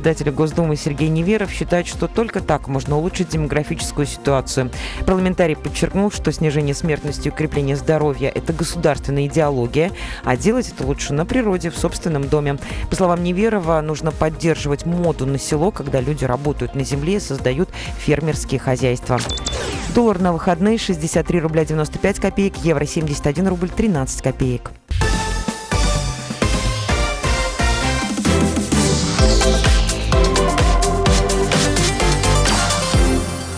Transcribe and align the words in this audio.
председателя 0.00 0.32
Госдумы 0.32 0.76
Сергей 0.76 1.10
Неверов 1.10 1.50
считает, 1.50 1.86
что 1.86 2.08
только 2.08 2.40
так 2.40 2.68
можно 2.68 2.96
улучшить 2.96 3.28
демографическую 3.28 4.06
ситуацию. 4.06 4.70
Парламентарий 5.04 5.56
подчеркнул, 5.56 6.10
что 6.10 6.32
снижение 6.32 6.74
смертности 6.74 7.28
и 7.28 7.30
укрепление 7.30 7.76
здоровья– 7.76 8.32
это 8.34 8.54
государственная 8.54 9.26
идеология, 9.26 9.92
а 10.24 10.38
делать 10.38 10.72
это 10.74 10.86
лучше 10.86 11.12
на 11.12 11.26
природе, 11.26 11.68
в 11.68 11.76
собственном 11.76 12.26
доме. 12.28 12.56
По 12.88 12.96
словам 12.96 13.22
Неверова, 13.22 13.78
нужно 13.82 14.10
поддерживать 14.10 14.86
моду 14.86 15.26
на 15.26 15.38
село, 15.38 15.70
когда 15.70 16.00
люди 16.00 16.24
работают 16.24 16.74
на 16.74 16.82
земле 16.82 17.16
и 17.16 17.20
создают 17.20 17.68
фермерские 17.98 18.58
хозяйства. 18.58 19.20
Доллар 19.94 20.18
на 20.18 20.32
выходные 20.32 20.78
63 20.78 21.40
рубля 21.40 21.66
95 21.66 22.20
копеек, 22.20 22.56
евро 22.56 22.86
71 22.86 23.48
рубль 23.48 23.68
13 23.68 24.22
копеек. 24.22 24.70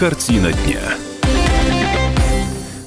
Картина 0.02 0.52
дня. 0.52 0.80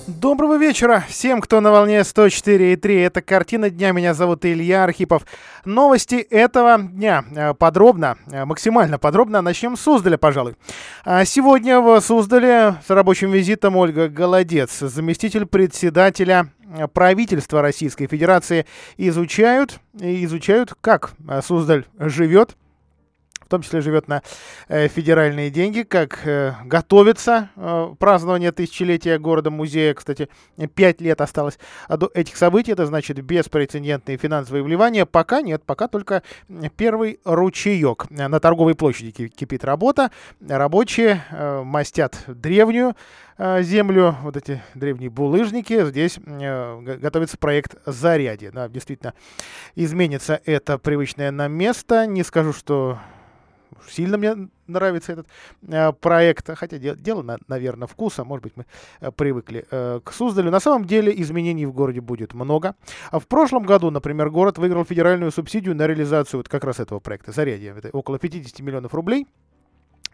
Доброго 0.06 0.58
вечера 0.58 1.06
всем, 1.08 1.40
кто 1.40 1.62
на 1.62 1.72
волне 1.72 2.02
104.3. 2.02 3.06
Это 3.06 3.22
«Картина 3.22 3.70
дня». 3.70 3.94
Меня 3.94 4.14
зовут 4.14 4.44
Илья 4.44 4.84
Архипов. 4.84 5.26
Новости 5.64 6.16
этого 6.16 6.78
дня 6.78 7.24
э, 7.34 7.54
подробно, 7.54 8.18
э, 8.30 8.44
максимально 8.44 9.00
подробно. 9.00 9.42
Начнем 9.42 9.78
с 9.78 9.82
Суздаля, 9.84 10.18
пожалуй. 10.18 10.56
А 11.06 11.24
сегодня 11.24 11.80
в 11.80 12.02
Суздале 12.02 12.76
с 12.86 12.90
рабочим 12.90 13.32
визитом 13.32 13.78
Ольга 13.78 14.10
Голодец, 14.10 14.80
заместитель 14.80 15.46
председателя 15.46 16.48
э, 16.78 16.86
правительства 16.90 17.62
Российской 17.62 18.08
Федерации, 18.08 18.66
изучают, 18.98 19.80
изучают, 19.94 20.74
как 20.82 21.14
Суздаль 21.42 21.86
живет, 21.98 22.58
в 23.46 23.50
том 23.50 23.62
числе 23.62 23.82
живет 23.82 24.08
на 24.08 24.22
э, 24.68 24.88
федеральные 24.88 25.50
деньги, 25.50 25.84
как 25.84 26.26
э, 26.26 26.54
готовится 26.66 27.50
э, 27.56 27.94
празднование 28.00 28.52
тысячелетия 28.52 29.20
города-музея. 29.20 29.94
Кстати, 29.94 30.30
пять 30.74 31.02
лет 31.02 31.22
осталось 31.22 31.60
до 31.88 32.10
этих 32.14 32.38
событий, 32.38 32.72
это 32.72 32.86
значит 32.86 33.22
беспрецедентные 33.22 34.18
финансовые 34.18 34.64
вливания. 34.64 35.06
Пока 35.06 35.42
нет, 35.42 35.64
пока 35.64 35.88
только 35.88 36.24
первый 36.76 37.20
ручеек. 37.24 38.10
На 38.10 38.40
торговой 38.40 38.76
площади 38.76 39.12
кипит 39.12 39.64
работа, 39.64 40.12
рабочие 40.48 41.24
э, 41.30 41.62
мастят 41.64 42.18
древнюю 42.28 42.96
э, 43.38 43.62
землю, 43.62 44.16
вот 44.24 44.38
эти 44.38 44.64
древние 44.74 45.10
булыжники. 45.10 45.86
Здесь 45.86 46.18
э, 46.26 46.98
готовится 47.00 47.38
проект 47.38 47.76
«Зарядье». 47.86 48.52
Да, 48.52 48.68
действительно, 48.68 49.14
изменится 49.76 50.42
это 50.46 50.78
привычное 50.78 51.32
нам 51.32 51.52
место. 51.52 52.06
Не 52.08 52.24
скажу, 52.24 52.54
что 52.54 53.00
сильно 53.90 54.18
мне 54.18 54.50
нравится 54.68 55.14
этот 55.14 55.28
э, 55.68 55.92
проект, 55.94 56.50
хотя 56.58 56.78
де, 56.78 56.96
дело, 56.96 57.22
на, 57.22 57.38
наверное, 57.48 57.88
вкуса, 57.88 58.24
может 58.24 58.44
быть, 58.44 58.54
мы 58.56 58.66
э, 59.02 59.12
привыкли 59.12 59.66
э, 59.70 60.00
к 60.04 60.12
Суздалю. 60.12 60.52
На 60.52 60.60
самом 60.60 60.86
деле 60.86 61.14
изменений 61.22 61.66
в 61.66 61.74
городе 61.74 62.02
будет 62.02 62.34
много. 62.34 62.76
А 63.12 63.20
в 63.20 63.28
прошлом 63.28 63.64
году, 63.64 63.92
например, 63.92 64.30
город 64.30 64.58
выиграл 64.58 64.86
федеральную 64.86 65.32
субсидию 65.32 65.76
на 65.76 65.88
реализацию 65.88 66.40
вот 66.40 66.50
как 66.50 66.64
раз 66.64 66.80
этого 66.80 67.00
проекта 67.00 67.32
«Зарядье». 67.32 67.76
Это 67.78 67.90
около 67.90 68.20
50 68.20 68.60
миллионов 68.60 68.94
рублей. 68.94 69.28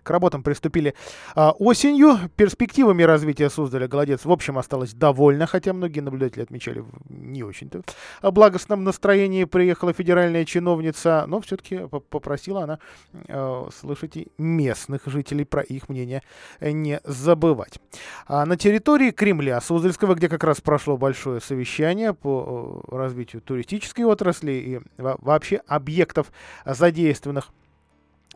К 0.03 0.09
работам 0.09 0.41
приступили 0.41 0.95
а, 1.35 1.51
осенью. 1.51 2.17
Перспективами 2.35 3.03
развития 3.03 3.49
Суздаля 3.49 3.87
Голодец, 3.87 4.25
в 4.25 4.31
общем, 4.31 4.57
осталось 4.57 4.93
довольно, 4.93 5.45
хотя 5.45 5.73
многие 5.73 5.99
наблюдатели 5.99 6.41
отмечали 6.41 6.83
не 7.09 7.43
очень-то 7.43 7.81
о 8.21 8.31
благостном 8.31 8.83
настроении. 8.83 9.43
Приехала 9.43 9.93
федеральная 9.93 10.43
чиновница, 10.45 11.25
но 11.27 11.39
все-таки 11.41 11.81
попросила 12.09 12.63
она, 12.63 12.79
э, 13.27 13.67
слышите, 13.79 14.27
местных 14.39 15.03
жителей 15.05 15.45
про 15.45 15.61
их 15.61 15.87
мнение 15.87 16.23
не 16.59 16.99
забывать. 17.03 17.79
А 18.25 18.45
на 18.45 18.57
территории 18.57 19.11
Кремля 19.11 19.61
Суздальского, 19.61 20.15
где 20.15 20.29
как 20.29 20.43
раз 20.43 20.61
прошло 20.61 20.97
большое 20.97 21.41
совещание 21.41 22.13
по 22.13 22.83
развитию 22.89 23.41
туристической 23.41 24.05
отрасли 24.05 24.51
и 24.51 24.79
вообще 24.97 25.61
объектов, 25.67 26.31
задействованных 26.65 27.51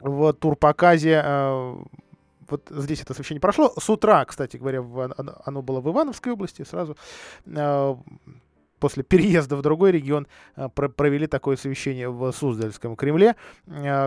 в 0.01 0.33
турпоказе 0.33 1.21
э, 1.23 1.75
вот 2.49 2.67
здесь 2.69 3.01
это 3.01 3.13
освещение 3.13 3.41
прошло. 3.41 3.73
С 3.77 3.89
утра, 3.89 4.23
кстати 4.25 4.57
говоря, 4.57 4.81
в, 4.81 5.13
оно 5.45 5.61
было 5.61 5.81
в 5.81 5.89
Ивановской 5.89 6.33
области, 6.33 6.63
сразу 6.63 6.95
э, 7.45 7.95
после 8.79 9.03
переезда 9.03 9.55
в 9.55 9.61
другой 9.61 9.91
регион 9.91 10.27
э, 10.55 10.69
про 10.69 10.89
провели 10.89 11.27
такое 11.27 11.57
совещание 11.57 12.09
в 12.09 12.31
Суздальском 12.31 12.95
Кремле. 12.95 13.35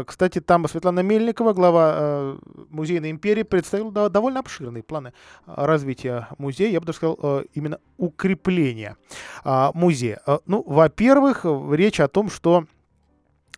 Кстати, 0.06 0.40
там 0.40 0.68
Светлана 0.68 1.00
Мельникова, 1.00 1.52
глава 1.52 1.94
э, 1.96 2.38
Музейной 2.70 3.10
империи, 3.10 3.42
представила 3.42 4.08
довольно 4.08 4.40
обширные 4.40 4.82
планы 4.82 5.12
развития 5.46 6.28
музея, 6.38 6.70
я 6.70 6.80
бы 6.80 6.86
даже 6.86 6.98
сказал, 6.98 7.42
именно 7.54 7.80
укрепления 7.96 8.96
э, 9.44 9.70
музея. 9.74 10.20
Ну, 10.46 10.62
во-первых, 10.66 11.44
речь 11.72 11.98
о 12.00 12.08
том, 12.08 12.30
что 12.30 12.66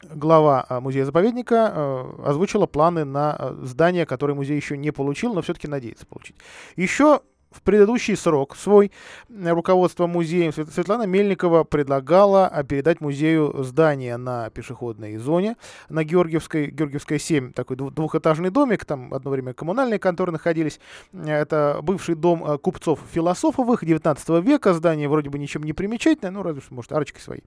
глава 0.02 0.64
а, 0.68 0.80
музея-заповедника 0.80 1.72
э, 1.74 2.22
озвучила 2.26 2.66
планы 2.66 3.04
на 3.04 3.36
э, 3.38 3.56
здание, 3.62 4.06
которое 4.06 4.34
музей 4.34 4.56
еще 4.56 4.76
не 4.76 4.90
получил, 4.90 5.34
но 5.34 5.42
все-таки 5.42 5.68
надеется 5.68 6.06
получить. 6.06 6.36
Еще 6.76 7.20
в 7.50 7.62
предыдущий 7.62 8.16
срок 8.16 8.56
свой 8.56 8.92
руководство 9.28 10.06
музеем 10.06 10.52
Светлана 10.52 11.02
Мельникова 11.02 11.64
предлагала 11.64 12.46
а, 12.46 12.62
передать 12.62 13.00
музею 13.00 13.64
здание 13.64 14.16
на 14.16 14.50
пешеходной 14.50 15.16
зоне 15.16 15.56
на 15.88 16.04
Георгиевской, 16.04 16.70
Георгиевской 16.70 17.18
7, 17.18 17.52
такой 17.52 17.76
двухэтажный 17.76 18.50
домик, 18.50 18.84
там 18.84 19.12
одно 19.12 19.32
время 19.32 19.52
коммунальные 19.52 19.98
конторы 19.98 20.30
находились. 20.30 20.78
Это 21.12 21.80
бывший 21.82 22.14
дом 22.14 22.44
а, 22.44 22.56
купцов 22.58 23.00
философовых 23.12 23.84
19 23.84 24.28
века, 24.44 24.72
здание 24.72 25.08
вроде 25.08 25.28
бы 25.28 25.38
ничем 25.38 25.64
не 25.64 25.72
примечательное, 25.72 26.30
ну 26.30 26.42
разве 26.42 26.60
что, 26.60 26.74
может, 26.74 26.92
арочкой 26.92 27.20
своей. 27.20 27.42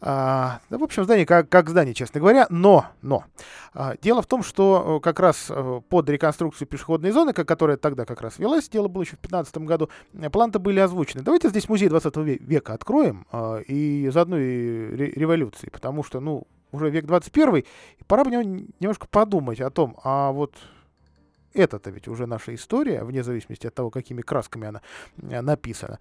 А, 0.00 0.60
да, 0.70 0.78
в 0.78 0.82
общем, 0.82 1.04
здание 1.04 1.26
как, 1.26 1.50
как 1.50 1.68
здание, 1.68 1.94
честно 1.94 2.20
говоря, 2.20 2.46
но, 2.48 2.86
но. 3.02 3.24
А, 3.74 3.94
дело 4.00 4.22
в 4.22 4.26
том, 4.26 4.42
что 4.42 5.00
как 5.00 5.20
раз 5.20 5.46
э, 5.50 5.80
под 5.88 6.08
реконструкцию 6.08 6.66
пешеходной 6.66 7.10
зоны, 7.10 7.34
которая 7.34 7.76
тогда 7.76 8.06
как 8.06 8.22
раз 8.22 8.38
велась, 8.38 8.68
дело 8.70 8.88
было 8.88 9.02
еще 9.02 9.16
в 9.16 9.18
15 9.18 9.33
2015 9.42 9.56
году, 9.66 9.88
э, 10.14 10.30
планы-то 10.30 10.58
были 10.58 10.80
озвучены. 10.80 11.22
Давайте 11.22 11.48
здесь 11.48 11.68
музей 11.68 11.88
20 11.88 12.16
века 12.16 12.74
откроем 12.74 13.26
э, 13.32 13.62
и 13.66 14.08
заодно 14.10 14.38
и 14.38 14.96
революции, 14.96 15.68
потому 15.70 16.02
что, 16.02 16.20
ну, 16.20 16.46
уже 16.72 16.90
век 16.90 17.06
21, 17.06 17.56
и 17.56 17.64
пора 18.06 18.24
бы 18.24 18.30
немножко 18.30 19.06
подумать 19.06 19.60
о 19.60 19.70
том, 19.70 19.96
а 20.02 20.32
вот 20.32 20.54
это-то 21.54 21.90
ведь 21.90 22.08
уже 22.08 22.26
наша 22.26 22.54
история, 22.54 23.04
вне 23.04 23.22
зависимости 23.22 23.66
от 23.66 23.74
того, 23.74 23.90
какими 23.90 24.22
красками 24.22 24.68
она 24.68 24.82
э, 25.22 25.40
написана. 25.40 25.98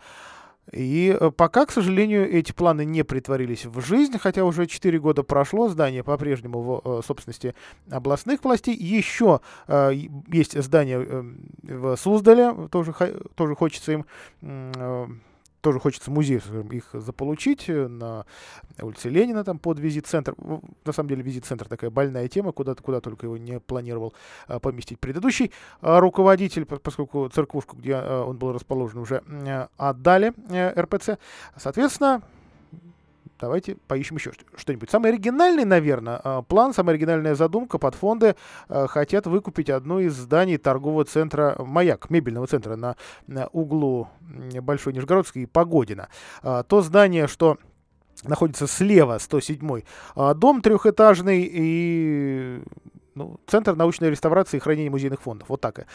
И 0.71 1.15
э, 1.19 1.31
пока, 1.31 1.65
к 1.65 1.71
сожалению, 1.71 2.31
эти 2.31 2.51
планы 2.51 2.85
не 2.85 3.03
притворились 3.03 3.65
в 3.65 3.81
жизнь, 3.81 4.17
хотя 4.17 4.45
уже 4.45 4.65
4 4.65 4.99
года 4.99 5.23
прошло, 5.23 5.67
здание 5.67 6.03
по-прежнему 6.03 6.61
в 6.61 6.81
э, 6.83 7.01
собственности 7.05 7.53
областных 7.89 8.43
властей. 8.43 8.75
Еще 8.75 9.41
э, 9.67 9.91
есть 10.31 10.61
здание 10.61 11.05
э, 11.05 11.23
в 11.63 11.97
Суздале, 11.97 12.69
тоже, 12.71 12.93
тоже 13.35 13.55
хочется 13.55 13.91
им 13.91 14.05
тоже 15.63 15.79
хочется 15.79 16.11
музей 16.11 16.41
их 16.71 16.89
заполучить 16.93 17.69
э, 17.69 17.87
на 17.87 18.25
улице 18.81 19.09
Ленина, 19.09 19.43
там 19.43 19.57
под 19.57 19.79
визит-центр. 19.79 20.35
На 20.85 20.91
самом 20.91 21.09
деле 21.09 21.23
визит-центр 21.23 21.67
такая 21.67 21.89
больная 21.89 22.27
тема, 22.27 22.51
куда, 22.51 22.75
куда 22.75 22.99
только 22.99 23.25
его 23.25 23.37
не 23.37 23.59
планировал 23.59 24.13
а, 24.47 24.59
поместить 24.59 24.99
предыдущий 24.99 25.51
а, 25.81 26.01
руководитель, 26.01 26.65
поскольку 26.65 27.29
церквушку, 27.29 27.77
где 27.77 27.95
а, 27.95 28.25
он 28.25 28.37
был 28.37 28.51
расположен, 28.51 28.99
уже 28.99 29.23
а, 29.27 29.69
отдали 29.77 30.33
а, 30.49 30.81
РПЦ. 30.81 31.17
Соответственно, 31.55 32.21
давайте 33.39 33.75
поищем 33.87 34.15
еще 34.17 34.31
что-нибудь. 34.55 34.89
Самый 34.89 35.11
оригинальный, 35.11 35.65
наверное, 35.65 36.19
а, 36.23 36.41
план, 36.41 36.73
самая 36.73 36.95
оригинальная 36.95 37.35
задумка 37.35 37.77
под 37.77 37.95
фонды 37.95 38.35
а, 38.67 38.87
хотят 38.87 39.27
выкупить 39.27 39.69
одно 39.69 39.99
из 39.99 40.13
зданий 40.13 40.57
торгового 40.57 41.05
центра 41.05 41.55
«Маяк», 41.59 42.09
мебельного 42.09 42.47
центра 42.47 42.75
на, 42.75 42.95
углу 43.51 44.09
Большой 44.61 44.93
Нижегородской 44.93 45.43
и 45.43 45.45
Погодина. 45.45 46.09
А, 46.41 46.63
то 46.63 46.81
здание, 46.81 47.27
что 47.27 47.57
находится 48.23 48.67
слева, 48.67 49.17
107 49.17 49.81
дом 50.35 50.61
трехэтажный 50.61 51.49
и 51.51 52.63
ну, 53.15 53.39
Центр 53.47 53.75
научной 53.75 54.09
реставрации 54.09 54.57
и 54.57 54.59
хранения 54.59 54.89
музейных 54.89 55.21
фондов. 55.21 55.49
Вот 55.49 55.61
так 55.61 55.85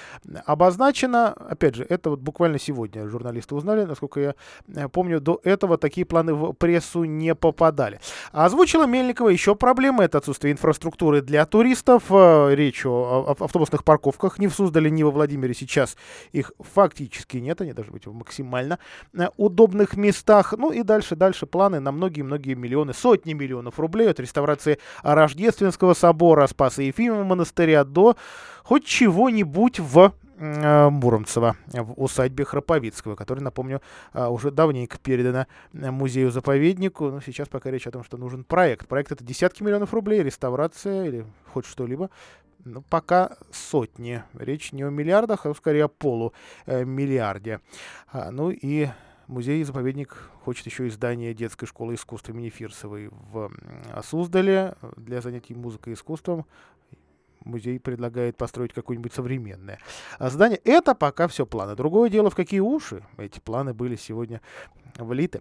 обозначено. 0.44 1.28
Опять 1.32 1.74
же, 1.74 1.86
это 1.88 2.10
вот 2.10 2.20
буквально 2.20 2.58
сегодня 2.58 3.08
журналисты 3.08 3.54
узнали. 3.54 3.84
Насколько 3.84 4.20
я 4.20 4.34
э, 4.74 4.88
помню, 4.88 5.20
до 5.20 5.40
этого 5.44 5.78
такие 5.78 6.04
планы 6.04 6.34
в 6.34 6.52
прессу 6.52 7.04
не 7.04 7.34
попадали. 7.34 8.00
Озвучила 8.32 8.86
Мельникова 8.86 9.28
еще 9.28 9.54
проблемы. 9.54 10.04
Это 10.04 10.18
отсутствие 10.18 10.52
инфраструктуры 10.52 11.22
для 11.22 11.44
туристов. 11.46 12.04
Э, 12.10 12.54
речь 12.54 12.84
о 12.86 13.36
автобусных 13.38 13.84
парковках. 13.84 14.38
Ни 14.38 14.46
в 14.46 14.54
Суздале, 14.54 14.90
ни 14.90 15.02
во 15.02 15.10
Владимире 15.10 15.54
сейчас 15.54 15.96
их 16.32 16.52
фактически 16.58 17.38
нет. 17.38 17.60
Они 17.60 17.72
должны 17.72 17.92
быть 17.92 18.06
в 18.06 18.12
максимально 18.12 18.78
э, 19.14 19.28
удобных 19.36 19.96
местах. 19.96 20.54
Ну 20.56 20.70
и 20.70 20.82
дальше, 20.82 21.16
дальше 21.16 21.46
планы 21.46 21.80
на 21.80 21.92
многие-многие 21.92 22.54
миллионы, 22.54 22.94
сотни 22.94 23.32
миллионов 23.32 23.78
рублей 23.78 24.10
от 24.10 24.20
реставрации 24.20 24.78
Рождественского 25.02 25.94
собора, 25.94 26.46
Спаса 26.46 26.82
Ефимова, 27.08 27.24
монастыря 27.24 27.84
до 27.84 28.16
хоть 28.62 28.84
чего-нибудь 28.84 29.80
в 29.80 30.12
Э, 30.40 30.88
Муромцева 30.88 31.56
в 31.66 32.00
усадьбе 32.00 32.44
Храповицкого, 32.44 33.16
которая, 33.16 33.42
напомню, 33.42 33.82
э, 34.14 34.24
уже 34.26 34.52
давненько 34.52 34.96
передана 34.96 35.48
э, 35.72 35.90
музею-заповеднику. 35.90 37.10
Но 37.10 37.20
сейчас 37.20 37.48
пока 37.48 37.72
речь 37.72 37.88
о 37.88 37.90
том, 37.90 38.04
что 38.04 38.16
нужен 38.16 38.44
проект. 38.44 38.86
Проект 38.86 39.10
это 39.10 39.24
десятки 39.24 39.64
миллионов 39.64 39.92
рублей, 39.92 40.22
реставрация 40.22 41.06
или 41.06 41.26
хоть 41.52 41.66
что-либо. 41.66 42.10
Ну, 42.64 42.84
пока 42.88 43.36
сотни. 43.50 44.22
Речь 44.34 44.70
не 44.70 44.84
о 44.84 44.90
миллиардах, 44.90 45.44
а 45.44 45.54
скорее 45.54 45.86
о 45.86 45.88
полумиллиарде. 45.88 47.60
А, 48.12 48.30
ну 48.30 48.50
и 48.50 48.88
Музей-заповедник 49.28 50.16
хочет 50.42 50.66
еще 50.66 50.88
издание 50.88 51.34
детской 51.34 51.66
школы 51.66 51.94
искусства 51.94 52.32
имени 52.32 52.48
Фирсовой 52.48 53.10
в 53.30 53.50
Суздале 54.02 54.74
для 54.96 55.20
занятий 55.20 55.54
музыкой 55.54 55.92
и 55.92 55.96
искусством 55.96 56.46
музей 57.44 57.78
предлагает 57.78 58.36
построить 58.36 58.72
какое-нибудь 58.72 59.12
современное 59.12 59.78
здание. 60.18 60.60
Это 60.64 60.94
пока 60.94 61.28
все 61.28 61.46
планы. 61.46 61.76
Другое 61.76 62.10
дело, 62.10 62.30
в 62.30 62.34
какие 62.34 62.60
уши 62.60 63.04
эти 63.16 63.38
планы 63.38 63.74
были 63.74 63.96
сегодня 63.96 64.40
влиты. 64.96 65.40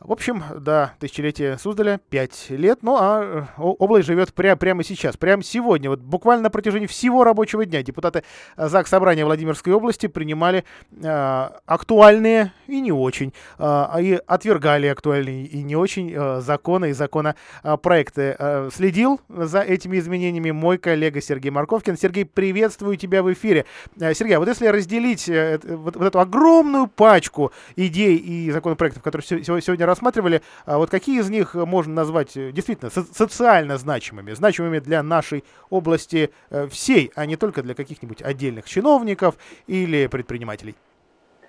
В 0.00 0.12
общем, 0.12 0.42
до 0.56 0.92
тысячелетия 0.98 1.56
Суздаля 1.58 2.00
5 2.10 2.46
лет, 2.50 2.78
ну 2.82 2.96
а 2.98 3.46
э, 3.56 3.60
область 3.60 4.06
живет 4.06 4.32
пря 4.34 4.56
прямо 4.56 4.82
сейчас, 4.84 5.16
прямо 5.16 5.42
сегодня. 5.42 5.90
Вот 5.90 6.00
буквально 6.00 6.44
на 6.44 6.50
протяжении 6.50 6.86
всего 6.86 7.24
рабочего 7.24 7.64
дня 7.64 7.82
депутаты 7.82 8.24
ЗАГС 8.56 8.90
Собрания 8.90 9.24
Владимирской 9.24 9.72
области 9.72 10.06
принимали 10.06 10.64
э, 10.90 11.48
актуальные 11.66 12.52
и 12.66 12.80
не 12.80 12.92
очень, 12.92 13.32
э, 13.58 13.86
и 14.00 14.20
отвергали 14.26 14.86
актуальные 14.86 15.46
и 15.46 15.62
не 15.62 15.76
очень 15.76 16.12
э, 16.14 16.40
законы 16.40 16.90
и 16.90 16.92
законопроекты. 16.92 18.36
Э, 18.38 18.70
следил 18.72 19.20
за 19.28 19.60
этими 19.60 19.98
изменениями 19.98 20.50
мой 20.50 20.78
коллега 20.78 21.20
Сергей 21.20 21.50
Марковкин. 21.50 21.96
Сергей, 21.96 22.24
приветствую 22.24 22.96
тебя 22.96 23.22
в 23.22 23.32
эфире. 23.32 23.64
Э, 24.00 24.14
Сергей, 24.14 24.36
а 24.36 24.38
вот 24.38 24.48
если 24.48 24.66
разделить 24.66 25.28
э, 25.28 25.58
вот, 25.64 25.96
вот 25.96 26.06
эту 26.06 26.20
огромную 26.20 26.86
пачку 26.86 27.52
идей 27.76 28.16
и 28.16 28.50
законопроектов, 28.50 28.87
проектов, 28.88 29.02
которые 29.02 29.60
сегодня 29.60 29.86
рассматривали, 29.86 30.40
а 30.66 30.78
вот 30.78 30.90
какие 30.90 31.20
из 31.20 31.30
них 31.30 31.54
можно 31.54 31.94
назвать 31.94 32.36
э, 32.36 32.52
действительно 32.52 32.90
социально 32.90 33.76
значимыми, 33.76 34.32
значимыми 34.32 34.78
для 34.78 35.02
нашей 35.02 35.44
области 35.70 36.30
э, 36.50 36.66
всей, 36.68 37.10
а 37.14 37.26
не 37.26 37.36
только 37.36 37.62
для 37.62 37.74
каких-нибудь 37.74 38.22
отдельных 38.22 38.66
чиновников 38.66 39.36
или 39.66 40.06
предпринимателей? 40.06 40.74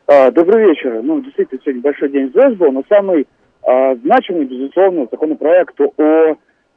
А, 0.08 0.32
добрый 0.32 0.70
вечер. 0.70 1.02
Ну, 1.04 1.22
действительно, 1.22 1.62
сегодня 1.64 1.82
большой 1.82 2.10
день 2.10 2.32
ЗЭС 2.34 2.56
был, 2.56 2.72
но 2.72 2.84
самый 2.90 3.28
а, 3.64 3.96
значимый, 3.96 4.46
безусловно, 4.46 5.08
законопроект 5.12 5.80
о, 5.80 6.36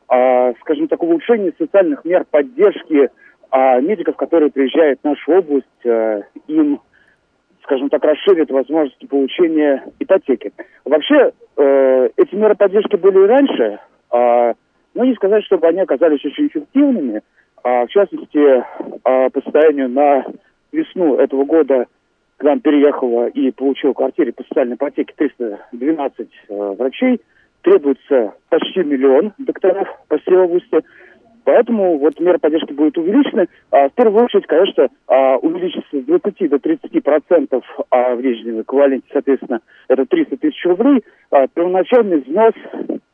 а, 0.08 0.52
скажем 0.60 0.88
так, 0.88 1.02
улучшении 1.02 1.52
социальных 1.58 2.04
мер 2.04 2.24
поддержки 2.30 3.10
а, 3.50 3.80
медиков, 3.80 4.16
которые 4.16 4.50
приезжают 4.50 5.00
в 5.00 5.04
нашу 5.04 5.32
область, 5.32 5.86
а, 5.86 6.20
им 6.46 6.80
скажем 7.62 7.88
так, 7.88 8.04
расширит 8.04 8.50
возможности 8.50 9.06
получения 9.06 9.84
ипотеки. 9.98 10.52
Вообще, 10.84 11.32
э, 11.56 12.08
эти 12.16 12.34
меры 12.34 12.54
поддержки 12.54 12.96
были 12.96 13.24
и 13.24 13.26
раньше, 13.26 13.78
э, 14.12 14.54
но 14.94 15.04
не 15.04 15.14
сказать, 15.14 15.44
чтобы 15.44 15.66
они 15.68 15.80
оказались 15.80 16.24
очень 16.24 16.48
эффективными. 16.48 17.22
А, 17.64 17.86
в 17.86 17.90
частности, 17.90 18.38
э, 18.38 19.30
по 19.30 19.40
состоянию 19.40 19.88
на 19.88 20.24
весну 20.72 21.16
этого 21.16 21.44
года 21.44 21.86
к 22.36 22.42
нам 22.44 22.60
переехало 22.60 23.28
и 23.28 23.52
получил 23.52 23.94
квартире 23.94 24.32
по 24.32 24.42
социальной 24.42 24.74
ипотеке 24.74 25.14
312 25.16 26.28
э, 26.48 26.74
врачей. 26.76 27.20
Требуется 27.62 28.34
почти 28.48 28.80
миллион 28.80 29.32
докторов 29.38 29.88
по 30.08 30.18
всей 30.18 30.36
области. 30.36 30.82
Поэтому 31.44 31.98
вот 31.98 32.18
мера 32.20 32.38
поддержки 32.38 32.72
будет 32.72 32.96
увеличена. 32.98 33.46
А, 33.70 33.88
в 33.88 33.92
первую 33.92 34.24
очередь, 34.24 34.46
конечно, 34.46 34.88
а, 35.08 35.36
увеличится 35.36 35.88
с 35.92 36.04
20 36.04 36.48
до 36.48 36.58
30 36.58 37.02
процентов 37.02 37.64
а, 37.90 38.14
в 38.14 38.22
денежном 38.22 38.62
эквиваленте, 38.62 39.06
соответственно, 39.12 39.60
это 39.88 40.06
300 40.06 40.36
тысяч 40.36 40.64
рублей. 40.64 41.04
А, 41.30 41.46
первоначальный 41.48 42.20
взнос 42.20 42.54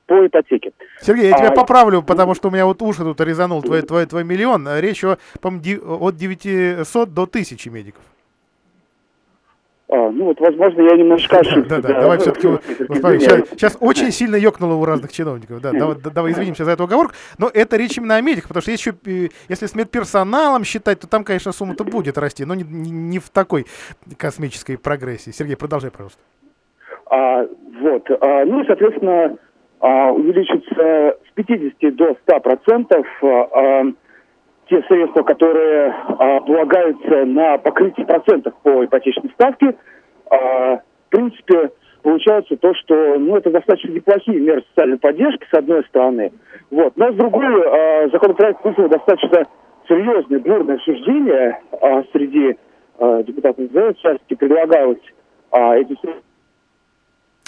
по 0.07 0.27
ипотеке. 0.27 0.73
Сергей, 1.01 1.29
я 1.29 1.37
тебя 1.37 1.49
а, 1.49 1.55
поправлю, 1.55 2.03
потому 2.03 2.35
что 2.35 2.49
у 2.49 2.51
меня 2.51 2.67
вот 2.67 2.81
уши 2.83 3.03
тут 3.03 3.21
резанул 3.21 3.63
твой, 3.63 3.83
твой, 3.83 4.07
твой 4.07 4.25
миллион. 4.25 4.67
Речь 4.79 5.05
о, 5.05 5.19
от 5.43 6.17
900 6.17 7.15
до 7.15 7.23
1000 7.23 7.71
медиков. 7.71 8.03
А, 9.91 10.11
ну 10.11 10.27
вот, 10.27 10.39
возможно, 10.39 10.83
я 10.83 10.97
немножко 10.97 11.39
ошибся. 11.39 11.69
Да, 11.69 11.81
да, 11.81 11.89
да. 11.89 12.01
давай 12.03 12.19
все-таки... 12.19 12.49
Сейчас, 13.19 13.49
сейчас 13.51 13.77
очень 13.81 14.11
сильно 14.11 14.37
ёкнуло 14.37 14.75
у 14.75 14.85
разных 14.85 15.13
чиновников. 15.13 15.63
Да, 15.63 15.73
давай, 15.73 15.97
давай 15.97 16.33
извинимся 16.33 16.67
за 16.67 16.73
эту 16.73 16.85
оговорку. 16.85 17.15
Но 17.39 17.51
это 17.53 17.79
речь 17.79 17.97
именно 17.97 18.17
о 18.17 18.21
медиках, 18.21 18.49
потому 18.49 18.61
что 18.61 18.71
еще, 18.71 18.93
э, 19.07 19.29
если 19.49 19.65
с 19.65 19.75
медперсоналом 19.75 20.65
считать, 20.65 21.01
то 21.01 21.09
там, 21.09 21.25
конечно, 21.25 21.53
сумма-то 21.53 21.85
будет 21.85 22.19
расти, 22.19 22.45
но 22.45 22.55
не, 22.55 22.65
не, 22.65 23.19
в 23.19 23.31
такой 23.31 23.65
космической 24.19 24.77
прогрессии. 24.77 25.31
Сергей, 25.31 25.57
продолжай, 25.57 25.91
пожалуйста. 25.91 26.21
А, 27.07 27.47
вот. 27.81 28.11
А, 28.11 28.45
ну 28.45 28.65
соответственно, 28.67 29.39
а, 29.81 30.13
увеличится 30.13 31.17
с 31.31 31.33
50 31.35 31.97
до 31.97 32.15
100 32.25 32.41
процентов 32.41 33.07
а, 33.23 33.85
те 34.69 34.83
средства, 34.83 35.23
которые 35.23 35.91
а, 35.91 36.41
полагаются 36.41 37.25
на 37.25 37.59
покрытие 37.59 38.07
процентов 38.07 38.55
по 38.63 38.85
ипотечной 38.85 39.31
ставке, 39.31 39.75
а, 40.31 40.77
в 40.77 41.11
принципе, 41.11 41.71
получается 42.03 42.57
то, 42.57 42.75
что 42.75 43.19
ну, 43.19 43.37
это 43.37 43.51
достаточно 43.51 43.91
неплохие 43.91 44.41
меры 44.41 44.63
социальной 44.69 44.99
поддержки, 44.99 45.47
с 45.51 45.57
одной 45.57 45.85
стороны. 45.85 46.33
Вот. 46.71 46.97
Но 46.97 47.13
с 47.13 47.17
другой, 47.17 47.47
а, 47.47 48.09
законопроект 48.13 48.63
вызвал 48.65 48.89
достаточно 48.89 49.47
серьезное, 49.89 50.39
бурное 50.39 50.77
обсуждение 50.77 51.61
а, 51.81 52.03
среди 52.13 52.57
а, 52.99 53.23
депутатов 53.23 53.71
ЗЭ, 53.73 53.95
в 53.95 53.99
частности, 53.99 54.35
предлагалось 54.35 54.99
а, 55.51 55.77
эти 55.77 55.97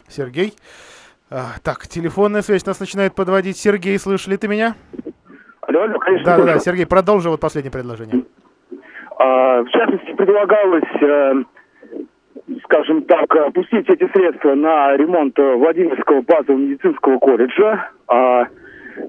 Сергей? 0.09 0.55
А, 1.31 1.53
так, 1.63 1.87
телефонная 1.87 2.43
связь 2.43 2.67
нас 2.67 2.81
начинает 2.81 3.15
подводить. 3.15 3.57
Сергей, 3.57 3.99
слышали 3.99 4.37
ты 4.37 4.49
меня? 4.49 4.75
Алло, 5.71 5.83
алло, 5.83 5.99
конечно. 6.01 6.25
Да, 6.25 6.37
да, 6.37 6.55
да, 6.55 6.59
Сергей, 6.59 6.85
продолжи 6.85 7.31
вот 7.31 7.39
последнее 7.39 7.71
предложение. 7.71 8.25
А, 9.17 9.63
в 9.63 9.69
частности, 9.69 10.13
предлагалось, 10.15 10.83
э, 11.01 11.35
скажем 12.65 13.03
так, 13.05 13.33
опустить 13.37 13.89
эти 13.89 14.11
средства 14.11 14.57
на 14.57 14.97
ремонт 14.97 15.39
Владимирского 15.39 16.23
базового 16.23 16.61
медицинского 16.61 17.19
колледжа. 17.19 17.89
А, 18.09 18.47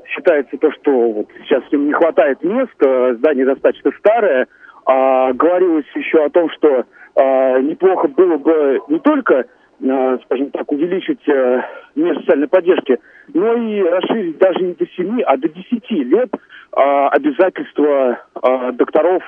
считается 0.06 0.56
то, 0.58 0.72
что 0.74 0.92
вот 0.92 1.30
сейчас 1.46 1.64
им 1.72 1.88
не 1.88 1.94
хватает 1.94 2.44
мест, 2.44 2.76
здание 3.18 3.46
достаточно 3.46 3.92
старое. 3.98 4.48
А, 4.86 5.34
говорилось 5.34 5.90
еще 5.96 6.24
о 6.24 6.30
том, 6.30 6.48
что 6.52 6.86
а, 7.16 7.60
неплохо 7.60 8.08
было 8.08 8.38
бы 8.38 8.82
не 8.88 9.00
только 9.00 9.46
скажем 10.26 10.52
так, 10.52 10.72
увеличить 10.72 11.28
э, 11.28 11.62
меры 11.96 12.20
социальной 12.20 12.48
поддержки, 12.48 13.00
но 13.34 13.54
и 13.54 13.82
расширить 13.82 14.38
даже 14.38 14.60
не 14.60 14.74
до 14.74 14.86
7, 14.86 15.22
а 15.22 15.38
до 15.38 15.50
10 15.50 15.92
лет 15.92 16.30
э, 16.34 17.08
обязательства 17.12 18.20
докторов 18.74 19.24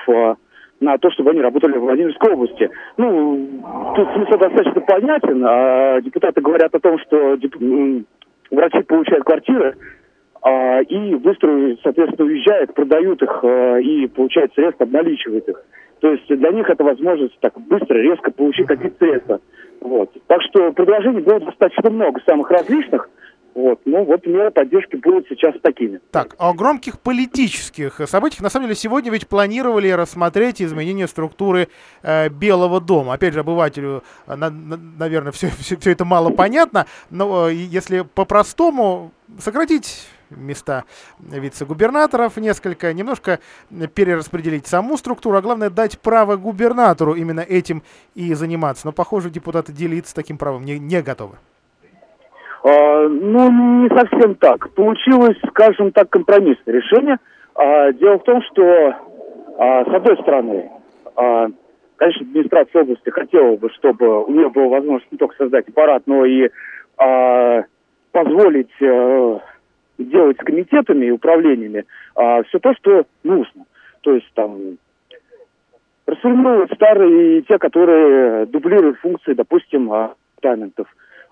на 0.80 0.98
то, 0.98 1.10
чтобы 1.12 1.30
они 1.30 1.40
работали 1.40 1.76
в 1.76 1.80
Владимирской 1.80 2.32
области. 2.32 2.70
Ну, 2.96 3.48
тут 3.96 4.08
смысл 4.12 4.38
достаточно 4.38 4.80
понятен. 4.80 5.44
А 5.46 6.00
депутаты 6.00 6.40
говорят 6.40 6.74
о 6.74 6.80
том, 6.80 6.98
что 6.98 7.38
врачи 8.50 8.82
получают 8.82 9.24
квартиры, 9.24 9.76
и 10.88 11.14
быстро, 11.14 11.76
соответственно, 11.82 12.28
уезжают, 12.28 12.74
продают 12.74 13.22
их 13.22 13.44
и 13.82 14.06
получают 14.08 14.52
средства, 14.52 14.84
обналичивают 14.84 15.48
их. 15.48 15.64
То 16.00 16.12
есть 16.12 16.26
для 16.28 16.50
них 16.50 16.68
это 16.68 16.84
возможность 16.84 17.38
так 17.40 17.58
быстро, 17.58 17.96
резко 17.96 18.30
получить 18.30 18.66
какие-то 18.66 18.98
средства. 18.98 19.40
Вот. 19.80 20.10
Так 20.26 20.40
что 20.42 20.72
предложений 20.72 21.20
было 21.20 21.40
достаточно 21.40 21.90
много, 21.90 22.20
самых 22.26 22.50
различных. 22.50 23.08
Вот. 23.54 23.80
Ну 23.84 24.04
вот 24.04 24.26
меры 24.26 24.50
поддержки 24.50 24.96
будут 24.96 25.28
сейчас 25.28 25.54
такими. 25.62 26.00
Так, 26.10 26.34
о 26.38 26.52
громких 26.54 26.98
политических 26.98 28.00
событиях. 28.08 28.42
На 28.42 28.50
самом 28.50 28.66
деле 28.66 28.74
сегодня 28.74 29.12
ведь 29.12 29.28
планировали 29.28 29.88
рассмотреть 29.90 30.60
изменение 30.60 31.06
структуры 31.06 31.68
э, 32.02 32.28
Белого 32.30 32.80
дома. 32.80 33.14
Опять 33.14 33.34
же, 33.34 33.40
обывателю, 33.40 34.02
э, 34.26 34.34
на, 34.34 34.50
на, 34.50 34.76
наверное, 34.76 35.30
все, 35.30 35.48
все, 35.58 35.76
все 35.76 35.92
это 35.92 36.04
мало 36.04 36.30
понятно, 36.30 36.86
но 37.10 37.48
э, 37.48 37.54
если 37.54 38.00
по-простому 38.00 39.12
сократить 39.38 40.08
места 40.30 40.84
вице-губернаторов 41.18 42.36
несколько, 42.36 42.92
немножко 42.92 43.38
перераспределить 43.94 44.66
саму 44.66 44.96
структуру, 44.96 45.36
а 45.36 45.42
главное 45.42 45.70
дать 45.70 45.98
право 45.98 46.36
губернатору 46.36 47.14
именно 47.14 47.40
этим 47.40 47.82
и 48.14 48.34
заниматься. 48.34 48.86
Но, 48.86 48.92
похоже, 48.92 49.30
депутаты 49.30 49.72
делиться 49.72 50.14
таким 50.14 50.38
правом 50.38 50.64
не, 50.64 50.78
не 50.78 51.02
готовы. 51.02 51.36
А, 52.64 53.08
ну, 53.08 53.82
не 53.82 53.88
совсем 53.90 54.34
так. 54.36 54.70
Получилось, 54.70 55.36
скажем 55.50 55.92
так, 55.92 56.08
компромиссное 56.08 56.74
решение. 56.74 57.18
А, 57.54 57.92
дело 57.92 58.18
в 58.18 58.24
том, 58.24 58.42
что, 58.42 58.94
а, 59.58 59.84
с 59.84 59.94
одной 59.94 60.16
стороны, 60.22 60.70
а, 61.14 61.48
конечно, 61.96 62.26
администрация 62.26 62.82
области 62.82 63.10
хотела 63.10 63.56
бы, 63.56 63.70
чтобы 63.70 64.24
у 64.24 64.30
нее 64.30 64.48
была 64.48 64.68
возможность 64.68 65.12
не 65.12 65.18
только 65.18 65.36
создать 65.36 65.68
аппарат, 65.68 66.04
но 66.06 66.24
и 66.24 66.48
а, 66.96 67.64
позволить 68.12 68.72
а, 68.82 69.40
делать 69.98 70.36
с 70.40 70.44
комитетами 70.44 71.06
и 71.06 71.10
управлениями 71.10 71.84
а, 72.14 72.42
все 72.44 72.58
то, 72.58 72.74
что 72.74 73.06
нужно. 73.22 73.64
то 74.00 74.14
есть 74.14 74.30
там 74.34 74.78
расформировать 76.06 76.72
старые, 76.74 77.42
те, 77.42 77.58
которые 77.58 78.46
дублируют 78.46 78.98
функции, 78.98 79.32
допустим, 79.32 79.90
департаментов, 80.44 80.86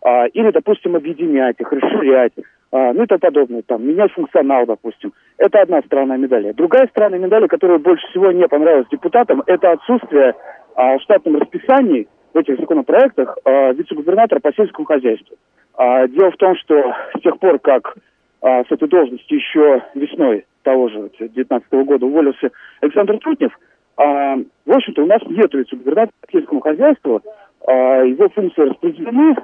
а, 0.05 0.27
или, 0.27 0.51
допустим, 0.51 0.97
объединять 0.97 1.57
их, 1.61 1.71
расширять, 1.73 2.33
а, 2.73 2.93
ну 2.93 3.05
и 3.05 3.07
тому 3.07 3.21
подобное, 3.21 3.63
там, 3.63 3.87
менять 3.87 4.13
функционал, 4.13 4.67
допустим. 4.67 5.13
Это 5.39 5.61
одна 5.61 5.83
сторона 5.83 6.17
медали. 6.17 6.53
Другая 6.53 6.87
сторона 6.89 7.19
медали, 7.19 7.47
которая 7.47 7.79
больше 7.79 8.07
всего 8.09 8.33
не 8.33 8.49
понравилась 8.49 8.89
депутатам, 8.91 9.43
это 9.47 9.73
отсутствие 9.73 10.35
а, 10.75 10.99
в 10.99 11.03
штатном 11.03 11.37
расписании 11.37 12.09
в 12.35 12.39
этих 12.39 12.59
законопроектах 12.59 13.37
а, 13.45 13.73
вице-губернатора 13.73 14.41
по 14.41 14.53
сельскому 14.55 14.87
хозяйству. 14.87 15.37
А, 15.75 16.09
дело 16.09 16.31
в 16.31 16.37
том, 16.37 16.57
что 16.57 16.95
с 17.17 17.21
тех 17.21 17.39
пор, 17.39 17.59
как 17.59 17.95
а, 18.43 18.65
с 18.65 18.71
этой 18.71 18.89
должности 18.89 19.35
еще 19.35 19.83
весной 19.95 20.45
того 20.63 20.89
же 20.89 21.11
2019 21.19 21.73
года 21.87 22.07
уволился 22.07 22.51
Александр 22.81 23.19
Трутнев, 23.19 23.53
а, 23.97 24.37
в 24.37 24.73
общем-то, 24.73 25.03
у 25.03 25.07
нас 25.07 25.21
нет 25.27 25.53
вице-губернатора 25.55 26.13
по 26.21 26.33
сельскому 26.33 26.61
хозяйству, 26.61 27.23
а, 27.67 28.03
его 28.03 28.29
функции 28.31 28.63
распределены, 28.63 29.37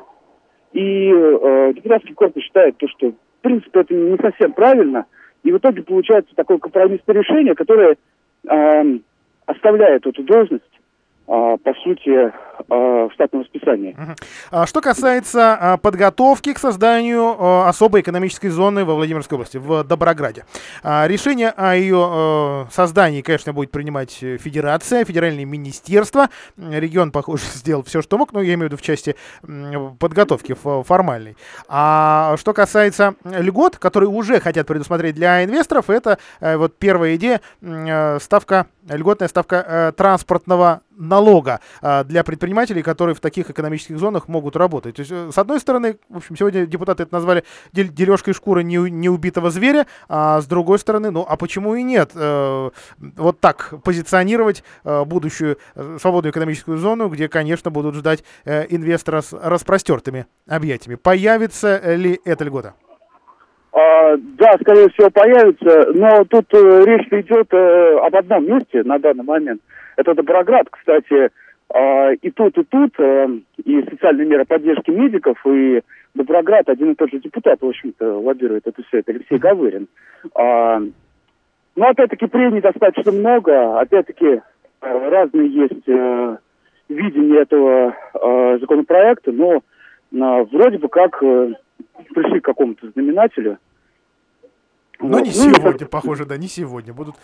и 0.73 1.11
э, 1.11 1.73
депутатский 1.77 2.15
корпус 2.15 2.43
считает, 2.43 2.77
то, 2.77 2.87
что, 2.89 3.11
в 3.11 3.15
принципе, 3.41 3.81
это 3.81 3.95
не 3.95 4.19
совсем 4.19 4.53
правильно, 4.53 5.07
и 5.43 5.51
в 5.51 5.57
итоге 5.57 5.83
получается 5.83 6.35
такое 6.37 6.59
компромиссное 6.59 7.17
решение, 7.17 7.55
которое 7.55 7.97
э, 8.47 8.99
оставляет 9.47 10.07
эту 10.07 10.23
должность 10.25 10.63
а, 10.63 10.78
по 11.29 11.75
сути, 11.85 12.33
а, 12.71 13.09
в 13.09 13.13
штатном 13.13 13.43
расписании. 13.43 13.95
А 14.51 14.67
что 14.67 14.81
касается 14.81 15.79
подготовки 15.83 16.55
к 16.55 16.59
созданию 16.59 17.67
особой 17.67 18.01
экономической 18.01 18.49
зоны 18.49 18.85
во 18.85 18.95
Владимирской 18.95 19.37
области, 19.37 19.59
в 19.59 19.85
Доброграде. 19.85 20.45
Решение 20.83 21.51
о 21.51 21.75
ее 21.75 22.67
создании, 22.71 23.21
конечно, 23.21 23.53
будет 23.53 23.71
принимать 23.71 24.13
Федерация, 24.13 25.05
Федеральное 25.05 25.45
министерство. 25.45 26.29
Регион, 26.57 27.11
похоже, 27.11 27.45
сделал 27.55 27.83
все, 27.83 28.01
что 28.01 28.17
мог, 28.17 28.33
но 28.33 28.41
я 28.41 28.55
имею 28.55 28.69
в 28.69 28.73
виду 28.73 28.77
в 28.77 28.83
части 28.83 29.15
подготовки 29.99 30.55
формальной. 30.55 31.37
А 31.69 32.37
что 32.39 32.55
касается 32.55 33.15
льгот, 33.25 33.77
которые 33.77 34.09
уже 34.09 34.41
хотят 34.41 34.67
предусмотреть 34.67 35.15
для 35.15 35.45
инвесторов, 35.45 35.91
это 35.91 36.19
э, 36.41 36.57
вот 36.57 36.77
первая 36.79 37.17
идея, 37.17 37.41
ставка, 38.19 38.67
льготная 38.89 39.29
ставка 39.29 39.65
э, 39.67 39.93
транспортного 39.93 40.83
налога 40.99 41.61
а, 41.81 42.05
для 42.05 42.25
предпринимателей, 42.25 42.83
которые 42.83 43.15
в 43.15 43.21
таких 43.21 43.51
экономических 43.51 43.99
зонах 43.99 44.29
могут 44.29 44.57
работать. 44.57 44.97
То 44.97 45.01
есть, 45.01 45.13
э, 45.13 45.31
с 45.33 45.39
одной 45.39 45.61
стороны, 45.61 45.99
в 46.09 46.19
общем, 46.19 46.37
сегодня 46.37 46.67
депутаты 46.67 47.05
это 47.05 47.15
назвали 47.15 47.45
дележкой 47.73 48.35
шкуры 48.35 48.65
неубитого 48.65 49.51
зверя, 49.51 49.87
а 50.09 50.41
с 50.41 50.47
другой 50.47 50.79
стороны, 50.79 51.11
ну, 51.11 51.25
а 51.27 51.37
почему 51.37 51.75
и 51.77 51.83
нет? 51.83 52.11
Э, 52.15 52.71
вот 52.99 53.41
так 53.41 53.75
позиционировать 53.85 54.65
э, 54.85 55.05
будущую 55.05 55.59
свободную 56.01 56.33
экономическую 56.33 56.79
зону, 56.79 57.09
где, 57.09 57.29
конечно, 57.29 57.71
будут 57.71 57.95
ждать 57.95 58.25
инвестора 58.45 59.23
с 59.23 59.33
распростертыми 59.33 60.27
объятиями. 60.47 60.97
Появится 60.97 61.95
ли 61.95 62.21
эта 62.25 62.45
льгота? 62.45 62.75
А, 63.79 64.17
да, 64.17 64.57
скорее 64.61 64.89
всего, 64.89 65.09
появится, 65.11 65.93
но 65.95 66.25
тут 66.25 66.47
э, 66.53 66.85
речь 66.85 67.07
идет 67.13 67.47
э, 67.53 67.99
об 67.99 68.17
одном 68.17 68.45
месте 68.47 68.83
на 68.83 68.99
данный 68.99 69.23
момент– 69.23 69.61
это 69.97 70.15
Доброград, 70.15 70.67
кстати, 70.71 71.31
э, 71.75 72.15
и 72.23 72.31
тут, 72.31 72.59
и 72.59 72.65
тут, 72.65 72.99
э, 72.99 73.29
и 73.65 73.83
социальные 73.83 74.27
меры 74.27 74.45
поддержки 74.47 74.91
медиков, 74.91 75.39
и 75.47 75.83
Доброград, 76.15 76.69
один 76.69 76.93
и 76.93 76.95
тот 76.97 77.11
же 77.11 77.21
депутат, 77.21 77.61
в 77.61 77.67
общем-то, 77.69 78.19
лоббирует 78.19 78.67
это 78.67 78.83
все, 78.89 78.99
это 78.99 79.13
Алексей 79.13 79.39
Гавырин. 79.39 79.87
А, 80.35 80.81
но, 81.77 81.89
опять-таки, 81.89 82.27
прений 82.27 82.61
достаточно 82.61 83.13
много, 83.13 83.79
опять-таки, 83.79 84.27
э, 84.27 84.41
разные 84.81 85.49
есть 85.49 85.89
э, 85.89 86.37
видения 86.89 87.43
этого 87.43 87.95
э, 88.15 88.59
законопроекта, 88.61 89.31
но 89.31 89.57
э, 89.57 89.61
вроде 90.51 90.79
бы 90.79 90.89
как 90.89 91.23
э, 91.23 91.53
пришли 92.13 92.41
к 92.41 92.45
какому-то 92.45 92.91
знаменателю– 92.91 93.59
но 95.01 95.21
не 95.21 95.31
ну, 95.31 95.55
сегодня, 95.55 95.87
похоже, 95.87 96.25
да, 96.25 96.37
не 96.37 96.49
сегодня 96.49 96.93
будут 96.93 97.17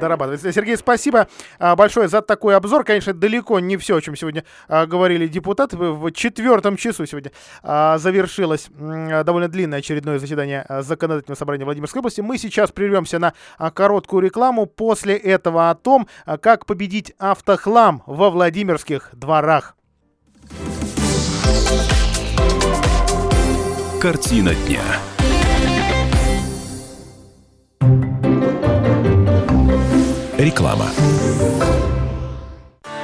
дорабатывать. 0.00 0.40
Сергей, 0.54 0.76
спасибо 0.76 1.28
а, 1.58 1.76
большое 1.76 2.08
за 2.08 2.22
такой 2.22 2.56
обзор. 2.56 2.84
Конечно, 2.84 3.12
далеко 3.12 3.60
не 3.60 3.76
все, 3.76 3.96
о 3.96 4.00
чем 4.00 4.16
сегодня 4.16 4.44
а, 4.66 4.86
говорили 4.86 5.26
депутаты. 5.26 5.76
В 5.76 6.10
четвертом 6.12 6.76
часу 6.76 7.04
сегодня 7.06 7.32
а, 7.62 7.98
завершилось 7.98 8.68
довольно 8.70 9.48
длинное 9.48 9.80
очередное 9.80 10.18
заседание 10.18 10.64
Законодательного 10.80 11.36
собрания 11.36 11.64
Владимирской 11.64 12.00
области. 12.00 12.20
Мы 12.20 12.38
сейчас 12.38 12.72
прервемся 12.72 13.18
на 13.18 13.34
короткую 13.72 14.22
рекламу. 14.22 14.66
После 14.66 15.16
этого 15.16 15.70
о 15.70 15.74
том, 15.74 16.08
как 16.40 16.66
победить 16.66 17.12
автохлам 17.18 18.02
во 18.06 18.30
Владимирских 18.30 19.10
дворах. 19.12 19.76
Картина 24.00 24.54
дня. 24.54 24.82
Реклама. 30.38 30.88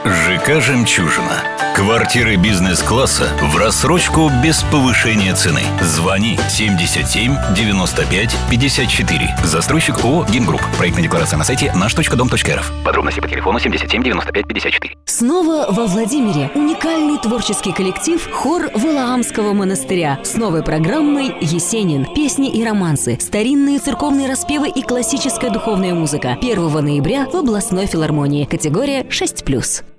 ЖК 0.04 0.60
«Жемчужина». 0.60 1.42
Квартиры 1.74 2.36
бизнес-класса 2.36 3.30
в 3.40 3.56
рассрочку 3.56 4.30
без 4.44 4.62
повышения 4.64 5.34
цены. 5.34 5.62
Звони 5.80 6.38
77 6.48 7.34
95 7.56 8.36
54. 8.50 9.36
Застройщик 9.44 10.04
ООО 10.04 10.26
«Гимгрупп». 10.30 10.62
Проектная 10.76 11.02
декларация 11.02 11.38
на 11.38 11.44
сайте 11.44 11.72
наш.дом.рф. 11.74 12.72
Подробности 12.84 13.20
по 13.20 13.28
телефону 13.28 13.58
77 13.58 14.02
95 14.02 14.46
54. 14.46 14.96
Снова 15.06 15.66
во 15.70 15.86
Владимире 15.86 16.50
уникальный 16.54 17.18
творческий 17.18 17.72
коллектив 17.72 18.24
хор 18.30 18.70
Валаамского 18.74 19.54
монастыря 19.54 20.20
с 20.22 20.34
новой 20.34 20.62
программой 20.62 21.34
«Есенин. 21.40 22.06
Песни 22.14 22.50
и 22.50 22.62
романсы. 22.62 23.18
Старинные 23.18 23.78
церковные 23.78 24.28
распевы 24.28 24.68
и 24.68 24.82
классическая 24.82 25.50
духовная 25.50 25.94
музыка. 25.94 26.36
1 26.40 26.84
ноября 26.84 27.26
в 27.26 27.34
областной 27.34 27.86
филармонии. 27.86 28.44
Категория 28.44 29.02
6+. 29.02 29.93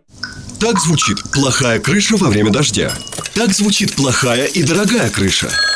Так 0.59 0.79
звучит 0.79 1.21
плохая 1.31 1.79
крыша 1.79 2.17
во 2.17 2.29
время 2.29 2.51
дождя. 2.51 2.93
Так 3.33 3.53
звучит 3.53 3.95
плохая 3.95 4.45
и 4.45 4.63
дорогая 4.63 5.09
крыша. 5.09 5.49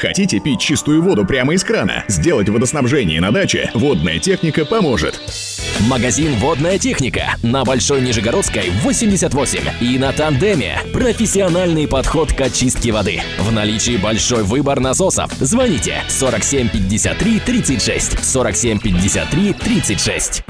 Хотите 0.00 0.38
пить 0.38 0.60
чистую 0.60 1.02
воду 1.02 1.26
прямо 1.26 1.54
из 1.54 1.64
крана? 1.64 2.04
Сделать 2.06 2.48
водоснабжение 2.48 3.20
на 3.20 3.32
даче? 3.32 3.70
Водная 3.74 4.20
техника 4.20 4.64
поможет. 4.64 5.20
Магазин 5.88 6.34
«Водная 6.36 6.78
техника» 6.78 7.34
на 7.42 7.64
Большой 7.64 8.00
Нижегородской 8.00 8.70
88 8.82 9.60
и 9.80 9.98
на 9.98 10.12
Тандеме. 10.12 10.78
Профессиональный 10.92 11.88
подход 11.88 12.32
к 12.32 12.40
очистке 12.40 12.92
воды. 12.92 13.20
В 13.38 13.50
наличии 13.52 13.96
большой 13.96 14.44
выбор 14.44 14.78
насосов. 14.78 15.32
Звоните 15.40 16.02
47 16.08 16.68
53 16.68 17.40
36 17.40 18.24
47 18.24 18.78
53 18.78 19.52
36. 19.52 20.44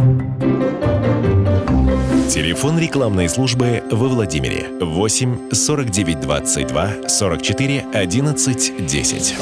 Телефон 2.28 2.78
рекламной 2.78 3.26
службы 3.26 3.82
во 3.90 4.06
Владимире 4.06 4.68
8 4.82 5.50
49 5.50 6.20
22 6.20 7.08
44 7.08 7.86
11 7.94 8.86
10. 8.86 9.34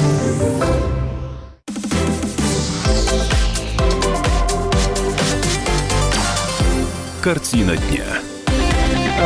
Картина 7.21 7.75
дня. 7.75 8.16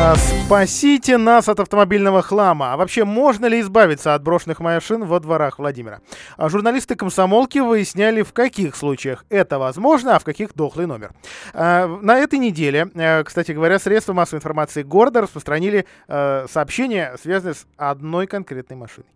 А, 0.03 0.15
спасите 0.15 1.17
нас 1.17 1.47
от 1.47 1.59
автомобильного 1.59 2.23
хлама. 2.23 2.73
А 2.73 2.77
вообще, 2.77 3.05
можно 3.05 3.45
ли 3.45 3.61
избавиться 3.61 4.15
от 4.15 4.23
брошенных 4.23 4.59
машин 4.59 5.05
во 5.05 5.19
дворах 5.19 5.59
Владимира? 5.59 6.01
А 6.37 6.49
журналисты 6.49 6.95
комсомолки 6.95 7.59
выясняли, 7.59 8.23
в 8.23 8.33
каких 8.33 8.75
случаях 8.75 9.25
это 9.29 9.59
возможно, 9.59 10.15
а 10.15 10.19
в 10.19 10.23
каких 10.23 10.55
дохлый 10.55 10.87
номер. 10.87 11.11
А, 11.53 11.85
на 11.85 12.17
этой 12.17 12.39
неделе, 12.39 12.89
э, 12.95 13.23
кстати 13.23 13.51
говоря, 13.51 13.77
средства 13.77 14.13
массовой 14.13 14.39
информации 14.39 14.81
города 14.81 15.21
распространили 15.21 15.85
э, 16.07 16.47
сообщения, 16.49 17.15
связанные 17.21 17.53
с 17.53 17.67
одной 17.77 18.25
конкретной 18.25 18.77
машиной. 18.77 19.07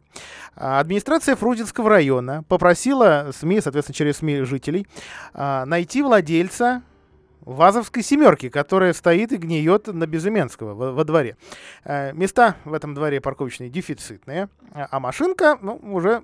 Администрация 0.53 1.35
Фрунзенского 1.35 1.89
района 1.89 2.43
попросила 2.47 3.31
СМИ, 3.35 3.59
соответственно, 3.59 3.95
через 3.95 4.17
СМИ 4.17 4.43
жителей, 4.43 4.87
найти 5.33 6.03
владельца 6.03 6.83
ВАЗовской 7.45 8.03
семерки, 8.03 8.49
которая 8.49 8.93
стоит 8.93 9.31
и 9.31 9.37
гниет 9.37 9.87
на 9.87 10.05
Безыменского 10.05 10.73
во, 10.73 10.91
во 10.91 11.03
дворе. 11.03 11.37
Э, 11.83 12.11
места 12.13 12.55
в 12.65 12.73
этом 12.73 12.93
дворе 12.93 13.21
парковочные 13.21 13.69
дефицитные, 13.69 14.49
а 14.73 14.99
машинка 14.99 15.57
ну, 15.61 15.79
уже 15.83 16.23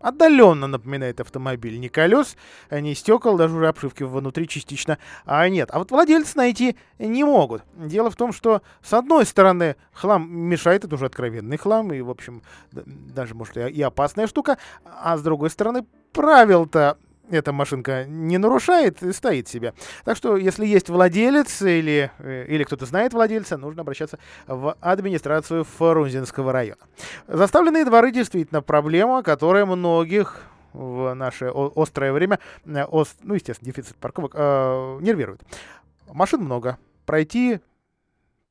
отдаленно 0.00 0.66
напоминает 0.66 1.20
автомобиль. 1.20 1.78
Ни 1.78 1.88
колес, 1.88 2.36
ни 2.70 2.94
стекол, 2.94 3.36
даже 3.36 3.56
уже 3.56 3.68
обшивки 3.68 4.02
внутри 4.02 4.46
частично 4.48 4.98
а 5.24 5.48
нет. 5.48 5.70
А 5.72 5.78
вот 5.78 5.90
владельцы 5.90 6.36
найти 6.36 6.76
не 6.98 7.24
могут. 7.24 7.62
Дело 7.74 8.10
в 8.10 8.16
том, 8.16 8.32
что 8.32 8.62
с 8.82 8.92
одной 8.92 9.26
стороны 9.26 9.76
хлам 9.92 10.30
мешает, 10.30 10.84
это 10.84 10.94
уже 10.94 11.06
откровенный 11.06 11.56
хлам, 11.56 11.92
и, 11.92 12.00
в 12.00 12.10
общем, 12.10 12.42
даже, 12.72 13.34
может, 13.34 13.56
и 13.56 13.82
опасная 13.82 14.26
штука, 14.26 14.58
а 14.84 15.16
с 15.16 15.22
другой 15.22 15.50
стороны 15.50 15.84
правил-то 16.12 16.98
эта 17.30 17.52
машинка 17.52 18.04
не 18.06 18.38
нарушает 18.38 19.02
и 19.02 19.12
стоит 19.12 19.48
себе. 19.48 19.74
Так 20.04 20.16
что, 20.16 20.36
если 20.36 20.66
есть 20.66 20.88
владелец 20.88 21.62
или, 21.62 22.10
э, 22.18 22.46
или 22.48 22.64
кто-то 22.64 22.86
знает 22.86 23.12
владельца, 23.12 23.56
нужно 23.56 23.82
обращаться 23.82 24.18
в 24.46 24.76
администрацию 24.80 25.64
Фрунзенского 25.64 26.52
района. 26.52 26.80
Заставленные 27.26 27.84
дворы 27.84 28.12
действительно 28.12 28.62
проблема, 28.62 29.22
которая 29.22 29.66
многих 29.66 30.42
в 30.72 31.14
наше 31.14 31.50
острое 31.52 32.12
время, 32.12 32.38
э, 32.64 32.84
ост, 32.84 33.16
ну, 33.22 33.34
естественно, 33.34 33.70
дефицит 33.70 33.96
парковок, 33.96 34.32
э, 34.34 34.98
нервирует. 35.00 35.40
Машин 36.08 36.42
много. 36.42 36.78
Пройти 37.06 37.60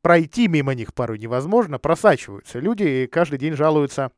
пройти 0.02 0.48
мимо 0.48 0.74
них 0.74 0.94
порой 0.94 1.20
невозможно, 1.20 1.80
просачиваются 1.80 2.60
люди 2.60 2.84
и 2.84 3.08
каждый 3.08 3.40
день 3.40 3.54
жалуются 3.54 4.12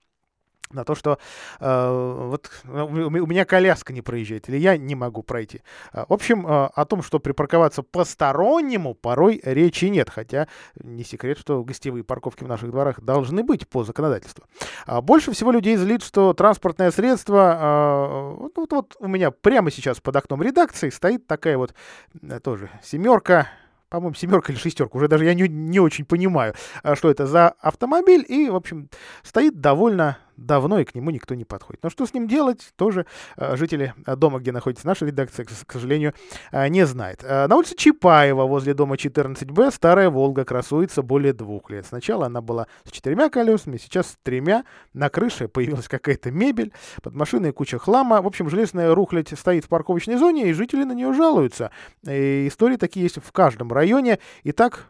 на 0.72 0.84
то, 0.84 0.94
что 0.94 1.18
э, 1.60 2.26
вот 2.30 2.52
у 2.66 3.26
меня 3.26 3.46
коляска 3.46 3.92
не 3.92 4.02
проезжает, 4.02 4.50
или 4.50 4.58
я 4.58 4.78
не 4.78 4.94
могу 4.94 5.24
пройти. 5.24 5.62
Э, 5.94 6.06
в 6.08 6.14
общем, 6.14 6.46
э, 6.46 6.70
о 6.74 6.86
том, 6.86 7.02
что 7.02 7.20
припарковаться 7.20 7.82
постороннему, 7.82 8.94
порой 8.94 9.42
речи 9.44 9.86
нет, 9.86 10.12
хотя 10.12 10.48
не 10.76 11.04
секрет, 11.04 11.40
что 11.40 11.64
гостевые 11.64 12.04
парковки 12.04 12.44
в 12.44 12.48
наших 12.48 12.70
дворах 12.70 13.02
должны 13.02 13.44
быть 13.44 13.68
по 13.68 13.84
законодательству. 13.84 14.46
А 14.86 15.02
больше 15.02 15.32
всего 15.32 15.52
людей 15.52 15.76
злит, 15.76 16.04
что 16.04 16.34
транспортное 16.34 16.92
средство, 16.92 17.58
э, 17.60 18.50
вот, 18.56 18.72
вот, 18.72 18.96
у 19.00 19.08
меня 19.08 19.32
прямо 19.32 19.72
сейчас 19.72 20.00
под 20.00 20.16
окном 20.16 20.44
редакции 20.44 20.90
стоит 20.90 21.26
такая 21.26 21.58
вот 21.58 21.74
э, 22.22 22.40
тоже 22.40 22.70
семерка, 22.84 23.48
по-моему, 23.90 24.14
семерка 24.14 24.54
или 24.54 24.60
шестерка, 24.60 24.96
уже 24.96 25.08
даже 25.08 25.26
я 25.26 25.34
не, 25.34 25.48
не 25.48 25.80
очень 25.80 26.06
понимаю, 26.06 26.54
э, 26.84 26.94
что 26.94 27.10
это 27.10 27.26
за 27.26 27.50
автомобиль, 27.60 28.24
и, 28.28 28.50
в 28.50 28.56
общем, 28.56 28.90
стоит 29.24 29.60
довольно 29.60 30.20
давно, 30.46 30.79
и 30.79 30.86
к 30.86 30.96
нему 30.96 31.10
никто 31.10 31.36
не 31.36 31.46
подходит. 31.46 31.84
Но 31.84 31.89
что 31.89 32.05
с 32.05 32.13
ним 32.13 32.27
делать, 32.27 32.72
тоже 32.75 33.05
э, 33.38 33.55
жители 33.55 33.93
э, 34.05 34.15
дома, 34.15 34.39
где 34.39 34.51
находится 34.51 34.88
наша 34.88 35.05
редакция, 35.05 35.46
к, 35.46 35.72
сожалению, 35.72 36.13
э, 36.51 36.67
не 36.67 36.86
знает. 36.86 37.24
На 37.24 37.55
улице 37.55 37.75
Чапаева, 37.75 38.46
возле 38.46 38.74
дома 38.74 38.96
14Б, 38.96 39.72
старая 39.72 40.10
«Волга» 40.10 40.46
красуется 40.46 41.01
более 41.01 41.34
двух 41.34 41.69
лет. 41.69 41.86
Сначала 41.86 42.27
она 42.27 42.41
была 42.41 42.67
с 42.84 42.91
четырьмя 42.91 43.29
колесами, 43.29 43.77
сейчас 43.77 44.08
с 44.08 44.17
тремя. 44.24 44.65
На 44.93 45.10
крыше 45.10 45.48
появилась 45.48 45.88
какая-то 45.88 46.31
мебель, 46.31 46.74
под 47.01 47.15
машиной 47.15 47.51
куча 47.51 47.77
хлама. 47.77 48.22
В 48.22 48.27
общем, 48.27 48.50
железная 48.50 48.93
рухлядь 48.93 49.38
стоит 49.38 49.65
в 49.65 49.67
парковочной 49.67 50.17
зоне, 50.17 50.50
и 50.50 50.53
жители 50.53 50.84
на 50.84 50.93
нее 50.93 51.13
жалуются. 51.13 51.72
И 52.08 52.48
истории 52.48 52.77
такие 52.77 53.03
есть 53.03 53.17
в 53.24 53.31
каждом 53.31 53.72
районе. 53.72 54.19
И 54.43 54.51
так 54.51 54.89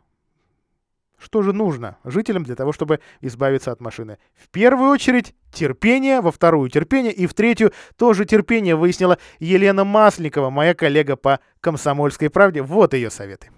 что 1.22 1.42
же 1.42 1.54
нужно 1.54 1.98
жителям 2.04 2.44
для 2.44 2.56
того, 2.56 2.72
чтобы 2.72 3.00
избавиться 3.22 3.72
от 3.72 3.82
машины? 3.82 4.18
В 4.36 4.50
первую 4.50 4.90
очередь 4.90 5.36
терпение, 5.52 6.22
во 6.22 6.32
вторую 6.32 6.70
терпение 6.70 7.12
и 7.12 7.28
в 7.28 7.34
третью 7.34 7.74
тоже 7.98 8.26
терпение, 8.26 8.76
выяснила 8.76 9.18
Елена 9.40 9.84
Масленникова, 9.84 10.50
моя 10.50 10.74
коллега 10.74 11.16
по 11.16 11.40
«Комсомольской 11.62 12.30
правде». 12.30 12.62
Вот 12.62 12.94
ее 12.94 13.10
советы. 13.10 13.50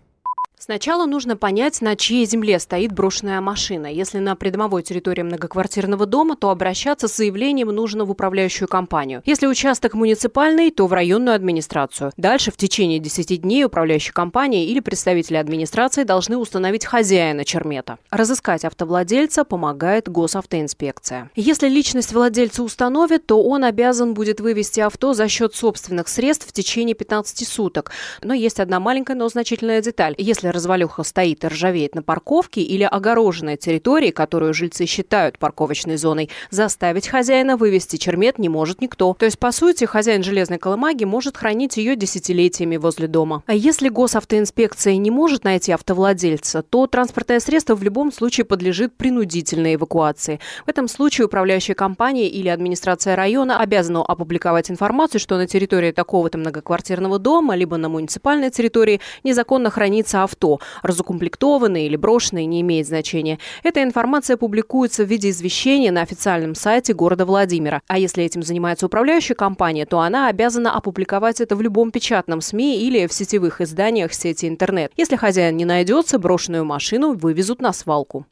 Сначала 0.64 1.08
нужно 1.08 1.36
понять, 1.36 1.82
на 1.82 1.96
чьей 1.96 2.24
земле 2.28 2.60
стоит 2.60 2.92
брошенная 2.92 3.42
машина. 3.42 3.88
Если 3.88 4.20
на 4.20 4.36
придомовой 4.36 4.84
территории 4.84 5.24
многоквартирного 5.24 6.06
дома, 6.06 6.36
то 6.36 6.52
обращаться 6.52 7.08
с 7.08 7.18
заявлением 7.18 7.70
нужно 7.70 8.06
в 8.06 8.12
управляющую 8.12 8.68
компанию. 8.68 9.24
Если 9.26 9.48
участок 9.48 9.96
муниципальный, 9.96 10.70
то 10.70 10.86
в 10.86 10.94
районную 10.94 11.34
администрацию. 11.34 12.12
Дальше 12.16 12.52
в 12.52 12.58
течение 12.58 13.00
10 13.00 13.42
дней 13.42 13.66
управляющая 13.66 14.14
компания 14.14 14.68
или 14.68 14.82
представители 14.82 15.38
администрации 15.38 16.04
должны 16.04 16.38
установить 16.38 16.86
хозяина 16.86 17.44
чермета. 17.44 17.98
Разыскать 18.12 18.64
автовладельца 18.64 19.44
помогает 19.44 20.10
госавтоинспекция. 20.10 21.32
Если 21.36 21.70
личность 21.70 22.14
владельца 22.14 22.62
установит, 22.62 23.26
то 23.26 23.42
он 23.42 23.64
обязан 23.64 24.14
будет 24.14 24.40
вывести 24.40 24.80
авто 24.80 25.16
за 25.16 25.28
счет 25.28 25.56
собственных 25.56 26.08
средств 26.08 26.48
в 26.48 26.54
течение 26.54 26.94
15 26.94 27.48
суток. 27.48 27.90
Но 28.22 28.36
есть 28.36 28.60
одна 28.60 28.80
маленькая, 28.80 29.16
но 29.16 29.28
значительная 29.28 29.82
деталь. 29.82 30.14
Если 30.20 30.51
развалюха 30.52 31.04
стоит 31.04 31.44
и 31.44 31.48
ржавеет 31.48 31.96
на 31.96 32.04
парковке 32.04 32.62
или 32.62 32.84
огороженной 32.84 33.58
территории, 33.58 34.12
которую 34.12 34.54
жильцы 34.54 34.86
считают 34.86 35.38
парковочной 35.40 35.98
зоной, 35.98 36.30
заставить 36.50 37.08
хозяина 37.08 37.58
вывести 37.58 37.98
чермет 37.98 38.40
не 38.40 38.50
может 38.50 38.82
никто. 38.82 39.16
То 39.18 39.26
есть, 39.26 39.40
по 39.40 39.52
сути, 39.52 39.86
хозяин 39.86 40.24
железной 40.24 40.58
колымаги 40.60 41.04
может 41.04 41.38
хранить 41.38 41.78
ее 41.78 41.96
десятилетиями 41.96 42.78
возле 42.78 43.08
дома. 43.08 43.44
А 43.46 43.54
если 43.54 43.90
госавтоинспекция 43.90 44.98
не 44.98 45.12
может 45.12 45.44
найти 45.44 45.72
автовладельца, 45.72 46.62
то 46.64 46.88
транспортное 46.88 47.40
средство 47.40 47.76
в 47.76 47.84
любом 47.84 48.12
случае 48.12 48.46
подлежит 48.46 48.96
принудительной 48.96 49.76
эвакуации. 49.76 50.40
В 50.66 50.70
этом 50.70 50.88
случае 50.88 51.26
управляющая 51.26 51.76
компания 51.76 52.28
или 52.28 52.48
администрация 52.50 53.16
района 53.16 53.60
обязана 53.60 54.02
опубликовать 54.04 54.72
информацию, 54.72 55.20
что 55.20 55.38
на 55.38 55.48
территории 55.48 55.92
такого-то 55.92 56.38
многоквартирного 56.38 57.20
дома, 57.20 57.56
либо 57.56 57.78
на 57.78 57.90
муниципальной 57.90 58.50
территории 58.50 59.02
незаконно 59.24 59.70
хранится 59.70 60.24
авто 60.24 60.41
авто, 60.42 60.60
разукомплектованные 60.82 61.86
или 61.86 61.96
брошенные, 61.96 62.46
не 62.46 62.62
имеет 62.62 62.88
значения. 62.88 63.40
Эта 63.64 63.84
информация 63.84 64.38
публикуется 64.38 65.04
в 65.04 65.08
виде 65.08 65.30
извещения 65.30 65.92
на 65.92 66.02
официальном 66.02 66.56
сайте 66.56 66.94
города 66.94 67.26
Владимира. 67.26 67.82
А 67.88 67.98
если 67.98 68.24
этим 68.24 68.44
занимается 68.44 68.88
управляющая 68.88 69.36
компания, 69.36 69.86
то 69.86 70.00
она 70.00 70.28
обязана 70.28 70.76
опубликовать 70.76 71.42
это 71.42 71.56
в 71.56 71.62
любом 71.62 71.92
печатном 71.92 72.42
СМИ 72.42 72.82
или 72.82 73.08
в 73.08 73.14
сетевых 73.14 73.62
изданиях 73.62 74.14
сети 74.14 74.48
интернет. 74.48 74.92
Если 74.98 75.16
хозяин 75.16 75.58
не 75.58 75.66
найдется, 75.66 76.18
брошенную 76.18 76.66
машину 76.66 77.14
вывезут 77.14 77.62
на 77.62 77.74
свалку. 77.74 78.26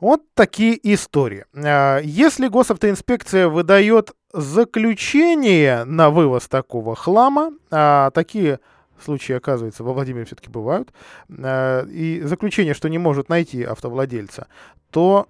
Вот 0.00 0.20
такие 0.34 0.78
истории. 0.92 1.46
А, 1.54 2.00
если 2.00 2.48
госавтоинспекция 2.48 3.48
выдает 3.48 4.12
заключение 4.32 5.84
на 5.84 6.10
вывоз 6.10 6.48
такого 6.48 6.94
хлама, 6.94 7.52
а 7.70 8.10
такие 8.10 8.60
случаи, 9.02 9.34
оказывается, 9.34 9.84
во 9.84 9.92
Владимире 9.92 10.24
все-таки 10.24 10.50
бывают, 10.50 10.92
э, 11.28 11.86
и 11.88 12.20
заключение, 12.22 12.74
что 12.74 12.88
не 12.88 12.98
может 12.98 13.28
найти 13.28 13.62
автовладельца, 13.62 14.48
то 14.90 15.28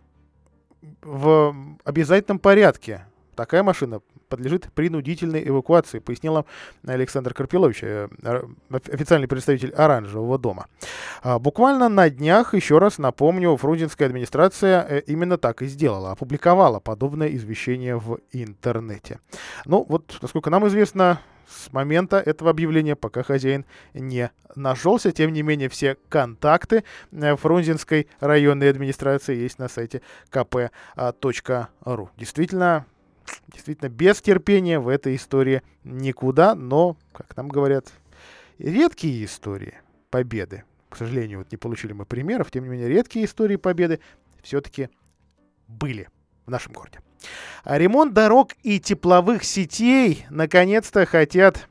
в 1.03 1.55
обязательном 1.85 2.39
порядке 2.39 3.07
такая 3.35 3.63
машина 3.63 4.01
подлежит 4.29 4.73
принудительной 4.75 5.47
эвакуации, 5.47 6.01
пояснила 6.01 6.45
Александр 6.85 7.33
Карпилович, 7.35 7.81
э, 7.83 8.09
официальный 8.71 9.29
представитель 9.29 9.73
Оранжевого 9.73 10.39
дома. 10.39 10.67
А, 11.23 11.39
буквально 11.39 11.89
на 11.89 12.11
днях, 12.11 12.55
еще 12.55 12.79
раз 12.79 12.99
напомню, 12.99 13.57
фрунзенская 13.57 14.09
администрация 14.09 14.85
э, 14.89 15.01
именно 15.07 15.39
так 15.39 15.63
и 15.63 15.67
сделала, 15.67 16.13
опубликовала 16.13 16.81
подобное 16.81 17.29
извещение 17.29 17.97
в 17.97 18.19
интернете. 18.33 19.21
Ну, 19.65 19.87
вот, 19.89 20.19
насколько 20.21 20.51
нам 20.51 20.67
известно, 20.67 21.21
с 21.49 21.73
момента 21.73 22.19
этого 22.19 22.51
объявления, 22.51 22.97
пока 22.97 23.23
хозяин 23.23 23.65
не 23.95 24.31
нашелся. 24.55 25.13
Тем 25.13 25.33
не 25.33 25.43
менее, 25.43 25.69
все 25.69 25.97
контакты 26.09 26.85
э, 27.13 27.37
Фрунзенской 27.37 28.09
районной 28.21 28.71
администрации 28.71 29.37
есть 29.37 29.59
на 29.59 29.69
сайте 29.69 30.03
kp.ru. 30.31 32.09
Действительно, 32.17 32.87
действительно, 33.49 33.89
без 33.89 34.21
терпения 34.21 34.79
в 34.79 34.89
этой 34.89 35.17
истории 35.17 35.63
никуда, 35.85 36.55
но, 36.55 36.97
как 37.13 37.37
нам 37.37 37.49
говорят, 37.49 37.93
редкие 38.59 39.25
истории 39.25 39.75
победы, 40.11 40.65
к 40.89 40.97
сожалению, 40.97 41.39
вот 41.39 41.51
не 41.51 41.57
получили 41.57 41.93
мы 41.93 42.07
примеров, 42.07 42.51
тем 42.51 42.65
не 42.65 42.71
менее, 42.71 42.89
редкие 42.89 43.25
истории 43.25 43.57
победы 43.57 44.01
все-таки 44.43 44.89
были 45.69 46.09
в 46.47 46.51
нашем 46.51 46.73
городе. 46.73 47.01
Ремонт 47.65 48.13
дорог 48.13 48.53
и 48.63 48.79
тепловых 48.79 49.45
сетей 49.45 50.25
наконец-то 50.31 51.07
хотят 51.07 51.69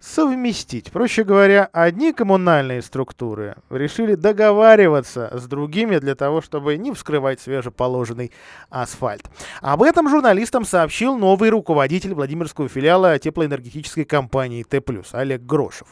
совместить. 0.00 0.90
Проще 0.90 1.24
говоря, 1.24 1.68
одни 1.72 2.12
коммунальные 2.12 2.82
структуры 2.82 3.56
решили 3.68 4.14
договариваться 4.14 5.30
с 5.32 5.46
другими 5.46 5.98
для 5.98 6.14
того, 6.14 6.40
чтобы 6.40 6.76
не 6.78 6.92
вскрывать 6.92 7.40
свежеположенный 7.40 8.32
асфальт. 8.70 9.30
Об 9.60 9.82
этом 9.82 10.08
журналистам 10.08 10.64
сообщил 10.64 11.18
новый 11.18 11.50
руководитель 11.50 12.14
Владимирского 12.14 12.68
филиала 12.68 13.18
теплоэнергетической 13.18 14.04
компании 14.04 14.62
Т+, 14.62 14.82
Олег 15.12 15.42
Грошев. 15.42 15.88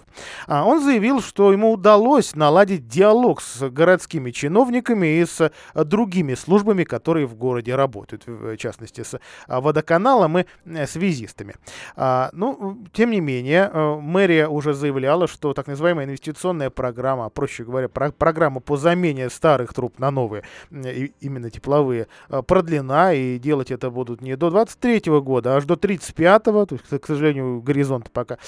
А 0.47 0.65
он 0.65 0.83
заявил, 0.83 1.21
что 1.21 1.53
ему 1.53 1.73
удалось 1.73 2.35
наладить 2.35 2.89
диалог 2.89 3.43
с 3.43 3.69
городскими 3.69 4.31
чиновниками 4.31 5.21
и 5.21 5.27
с 5.27 5.53
другими 5.75 6.35
службами, 6.35 6.85
которые 6.85 7.27
в 7.27 7.35
городе 7.35 7.75
работают, 7.75 8.27
в 8.27 8.57
частности, 8.57 9.03
с 9.03 9.21
водоканалом 9.47 10.39
и 10.39 10.45
связистами. 10.87 11.57
А, 11.95 12.31
ну, 12.33 12.79
тем 12.93 13.11
не 13.11 13.21
менее, 13.21 13.98
мэрия 14.01 14.49
уже 14.49 14.75
заявляла, 14.75 15.27
что 15.27 15.55
так 15.55 15.67
называемая 15.67 16.07
инвестиционная 16.07 16.71
программа, 16.71 17.29
проще 17.29 17.65
говоря, 17.65 17.89
про 17.89 18.11
программа 18.11 18.61
по 18.61 18.77
замене 18.77 19.31
старых 19.31 19.75
труб 19.75 19.99
на 19.99 20.11
новые, 20.11 20.45
именно 20.71 21.51
тепловые, 21.51 22.09
продлена, 22.47 23.13
и 23.13 23.39
делать 23.39 23.71
это 23.71 23.91
будут 23.91 24.21
не 24.21 24.37
до 24.37 24.51
23 24.51 25.21
года, 25.21 25.55
а 25.55 25.57
аж 25.59 25.65
до 25.65 25.75
35-го, 25.75 26.67
то 26.67 26.75
есть, 26.75 27.03
к 27.03 27.07
сожалению, 27.07 27.61
горизонта 27.61 28.11
пока 28.11 28.39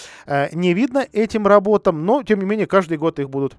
не 0.52 0.74
видно 0.74 1.06
этим 1.12 1.46
работам, 1.46 2.04
но, 2.04 2.22
тем 2.22 2.40
не 2.40 2.46
менее, 2.46 2.66
каждый 2.66 2.98
год 2.98 3.18
их 3.18 3.30
будут 3.30 3.56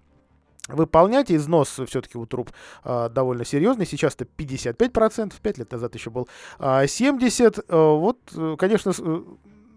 выполнять. 0.67 1.31
Износ 1.31 1.79
все-таки 1.87 2.17
у 2.17 2.25
труб 2.25 2.51
э, 2.83 3.09
довольно 3.09 3.45
серьезный. 3.45 3.85
Сейчас 3.85 4.15
это 4.15 4.25
55%, 4.37 5.33
5 5.41 5.57
лет 5.57 5.71
назад 5.71 5.95
еще 5.95 6.09
был 6.09 6.27
э, 6.59 6.85
70%. 6.85 7.65
Э, 7.67 7.97
вот, 7.97 8.19
конечно, 8.57 8.93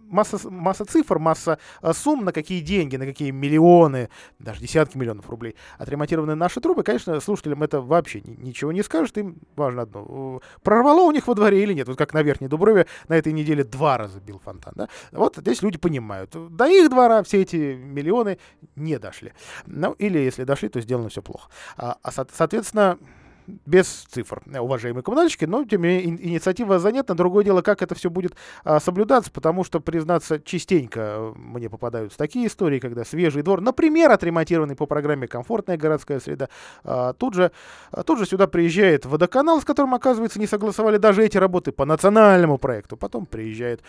масса, 0.08 0.38
масса 0.50 0.84
цифр, 0.84 1.18
масса 1.18 1.58
а, 1.80 1.92
сумм, 1.92 2.24
на 2.24 2.32
какие 2.32 2.60
деньги, 2.60 2.96
на 2.96 3.06
какие 3.06 3.30
миллионы, 3.30 4.08
даже 4.38 4.60
десятки 4.60 4.96
миллионов 4.96 5.28
рублей 5.28 5.56
отремонтированы 5.78 6.34
наши 6.34 6.60
трубы, 6.60 6.82
конечно, 6.82 7.18
слушателям 7.20 7.62
это 7.62 7.80
вообще 7.80 8.20
ничего 8.24 8.72
не 8.72 8.82
скажет. 8.82 9.16
Им 9.18 9.38
важно 9.56 9.82
одно. 9.82 10.40
Прорвало 10.62 11.02
у 11.02 11.12
них 11.12 11.26
во 11.26 11.34
дворе 11.34 11.62
или 11.62 11.72
нет. 11.72 11.88
Вот 11.88 11.98
как 11.98 12.14
на 12.14 12.22
Верхней 12.22 12.48
Дуброве 12.48 12.86
на 13.08 13.14
этой 13.14 13.32
неделе 13.32 13.64
два 13.64 13.98
раза 13.98 14.20
бил 14.20 14.38
фонтан. 14.38 14.72
Да? 14.76 14.88
Вот 15.12 15.36
здесь 15.36 15.62
люди 15.62 15.78
понимают. 15.78 16.34
До 16.54 16.66
их 16.66 16.90
двора 16.90 17.22
все 17.22 17.42
эти 17.42 17.74
миллионы 17.74 18.38
не 18.76 18.98
дошли. 18.98 19.32
Ну, 19.66 19.92
или 19.92 20.18
если 20.18 20.44
дошли, 20.44 20.68
то 20.68 20.80
сделано 20.80 21.08
все 21.08 21.22
плохо. 21.22 21.50
А, 21.76 21.98
а 22.02 22.10
соответственно, 22.12 22.98
без 23.46 23.86
цифр, 23.86 24.42
уважаемые 24.58 25.02
коммунальщики, 25.02 25.44
но 25.44 25.64
тем 25.64 25.82
не 25.82 25.88
менее 25.88 26.04
инициатива 26.28 26.78
занятна. 26.78 27.14
Другое 27.14 27.44
дело, 27.44 27.62
как 27.62 27.82
это 27.82 27.94
все 27.94 28.10
будет 28.10 28.34
а, 28.64 28.80
соблюдаться, 28.80 29.30
потому 29.30 29.64
что, 29.64 29.80
признаться, 29.80 30.40
частенько 30.40 31.00
э, 31.00 31.32
мне 31.36 31.68
попадаются 31.68 32.18
такие 32.18 32.46
истории, 32.46 32.78
когда 32.78 33.04
свежий 33.04 33.42
двор, 33.42 33.60
например, 33.60 34.10
отремонтированный 34.10 34.76
по 34.76 34.86
программе 34.86 35.26
«Комфортная 35.26 35.76
городская 35.76 36.20
среда», 36.20 36.48
а, 36.84 37.12
тут, 37.12 37.34
же, 37.34 37.52
а, 37.90 38.02
тут 38.02 38.18
же 38.18 38.26
сюда 38.26 38.46
приезжает 38.46 39.06
водоканал, 39.06 39.60
с 39.60 39.64
которым, 39.64 39.94
оказывается, 39.94 40.38
не 40.40 40.46
согласовали 40.46 40.96
даже 40.96 41.24
эти 41.24 41.36
работы 41.36 41.72
по 41.72 41.84
национальному 41.84 42.58
проекту. 42.58 42.96
Потом 42.96 43.26
приезжают 43.26 43.82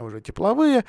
уже 0.00 0.20
тепловые 0.20 0.84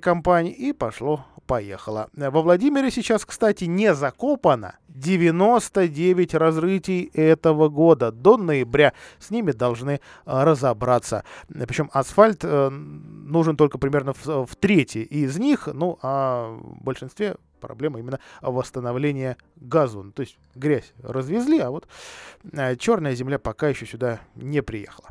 компании, 0.00 0.52
и 0.52 0.72
пошло-поехало. 0.72 2.08
Во 2.14 2.42
Владимире 2.42 2.90
сейчас, 2.90 3.24
кстати, 3.24 3.64
не 3.64 3.94
закопано 3.94 4.76
99 4.88 6.34
разрытий 6.34 7.10
этого 7.14 7.53
года. 7.54 8.12
До 8.12 8.36
ноября 8.36 8.92
с 9.18 9.30
ними 9.30 9.52
должны 9.52 10.00
а, 10.24 10.44
разобраться. 10.44 11.24
Причем 11.48 11.90
асфальт 11.92 12.40
э, 12.42 12.68
нужен 12.70 13.56
только 13.56 13.78
примерно 13.78 14.12
в, 14.12 14.46
в 14.46 14.56
трети 14.56 14.98
из 14.98 15.38
них, 15.38 15.68
ну 15.72 15.98
а 16.02 16.56
в 16.56 16.82
большинстве 16.82 17.36
проблема 17.64 17.98
именно 17.98 18.20
восстановления 18.40 19.36
газу. 19.56 20.12
То 20.14 20.22
есть 20.22 20.38
грязь 20.54 20.92
развезли, 21.02 21.58
а 21.58 21.70
вот 21.70 21.88
э, 22.52 22.76
черная 22.76 23.14
земля 23.14 23.38
пока 23.38 23.68
еще 23.68 23.86
сюда 23.86 24.20
не 24.34 24.62
приехала. 24.62 25.10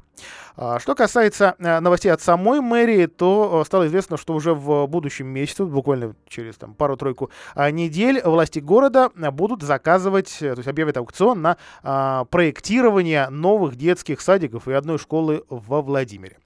А, 0.55 0.79
что 0.79 0.93
касается 0.93 1.55
э, 1.57 1.79
новостей 1.79 2.11
от 2.11 2.21
самой 2.21 2.61
мэрии, 2.61 3.07
то 3.07 3.61
э, 3.61 3.65
стало 3.65 3.87
известно, 3.87 4.17
что 4.17 4.33
уже 4.33 4.53
в 4.53 4.85
будущем 4.85 5.27
месяце, 5.27 5.65
буквально 5.65 6.15
через 6.27 6.57
там, 6.57 6.75
пару-тройку 6.75 7.31
а, 7.55 7.71
недель, 7.71 8.21
власти 8.23 8.59
города 8.59 9.09
будут 9.31 9.63
заказывать, 9.63 10.37
то 10.39 10.53
есть 10.55 10.67
объявят 10.67 10.97
аукцион 10.97 11.41
на 11.41 11.57
а, 11.81 12.25
проектирование 12.25 13.29
новых 13.29 13.75
детских 13.75 14.21
садиков 14.21 14.67
и 14.67 14.73
одной 14.73 14.99
школы 14.99 15.43
во 15.49 15.81
Владимире. 15.81 16.37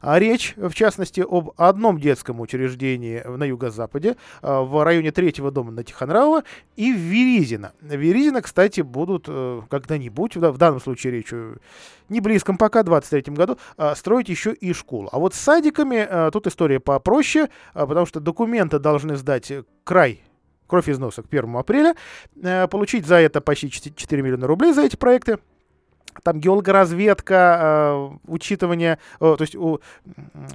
Речь, 0.00 0.54
в 0.56 0.72
частности, 0.74 1.24
об 1.28 1.50
одном 1.56 1.98
детском 1.98 2.40
учреждении 2.40 3.20
на 3.26 3.42
юго-западе, 3.42 4.16
в 4.40 4.84
районе 4.84 5.10
третьего 5.10 5.50
дома 5.56 5.72
на 5.72 5.82
Тихонравова 5.82 6.44
и 6.76 6.92
Веризина. 6.92 7.72
Веризина, 7.80 8.42
кстати, 8.42 8.82
будут 8.82 9.24
э, 9.26 9.62
когда-нибудь, 9.70 10.36
в 10.36 10.58
данном 10.58 10.80
случае 10.80 11.14
речь 11.14 11.32
не 12.08 12.20
близком 12.20 12.58
пока, 12.58 12.82
23 12.82 13.34
году, 13.34 13.58
а, 13.76 13.94
строить 13.94 14.28
еще 14.28 14.52
и 14.52 14.72
школу. 14.72 15.08
А 15.12 15.18
вот 15.18 15.34
с 15.34 15.38
садиками 15.38 16.06
а, 16.08 16.30
тут 16.30 16.46
история 16.46 16.78
попроще, 16.78 17.48
а, 17.74 17.86
потому 17.86 18.06
что 18.06 18.20
документы 18.20 18.78
должны 18.78 19.16
сдать 19.16 19.52
край 19.84 20.22
кровь 20.66 20.88
из 20.88 20.98
к 20.98 21.26
1 21.30 21.56
апреля, 21.56 21.94
получить 22.68 23.06
за 23.06 23.16
это 23.16 23.40
почти 23.40 23.94
4 23.94 24.20
миллиона 24.20 24.48
рублей 24.48 24.72
за 24.72 24.82
эти 24.82 24.96
проекты 24.96 25.38
там 26.22 26.40
геологоразведка, 26.40 27.58
э, 27.60 28.16
учитывание, 28.26 28.98
э, 29.20 29.34
то 29.36 29.42
есть 29.42 29.54
у, 29.54 29.80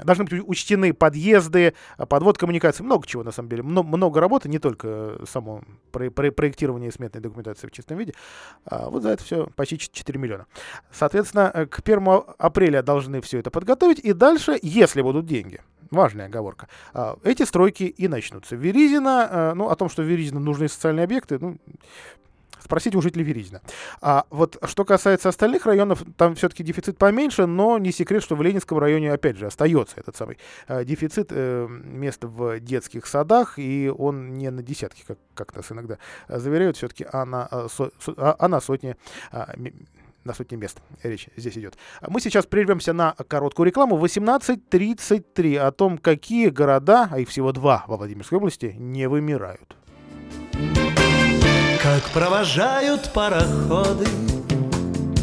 должны 0.03 0.25
быть 0.25 0.41
учтены 0.45 0.93
подъезды, 0.93 1.73
подвод 2.09 2.37
коммуникации, 2.37 2.83
много 2.83 3.07
чего 3.07 3.23
на 3.23 3.31
самом 3.31 3.49
деле, 3.49 3.63
много, 3.63 4.19
работы, 4.19 4.49
не 4.49 4.59
только 4.59 5.19
само 5.27 5.61
про, 5.91 6.09
про, 6.09 6.31
проектирование 6.31 6.91
сметной 6.91 7.21
документации 7.21 7.67
в 7.67 7.71
чистом 7.71 7.97
виде. 7.97 8.13
А 8.65 8.89
вот 8.89 9.03
за 9.03 9.09
это 9.09 9.23
все 9.23 9.47
почти 9.55 9.77
4 9.77 10.19
миллиона. 10.19 10.45
Соответственно, 10.91 11.51
э, 11.53 11.65
к 11.65 11.81
1 11.81 12.23
апреля 12.37 12.81
должны 12.83 13.21
все 13.21 13.39
это 13.39 13.51
подготовить, 13.51 13.99
и 13.99 14.13
дальше, 14.13 14.57
если 14.61 15.01
будут 15.01 15.25
деньги, 15.25 15.61
важная 15.91 16.27
оговорка, 16.27 16.67
а, 16.93 17.17
эти 17.23 17.43
стройки 17.43 17.83
и 17.83 18.07
начнутся. 18.07 18.55
Веризина, 18.55 19.27
э, 19.29 19.53
ну, 19.55 19.69
о 19.69 19.75
том, 19.75 19.89
что 19.89 20.03
Веризина 20.03 20.39
нужны 20.39 20.67
социальные 20.67 21.03
объекты, 21.03 21.37
ну, 21.39 21.57
Спросите 22.63 22.97
у 22.97 23.01
жителей 23.01 23.23
Веризина. 23.23 23.61
А 24.01 24.25
вот 24.29 24.57
что 24.65 24.85
касается 24.85 25.29
остальных 25.29 25.65
районов, 25.65 26.03
там 26.17 26.35
все-таки 26.35 26.63
дефицит 26.63 26.97
поменьше, 26.97 27.45
но 27.45 27.77
не 27.77 27.91
секрет, 27.91 28.23
что 28.23 28.35
в 28.35 28.41
Ленинском 28.41 28.77
районе, 28.77 29.11
опять 29.11 29.37
же, 29.37 29.47
остается 29.47 29.99
этот 29.99 30.15
самый 30.15 30.37
э, 30.67 30.85
дефицит 30.85 31.27
э, 31.31 31.67
мест 31.67 32.23
в 32.23 32.59
детских 32.59 33.07
садах, 33.07 33.57
и 33.57 33.91
он 33.95 34.33
не 34.33 34.49
на 34.51 34.61
десятки, 34.61 35.03
как, 35.07 35.17
как 35.33 35.55
нас 35.55 35.71
иногда 35.71 35.97
заверяют, 36.27 36.77
все-таки, 36.77 37.05
а 37.11 37.25
на, 37.25 37.47
со, 37.69 37.91
а, 38.17 38.35
а 38.37 38.47
на 38.47 38.61
сотни 38.61 38.95
а, 39.31 39.53
на 40.23 40.33
сотни 40.33 40.55
мест 40.55 40.79
речь 41.03 41.29
здесь 41.35 41.57
идет. 41.57 41.77
Мы 42.07 42.21
сейчас 42.21 42.45
прервемся 42.45 42.93
на 42.93 43.13
короткую 43.27 43.67
рекламу. 43.67 43.97
18.33 43.97 45.57
о 45.57 45.71
том, 45.71 45.97
какие 45.97 46.49
города, 46.49 47.09
а 47.11 47.19
их 47.19 47.29
всего 47.29 47.51
два 47.51 47.85
во 47.87 47.97
Владимирской 47.97 48.37
области, 48.37 48.75
не 48.77 49.07
вымирают. 49.07 49.75
Как 51.81 52.03
провожают 52.11 53.11
пароходы. 53.11 54.05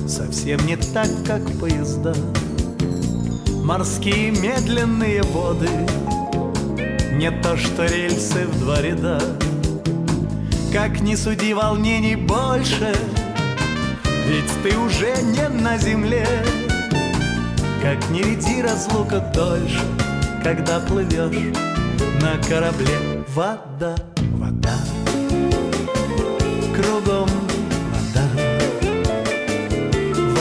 Совсем 0.09 0.59
не 0.66 0.75
так, 0.75 1.07
как 1.25 1.40
поезда. 1.61 2.12
Морские 3.62 4.33
медленные 4.33 5.23
воды. 5.23 5.68
Не 7.12 7.31
то, 7.31 7.57
что 7.57 7.87
рельсы 7.87 8.44
в 8.44 8.59
два 8.59 8.83
ряда. 8.83 9.23
Как 10.73 11.01
не 11.01 11.14
суди 11.14 11.55
волнений 11.55 12.16
больше. 12.16 12.92
Ведь 14.27 14.51
ты 14.64 14.77
уже 14.77 15.14
не 15.23 15.49
на 15.49 15.79
земле. 15.79 16.27
Как 17.81 18.11
не 18.11 18.21
лети 18.21 18.61
разлука 18.61 19.21
дольше 19.33 19.85
Когда 20.42 20.81
плывешь 20.81 21.57
на 22.21 22.37
корабле. 22.49 23.25
Вода, 23.29 23.94
вода 24.33 24.75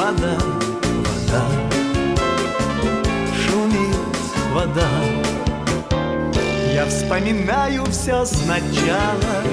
вода, 0.07 0.37
вода, 1.05 1.43
шумит 3.35 3.97
вода. 4.53 4.87
Я 6.73 6.85
вспоминаю 6.85 7.85
все 7.87 8.23
сначала, 8.23 9.43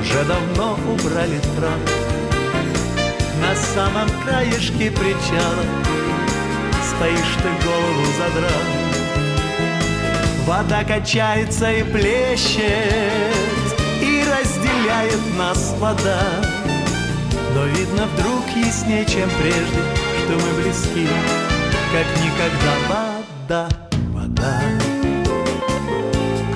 уже 0.00 0.24
давно 0.24 0.78
убрали 0.86 1.40
трап. 1.56 1.80
На 3.40 3.54
самом 3.74 4.08
краешке 4.24 4.90
причала 4.90 5.64
стоишь 6.96 7.36
ты 7.42 7.66
голову 7.66 8.06
задрав. 8.18 8.64
Вода 10.46 10.84
качается 10.84 11.72
и 11.72 11.82
плещет, 11.82 13.24
разделяет 14.26 15.20
нас 15.38 15.74
вода 15.78 16.20
Но 17.54 17.64
видно 17.64 18.06
вдруг 18.06 18.33
яснее, 18.56 19.04
чем 19.04 19.28
прежде 19.40 19.80
Что 20.24 20.34
мы 20.34 20.62
близки, 20.62 21.08
как 21.92 22.06
никогда. 22.22 22.74
Вода, 22.88 23.68
вода 24.12 24.60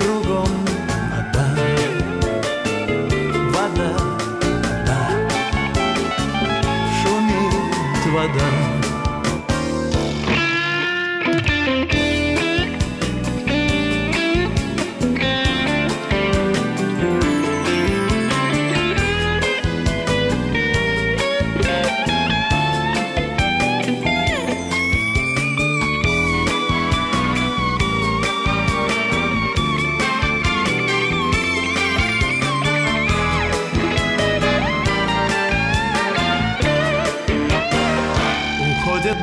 Кругом 0.00 0.48
Вода, 3.52 3.92
вода 4.62 5.10
Шумит 7.02 8.14
вода 8.14 8.57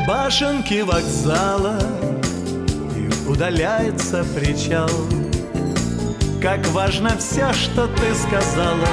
башенки 0.08 0.82
вокзала 0.82 1.80
И 2.96 3.10
удаляется 3.28 4.26
причал. 4.36 4.90
Как 6.42 6.66
важно 6.68 7.18
все, 7.18 7.52
что 7.54 7.88
ты 7.88 8.14
сказала 8.14 8.88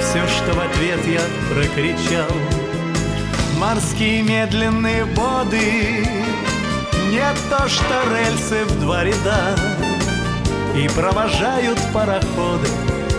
Все, 0.00 0.26
что 0.26 0.54
в 0.54 0.60
ответ 0.60 0.98
я 1.06 1.20
прокричал. 1.54 2.30
Морские 3.58 4.22
медленные 4.22 5.04
воды 5.04 6.06
Не 7.10 7.22
то, 7.48 7.68
что 7.68 8.02
рельсы 8.12 8.64
в 8.64 8.80
два 8.80 9.04
ряда 9.04 9.56
И 10.76 10.88
провожают 10.88 11.78
пароходы 11.92 12.68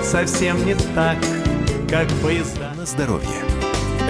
Совсем 0.04 0.66
не 0.66 0.76
так, 0.96 1.18
как 1.90 2.08
поезда. 2.22 2.72
На 2.76 2.86
здоровье. 2.86 3.28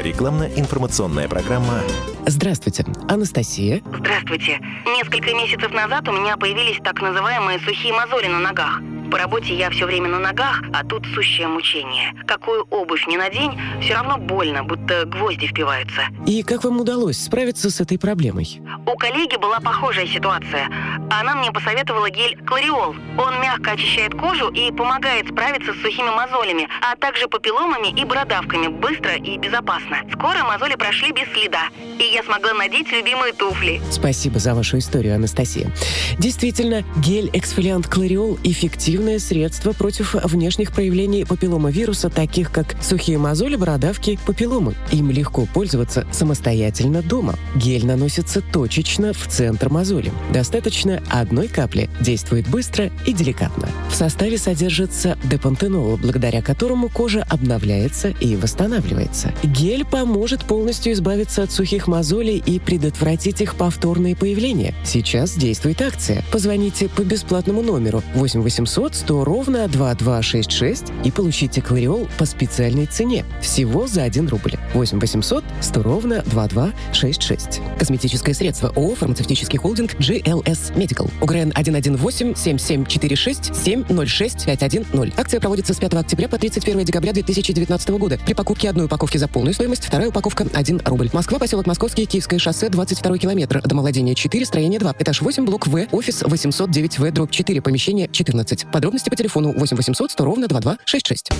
Рекламно-информационная 0.02 1.28
программа 1.28 1.82
Здравствуйте, 2.30 2.86
Анастасия. 3.08 3.82
Здравствуйте. 3.92 4.60
Несколько 4.86 5.34
месяцев 5.34 5.72
назад 5.72 6.08
у 6.08 6.12
меня 6.12 6.38
появились 6.38 6.78
так 6.84 7.02
называемые 7.02 7.60
сухие 7.60 7.92
мозоли 7.92 8.28
на 8.28 8.38
ногах. 8.38 8.82
По 9.12 9.18
работе 9.18 9.56
я 9.56 9.70
все 9.72 9.86
время 9.86 10.08
на 10.08 10.20
ногах, 10.20 10.62
а 10.72 10.84
тут 10.84 11.06
сущее 11.16 11.48
мучение. 11.48 12.14
Какую 12.28 12.64
обувь 12.70 13.08
не 13.08 13.18
надень, 13.18 13.60
все 13.82 13.96
равно 13.96 14.18
больно, 14.18 14.64
будто 14.64 15.06
гвозди 15.06 15.48
впиваются. 15.48 16.04
И 16.28 16.44
как 16.44 16.64
вам 16.64 16.80
удалось 16.80 17.18
справиться 17.18 17.72
с 17.72 17.82
этой 17.82 17.98
проблемой? 17.98 18.62
У 18.86 18.96
коллеги 18.98 19.38
была 19.38 19.60
похожая 19.60 20.06
ситуация. 20.06 20.70
Она 21.10 21.36
мне 21.36 21.52
посоветовала 21.52 22.10
гель 22.12 22.38
Клариол. 22.46 22.96
Он 23.18 23.42
мягко 23.42 23.72
очищает 23.72 24.14
кожу 24.14 24.50
и 24.50 24.72
помогает 24.72 25.28
справиться 25.28 25.74
с 25.74 25.82
сухими 25.82 26.10
мозолями, 26.10 26.68
а 26.82 26.96
также 26.96 27.28
папилломами 27.28 28.00
и 28.00 28.06
бородавками 28.06 28.68
быстро 28.68 29.16
и 29.16 29.38
безопасно. 29.38 29.98
Скоро 30.14 30.44
мозоли 30.44 30.76
прошли 30.76 31.12
без 31.12 31.28
следа, 31.34 31.70
и 31.98 32.04
я 32.04 32.22
смогла 32.24 32.54
надеть 32.54 32.92
любимые 32.92 33.34
туфли. 33.34 33.82
Спасибо 33.90 34.38
за 34.38 34.54
вашу 34.54 34.78
историю, 34.78 35.16
Анастасия. 35.16 35.72
Действительно, 36.20 36.84
гель-эксфолиант 36.98 37.88
Клариол 37.88 38.38
эффективный 38.44 38.99
эффективное 39.00 39.20
средство 39.20 39.72
против 39.72 40.14
внешних 40.26 40.74
проявлений 40.74 41.24
папилломавируса, 41.24 42.10
таких 42.10 42.52
как 42.52 42.76
сухие 42.82 43.18
мозоли, 43.18 43.56
бородавки, 43.56 44.20
папилломы. 44.26 44.76
Им 44.92 45.10
легко 45.10 45.46
пользоваться 45.54 46.06
самостоятельно 46.12 47.02
дома. 47.02 47.36
Гель 47.56 47.86
наносится 47.86 48.42
точечно 48.42 49.14
в 49.14 49.28
центр 49.28 49.70
мозоли. 49.70 50.12
Достаточно 50.34 51.02
одной 51.10 51.48
капли. 51.48 51.90
Действует 52.02 52.50
быстро 52.50 52.92
и 53.06 53.14
деликатно. 53.14 53.70
В 53.90 53.96
составе 53.96 54.38
содержится 54.38 55.18
депантенол, 55.24 55.96
благодаря 55.96 56.42
которому 56.42 56.90
кожа 56.90 57.26
обновляется 57.30 58.10
и 58.10 58.36
восстанавливается. 58.36 59.32
Гель 59.44 59.86
поможет 59.86 60.44
полностью 60.44 60.92
избавиться 60.92 61.44
от 61.44 61.52
сухих 61.52 61.88
мозолей 61.88 62.44
и 62.46 62.60
предотвратить 62.60 63.40
их 63.40 63.56
повторные 63.56 64.18
появления. 64.18 64.74
Сейчас 64.84 65.36
действует 65.36 65.82
акция. 65.82 66.24
Позвоните 66.34 66.90
по 66.90 67.02
бесплатному 67.02 67.62
номеру 67.62 68.04
8 68.16 68.42
800 68.42 68.89
800 68.90 68.96
100 68.96 69.24
ровно 69.24 69.68
2266 69.68 70.86
и 71.04 71.12
получите 71.12 71.62
Клариол 71.62 72.08
по 72.18 72.26
специальной 72.26 72.86
цене. 72.86 73.26
Всего 73.42 73.88
за 73.88 74.04
1 74.04 74.28
рубль. 74.28 74.54
8 74.74 75.00
800 75.00 75.44
100 75.62 75.84
ровно 75.84 76.24
2266. 76.26 77.62
Косметическое 77.78 78.34
средство 78.34 78.70
ООО 78.76 78.96
«Фармацевтический 78.96 79.60
холдинг 79.60 79.96
GLS 79.96 80.74
Medical». 80.76 81.12
УГРН 81.22 81.52
118 81.52 82.38
7746 82.38 83.56
706 83.56 84.46
510. 84.46 85.20
Акция 85.20 85.40
проводится 85.40 85.74
с 85.74 85.78
5 85.78 85.94
октября 85.96 86.28
по 86.28 86.38
31 86.38 86.84
декабря 86.86 87.14
2019 87.14 87.90
года. 87.90 88.20
При 88.26 88.34
покупке 88.34 88.70
одной 88.70 88.86
упаковки 88.86 89.18
за 89.18 89.28
полную 89.28 89.54
стоимость, 89.54 89.86
вторая 89.86 90.10
упаковка 90.10 90.48
1 90.52 90.82
рубль. 90.86 91.10
Москва, 91.14 91.40
поселок 91.40 91.68
Московский, 91.68 92.06
Киевское 92.06 92.40
шоссе, 92.40 92.70
22 92.70 93.18
километр. 93.18 93.62
Домовладение 93.64 94.16
4, 94.16 94.46
строение 94.46 94.80
2, 94.80 94.96
этаж 95.00 95.22
8, 95.22 95.46
блок 95.46 95.68
В, 95.68 95.88
офис 95.92 96.24
809В, 96.24 97.12
дробь 97.12 97.32
4, 97.32 97.62
помещение 97.62 98.10
14. 98.12 98.66
Подробности 98.80 99.10
по 99.10 99.16
телефону 99.18 99.52
8 99.52 99.76
800 99.76 100.12
100 100.12 100.24
ровно 100.24 100.48
2266. 100.48 101.32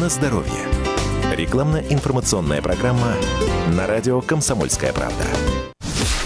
На 0.00 0.08
здоровье. 0.08 0.68
Рекламно-информационная 1.32 2.62
программа 2.62 3.16
на 3.74 3.88
радио 3.88 4.20
«Комсомольская 4.20 4.92
правда». 4.92 5.24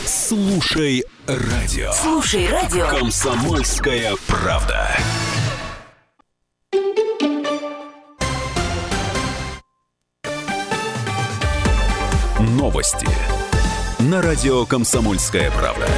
Слушай 0.04 1.02
радио. 1.26 1.90
Слушай 1.92 2.46
радио. 2.46 2.86
«Комсомольская 2.88 4.12
правда». 4.26 4.90
Новости 12.38 13.08
на 13.98 14.20
радио 14.20 14.66
«Комсомольская 14.66 15.50
правда». 15.52 15.88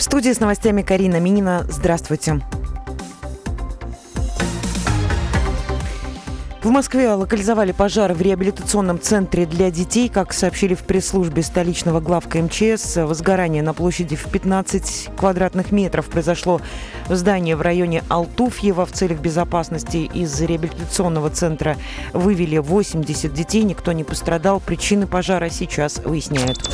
В 0.00 0.02
студии 0.02 0.32
с 0.32 0.40
новостями 0.40 0.80
Карина 0.80 1.20
Минина. 1.20 1.66
Здравствуйте. 1.68 2.40
В 6.62 6.70
Москве 6.70 7.12
локализовали 7.12 7.72
пожар 7.72 8.14
в 8.14 8.22
реабилитационном 8.22 8.98
центре 8.98 9.44
для 9.44 9.70
детей. 9.70 10.08
Как 10.08 10.32
сообщили 10.32 10.72
в 10.72 10.84
пресс-службе 10.84 11.42
столичного 11.42 12.00
главка 12.00 12.38
МЧС, 12.38 12.96
возгорание 12.96 13.62
на 13.62 13.74
площади 13.74 14.16
в 14.16 14.24
15 14.30 15.10
квадратных 15.18 15.70
метров 15.70 16.06
произошло 16.06 16.62
в 17.06 17.14
здании 17.14 17.52
в 17.52 17.60
районе 17.60 18.02
Алтуфьева. 18.08 18.86
В 18.86 18.92
целях 18.92 19.20
безопасности 19.20 19.98
из 20.14 20.40
реабилитационного 20.40 21.28
центра 21.28 21.76
вывели 22.14 22.56
80 22.56 23.34
детей. 23.34 23.64
Никто 23.64 23.92
не 23.92 24.04
пострадал. 24.04 24.60
Причины 24.60 25.06
пожара 25.06 25.50
сейчас 25.50 25.98
выясняют. 25.98 26.70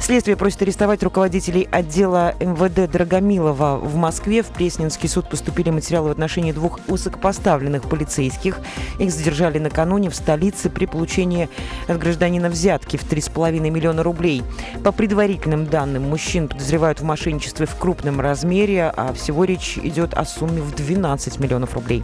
Следствие 0.00 0.36
просит 0.36 0.62
арестовать 0.62 1.02
руководителей 1.02 1.68
отдела 1.70 2.34
МВД 2.40 2.90
Драгомилова 2.90 3.76
в 3.76 3.96
Москве. 3.96 4.42
В 4.42 4.48
Пресненский 4.48 5.08
суд 5.08 5.28
поступили 5.28 5.70
материалы 5.70 6.08
в 6.08 6.12
отношении 6.12 6.52
двух 6.52 6.80
высокопоставленных 6.88 7.82
полицейских. 7.82 8.60
Их 8.98 9.12
задержали 9.12 9.58
накануне 9.58 10.08
в 10.08 10.16
столице 10.16 10.70
при 10.70 10.86
получении 10.86 11.50
от 11.86 11.98
гражданина 11.98 12.48
взятки 12.48 12.96
в 12.96 13.04
3,5 13.04 13.60
миллиона 13.70 14.02
рублей. 14.02 14.42
По 14.82 14.90
предварительным 14.90 15.66
данным, 15.66 16.08
мужчин 16.08 16.48
подозревают 16.48 17.00
в 17.00 17.04
мошенничестве 17.04 17.66
в 17.66 17.76
крупном 17.76 18.20
размере, 18.20 18.92
а 18.96 19.12
всего 19.12 19.44
речь 19.44 19.78
идет 19.78 20.14
о 20.14 20.24
сумме 20.24 20.62
в 20.62 20.74
12 20.74 21.38
миллионов 21.38 21.74
рублей. 21.74 22.02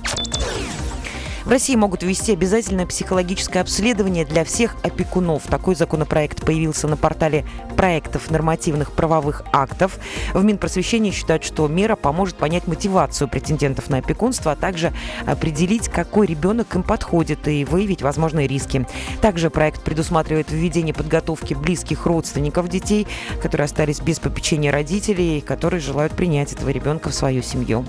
В 1.46 1.50
России 1.50 1.76
могут 1.76 2.02
ввести 2.02 2.32
обязательное 2.32 2.86
психологическое 2.86 3.60
обследование 3.60 4.24
для 4.24 4.42
всех 4.44 4.74
опекунов. 4.82 5.44
Такой 5.44 5.76
законопроект 5.76 6.44
появился 6.44 6.88
на 6.88 6.96
портале 6.96 7.46
проектов 7.76 8.32
нормативных 8.32 8.90
правовых 8.90 9.44
актов. 9.52 10.00
В 10.34 10.42
Минпросвещении 10.42 11.12
считают, 11.12 11.44
что 11.44 11.68
мера 11.68 11.94
поможет 11.94 12.34
понять 12.34 12.66
мотивацию 12.66 13.28
претендентов 13.28 13.88
на 13.90 13.98
опекунство, 13.98 14.50
а 14.50 14.56
также 14.56 14.92
определить, 15.24 15.88
какой 15.88 16.26
ребенок 16.26 16.74
им 16.74 16.82
подходит 16.82 17.46
и 17.46 17.64
выявить 17.64 18.02
возможные 18.02 18.48
риски. 18.48 18.84
Также 19.22 19.48
проект 19.48 19.84
предусматривает 19.84 20.50
введение 20.50 20.94
подготовки 20.94 21.54
близких 21.54 22.06
родственников 22.06 22.68
детей, 22.68 23.06
которые 23.40 23.66
остались 23.66 24.00
без 24.00 24.18
попечения 24.18 24.72
родителей, 24.72 25.40
которые 25.40 25.78
желают 25.78 26.12
принять 26.12 26.52
этого 26.54 26.70
ребенка 26.70 27.10
в 27.10 27.14
свою 27.14 27.44
семью. 27.44 27.84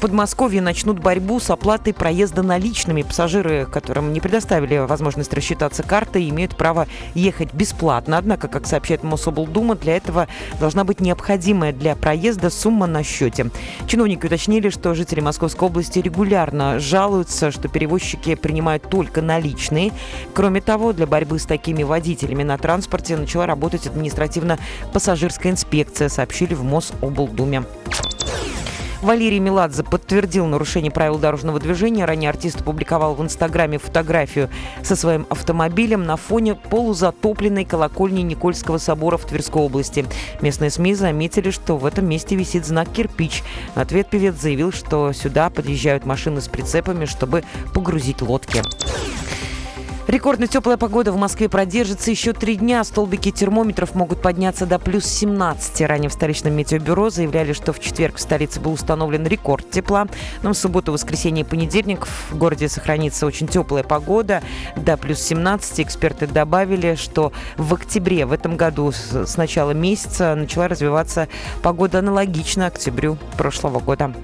Подмосковье 0.00 0.60
начнут 0.60 1.00
борьбу 1.00 1.40
с 1.40 1.50
оплатой 1.50 1.92
проезда 1.92 2.42
наличными. 2.42 3.02
Пассажиры, 3.02 3.66
которым 3.66 4.12
не 4.12 4.20
предоставили 4.20 4.78
возможность 4.78 5.34
рассчитаться 5.34 5.82
картой, 5.82 6.28
имеют 6.28 6.56
право 6.56 6.86
ехать 7.14 7.52
бесплатно. 7.52 8.16
Однако, 8.16 8.46
как 8.46 8.66
сообщает 8.66 9.02
Мособлдума, 9.02 9.74
для 9.74 9.96
этого 9.96 10.28
должна 10.60 10.84
быть 10.84 11.00
необходимая 11.00 11.72
для 11.72 11.96
проезда 11.96 12.48
сумма 12.50 12.86
на 12.86 13.02
счете. 13.02 13.50
Чиновники 13.88 14.26
уточнили, 14.26 14.68
что 14.68 14.94
жители 14.94 15.20
Московской 15.20 15.68
области 15.68 15.98
регулярно 15.98 16.78
жалуются, 16.78 17.50
что 17.50 17.68
перевозчики 17.68 18.36
принимают 18.36 18.88
только 18.88 19.20
наличные. 19.20 19.92
Кроме 20.32 20.60
того, 20.60 20.92
для 20.92 21.06
борьбы 21.06 21.40
с 21.40 21.44
такими 21.44 21.82
водителями 21.82 22.44
на 22.44 22.56
транспорте 22.56 23.16
начала 23.16 23.46
работать 23.46 23.86
административно-пассажирская 23.86 25.50
инспекция, 25.50 26.08
сообщили 26.08 26.54
в 26.54 26.62
Мособлдуме. 26.62 27.64
Валерий 29.00 29.38
Меладзе 29.38 29.84
подтвердил 29.84 30.46
нарушение 30.46 30.90
правил 30.90 31.18
дорожного 31.18 31.60
движения. 31.60 32.04
Ранее 32.04 32.30
артист 32.30 32.62
опубликовал 32.62 33.14
в 33.14 33.22
Инстаграме 33.22 33.78
фотографию 33.78 34.50
со 34.82 34.96
своим 34.96 35.26
автомобилем 35.30 36.04
на 36.04 36.16
фоне 36.16 36.56
полузатопленной 36.56 37.64
колокольни 37.64 38.22
Никольского 38.22 38.78
собора 38.78 39.16
в 39.16 39.24
Тверской 39.24 39.62
области. 39.62 40.04
Местные 40.40 40.70
СМИ 40.70 40.94
заметили, 40.94 41.50
что 41.50 41.76
в 41.76 41.86
этом 41.86 42.08
месте 42.08 42.34
висит 42.34 42.66
знак 42.66 42.88
«Кирпич». 42.90 43.44
В 43.76 43.78
ответ 43.78 44.10
певец 44.10 44.34
заявил, 44.34 44.72
что 44.72 45.12
сюда 45.12 45.48
подъезжают 45.48 46.04
машины 46.04 46.40
с 46.40 46.48
прицепами, 46.48 47.04
чтобы 47.04 47.44
погрузить 47.72 48.20
лодки. 48.20 48.62
Рекордно 50.08 50.46
теплая 50.46 50.78
погода 50.78 51.12
в 51.12 51.18
Москве 51.18 51.50
продержится 51.50 52.10
еще 52.10 52.32
три 52.32 52.56
дня. 52.56 52.82
Столбики 52.82 53.30
термометров 53.30 53.94
могут 53.94 54.22
подняться 54.22 54.64
до 54.64 54.78
плюс 54.78 55.04
17. 55.04 55.82
Ранее 55.82 56.08
в 56.08 56.14
столичном 56.14 56.54
метеобюро 56.54 57.10
заявляли, 57.10 57.52
что 57.52 57.74
в 57.74 57.78
четверг 57.78 58.16
в 58.16 58.20
столице 58.20 58.58
был 58.58 58.72
установлен 58.72 59.26
рекорд 59.26 59.70
тепла. 59.70 60.06
Но 60.42 60.54
в 60.54 60.56
субботу, 60.56 60.92
воскресенье 60.92 61.44
и 61.44 61.46
понедельник 61.46 62.06
в 62.06 62.38
городе 62.38 62.70
сохранится 62.70 63.26
очень 63.26 63.48
теплая 63.48 63.82
погода 63.82 64.42
до 64.76 64.96
плюс 64.96 65.20
17. 65.20 65.80
Эксперты 65.80 66.26
добавили, 66.26 66.94
что 66.94 67.30
в 67.58 67.74
октябре 67.74 68.24
в 68.24 68.32
этом 68.32 68.56
году 68.56 68.90
с 68.92 69.36
начала 69.36 69.72
месяца 69.72 70.34
начала 70.34 70.68
развиваться 70.68 71.28
погода 71.62 71.98
аналогично 71.98 72.64
октябрю 72.64 73.18
прошлого 73.36 73.78
года. 73.78 74.14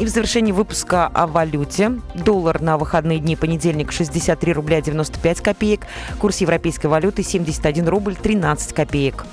И 0.00 0.06
в 0.06 0.08
завершении 0.08 0.50
выпуска 0.50 1.08
о 1.08 1.26
валюте. 1.26 2.00
Доллар 2.14 2.62
на 2.62 2.78
выходные 2.78 3.18
дни 3.18 3.36
понедельник 3.36 3.92
63 3.92 4.54
рубля 4.54 4.80
95 4.80 5.42
копеек. 5.42 5.86
Курс 6.18 6.38
европейской 6.38 6.86
валюты 6.86 7.22
71 7.22 7.86
рубль 7.86 8.16
13 8.16 8.72
копеек. 8.72 9.26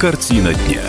Картина 0.00 0.52
дня. 0.52 0.82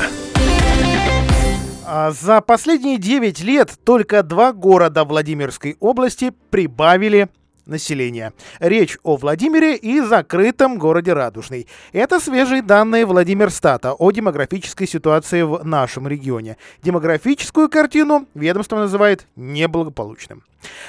А 1.85 2.09
За 2.11 2.41
последние 2.41 2.97
9 2.97 3.41
лет 3.41 3.73
только 3.83 4.23
два 4.23 4.53
города 4.53 5.05
Владимирской 5.05 5.77
области 5.79 6.33
прибавили 6.49 7.29
населения. 7.69 8.33
Речь 8.59 8.97
о 9.03 9.15
Владимире 9.15 9.75
и 9.75 10.01
закрытом 10.01 10.77
городе 10.77 11.13
Радужный. 11.13 11.67
Это 11.93 12.19
свежие 12.19 12.61
данные 12.61 13.05
Владимирстата 13.05 13.93
о 13.93 14.11
демографической 14.11 14.87
ситуации 14.87 15.43
в 15.43 15.63
нашем 15.63 16.07
регионе. 16.07 16.57
Демографическую 16.83 17.69
картину 17.69 18.27
ведомство 18.33 18.77
называет 18.77 19.27
неблагополучным. 19.35 20.43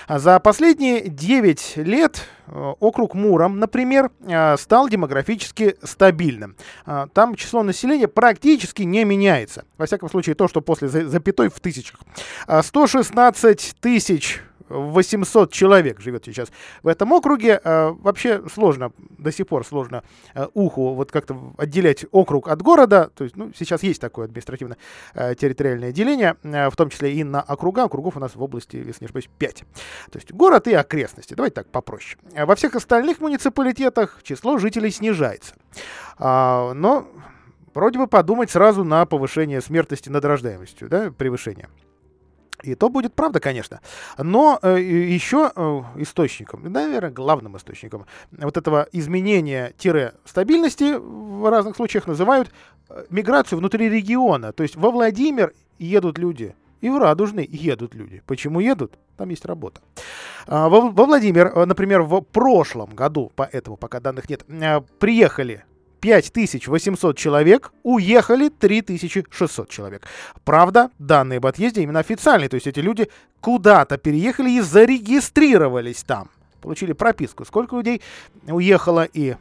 За 0.09 0.41
последние 0.41 1.09
9 1.09 1.77
лет 1.77 2.25
э, 2.49 2.73
округ 2.81 3.15
Муром, 3.15 3.59
например, 3.59 4.11
э, 4.27 4.57
стал 4.57 4.89
демографически 4.89 5.77
стабильным. 5.83 6.57
А, 6.87 7.07
там 7.09 7.37
число 7.37 7.63
населения 7.63 8.09
практически 8.09 8.83
не 8.83 9.05
меняется. 9.05 9.65
Во 9.79 9.87
всяком 9.87 10.11
случае, 10.11 10.35
то, 10.35 10.49
что 10.49 10.61
после 10.61 10.89
запятой 10.89 11.49
в 11.51 11.61
тысячах. 11.61 12.01
116 12.49 13.75
а 13.79 13.81
тысяч 13.81 14.41
800 14.71 15.53
человек 15.53 16.01
живет 16.01 16.25
сейчас 16.25 16.51
в 16.83 16.89
этом 16.89 17.13
округе. 17.13 17.61
Э, 17.63 17.91
вообще 17.91 18.43
сложно, 18.49 18.93
до 19.19 19.33
сих 19.33 19.47
пор 19.47 19.67
сложно 19.67 20.03
э, 20.35 20.47
уху 20.55 20.95
вот 20.95 21.13
как-то 21.13 21.53
отделять 21.59 22.07
округ 22.13 22.49
от 22.49 22.63
города. 22.63 23.11
То 23.15 23.25
есть, 23.25 23.37
ну, 23.37 23.53
сейчас 23.57 23.83
есть 23.83 24.01
такое 24.01 24.27
административно-территориальное 24.27 25.91
э, 25.91 25.93
деление, 25.93 26.37
в 26.43 26.77
том 26.77 26.91
числе 26.91 27.13
и 27.13 27.25
на 27.25 27.43
округа. 27.43 27.85
Округов 27.85 28.17
у 28.17 28.21
нас 28.21 28.35
в 28.35 28.43
области, 28.43 28.77
если 28.77 29.05
не 29.05 29.07
ошибаюсь, 29.07 29.29
5. 29.39 29.65
То 30.11 30.19
есть 30.19 30.33
город 30.33 30.69
и 30.69 30.75
окрестности. 30.75 31.35
Давайте 31.35 31.55
так 31.55 31.69
попроще. 31.69 32.19
Во 32.35 32.55
всех 32.55 32.75
остальных 32.77 33.21
муниципалитетах 33.21 34.23
число 34.23 34.59
жителей 34.59 34.91
снижается. 34.91 35.55
А, 36.19 36.73
но 36.75 37.09
вроде 37.75 37.99
бы 37.99 38.07
подумать 38.07 38.51
сразу 38.51 38.85
на 38.85 39.07
повышение 39.07 39.61
смертности 39.61 40.09
над 40.09 40.25
рождаемостью, 40.25 40.89
да, 40.89 41.11
превышение. 41.11 41.69
И 42.63 42.75
то 42.75 42.89
будет 42.89 43.15
правда, 43.15 43.41
конечно. 43.41 43.81
Но 44.19 44.59
э, 44.63 44.81
еще 44.81 45.53
э, 45.55 45.83
источником, 45.97 46.63
наверное, 46.65 47.11
главным 47.11 47.57
источником 47.57 48.07
вот 48.31 48.57
этого 48.57 48.87
изменения-стабильности 48.93 50.97
в 50.99 51.51
разных 51.51 51.77
случаях 51.77 52.07
называют 52.07 52.51
э, 52.89 53.05
миграцию 53.11 53.59
внутри 53.59 53.89
региона. 53.89 54.53
То 54.53 54.63
есть 54.63 54.77
во 54.77 54.91
Владимир 54.91 55.53
едут 55.79 56.19
люди, 56.19 56.55
и 56.81 56.89
в 56.89 56.99
Радужный 56.99 57.49
едут 57.51 57.95
люди. 57.95 58.23
Почему 58.27 58.61
едут? 58.61 58.99
Там 59.17 59.29
есть 59.29 59.45
работа. 59.45 59.81
А, 60.47 60.69
во, 60.69 60.91
во 60.91 61.05
Владимир, 61.05 61.49
э, 61.49 61.65
например, 61.67 62.03
в 62.03 62.23
прошлом 62.23 62.95
году, 62.95 63.31
поэтому 63.37 63.77
пока 63.77 64.01
данных 64.01 64.31
нет, 64.31 64.45
э, 64.49 64.81
приехали 64.99 65.65
5800 66.01 67.17
человек, 67.17 67.73
уехали 67.83 68.49
3600 68.49 69.69
человек. 69.69 70.07
Правда, 70.45 70.91
данные 70.99 71.39
об 71.39 71.47
отъезде 71.47 71.83
именно 71.83 72.01
официальные, 72.01 72.49
то 72.49 72.55
есть 72.55 72.67
эти 72.67 72.81
люди 72.81 73.09
куда-то 73.41 73.99
переехали 73.99 74.51
и 74.51 74.61
зарегистрировались 74.61 76.03
там. 76.03 76.31
Получили 76.61 76.93
прописку. 76.93 77.45
Сколько 77.45 77.77
людей 77.77 78.03
уехало 78.47 79.05
и, 79.05 79.37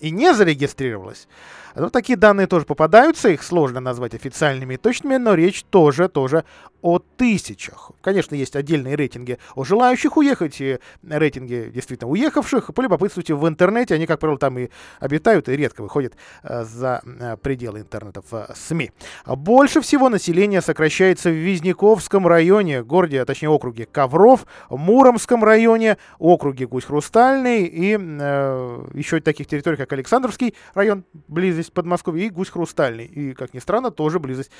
и 0.00 0.10
не 0.10 0.34
зарегистрировалось. 0.34 1.28
Ну, 1.74 1.90
такие 1.90 2.16
данные 2.16 2.46
тоже 2.46 2.66
попадаются, 2.66 3.28
их 3.28 3.42
сложно 3.42 3.80
назвать 3.80 4.14
официальными 4.14 4.74
и 4.74 4.76
точными, 4.76 5.16
но 5.16 5.34
речь 5.34 5.62
тоже, 5.70 6.08
тоже 6.08 6.44
о 6.82 6.98
тысячах. 6.98 7.92
Конечно, 8.00 8.34
есть 8.34 8.56
отдельные 8.56 8.96
рейтинги 8.96 9.38
о 9.54 9.64
желающих 9.64 10.16
уехать, 10.16 10.60
и 10.60 10.78
рейтинги 11.06 11.70
действительно 11.72 12.10
уехавших. 12.10 12.74
Полюбопытствуйте 12.74 13.34
в 13.34 13.46
интернете, 13.46 13.94
они, 13.94 14.06
как 14.06 14.18
правило, 14.18 14.38
там 14.38 14.58
и 14.58 14.70
обитают, 14.98 15.48
и 15.48 15.56
редко 15.56 15.82
выходят 15.82 16.14
э, 16.42 16.64
за 16.64 17.02
э, 17.04 17.36
пределы 17.36 17.80
интернета 17.80 18.22
в 18.22 18.34
э, 18.34 18.54
СМИ. 18.54 18.92
Больше 19.26 19.80
всего 19.80 20.08
население 20.08 20.62
сокращается 20.62 21.30
в 21.30 21.34
Визняковском 21.34 22.26
районе, 22.26 22.82
городе, 22.82 23.20
а 23.20 23.26
точнее 23.26 23.50
округе 23.50 23.86
Ковров, 23.86 24.46
Муромском 24.70 25.44
районе, 25.44 25.98
округе 26.18 26.66
Гусь-Хрустальный 26.66 27.64
и 27.64 27.96
э, 27.98 28.86
еще 28.94 29.20
таких 29.20 29.46
территорий, 29.46 29.76
как 29.76 29.89
Александровский 29.92 30.54
район, 30.74 31.04
близость 31.28 31.72
Подмосковья, 31.72 32.26
и 32.26 32.30
Гусь-Хрустальный. 32.30 33.06
И, 33.06 33.34
как 33.34 33.54
ни 33.54 33.58
странно, 33.58 33.90
тоже 33.90 34.18
близость 34.18 34.50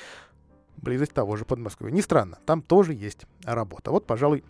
близость 0.77 1.13
того 1.13 1.35
же 1.35 1.45
Подмосковья. 1.45 1.91
Не 1.91 2.01
странно, 2.01 2.39
там 2.45 2.61
тоже 2.61 2.93
есть 2.93 3.25
работа. 3.43 3.91
Вот, 3.91 4.05
пожалуй, 4.05 4.43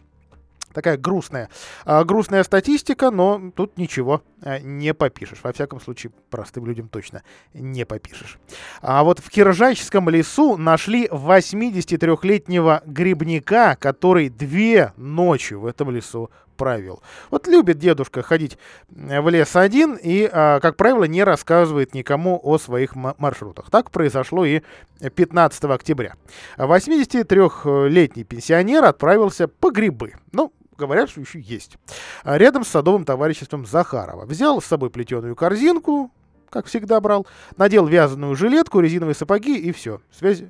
такая 0.74 0.98
грустная, 0.98 1.50
а, 1.86 2.04
грустная 2.04 2.44
статистика, 2.44 3.12
но 3.12 3.52
тут 3.56 3.78
ничего 3.78 4.24
не 4.62 4.94
попишешь. 4.94 5.40
Во 5.44 5.54
всяком 5.54 5.80
случае, 5.80 6.12
простым 6.30 6.66
людям 6.66 6.88
точно 6.88 7.24
не 7.54 7.86
попишешь. 7.86 8.40
А 8.82 9.04
вот 9.04 9.20
в 9.20 9.30
Киржачском 9.30 10.10
лесу 10.10 10.58
нашли 10.58 11.08
83-летнего 11.08 12.82
грибника, 12.86 13.78
который 13.80 14.30
две 14.30 14.94
ночи 14.98 15.54
в 15.54 15.66
этом 15.66 15.92
лесу 15.92 16.30
правил. 16.62 17.02
Вот 17.32 17.48
любит 17.48 17.80
дедушка 17.80 18.22
ходить 18.22 18.60
в 18.90 19.30
лес 19.30 19.56
один 19.56 19.96
и, 19.96 20.30
а, 20.32 20.60
как 20.60 20.76
правило, 20.76 21.06
не 21.06 21.24
рассказывает 21.24 21.96
никому 21.96 22.40
о 22.44 22.60
своих 22.60 22.96
маршрутах. 22.96 23.72
Так 23.72 23.90
произошло 23.90 24.46
и 24.46 24.62
15 25.00 25.64
октября. 25.66 26.14
83-летний 26.58 28.26
пенсионер 28.26 28.84
отправился 28.84 29.48
по 29.48 29.72
грибы. 29.72 30.14
Ну, 30.34 30.54
говорят, 30.82 31.10
что 31.10 31.22
еще 31.22 31.40
есть. 31.40 31.78
Рядом 32.24 32.66
с 32.66 32.70
садовым 32.70 33.06
товариществом 33.06 33.66
Захарова. 33.66 34.26
Взял 34.26 34.62
с 34.62 34.66
собой 34.66 34.90
плетеную 34.90 35.36
корзинку, 35.36 36.12
как 36.50 36.66
всегда 36.66 37.00
брал, 37.00 37.26
надел 37.56 37.86
вязаную 37.86 38.36
жилетку, 38.36 38.82
резиновые 38.82 39.16
сапоги 39.16 39.58
и 39.58 39.72
все. 39.72 40.02
Связь 40.12 40.44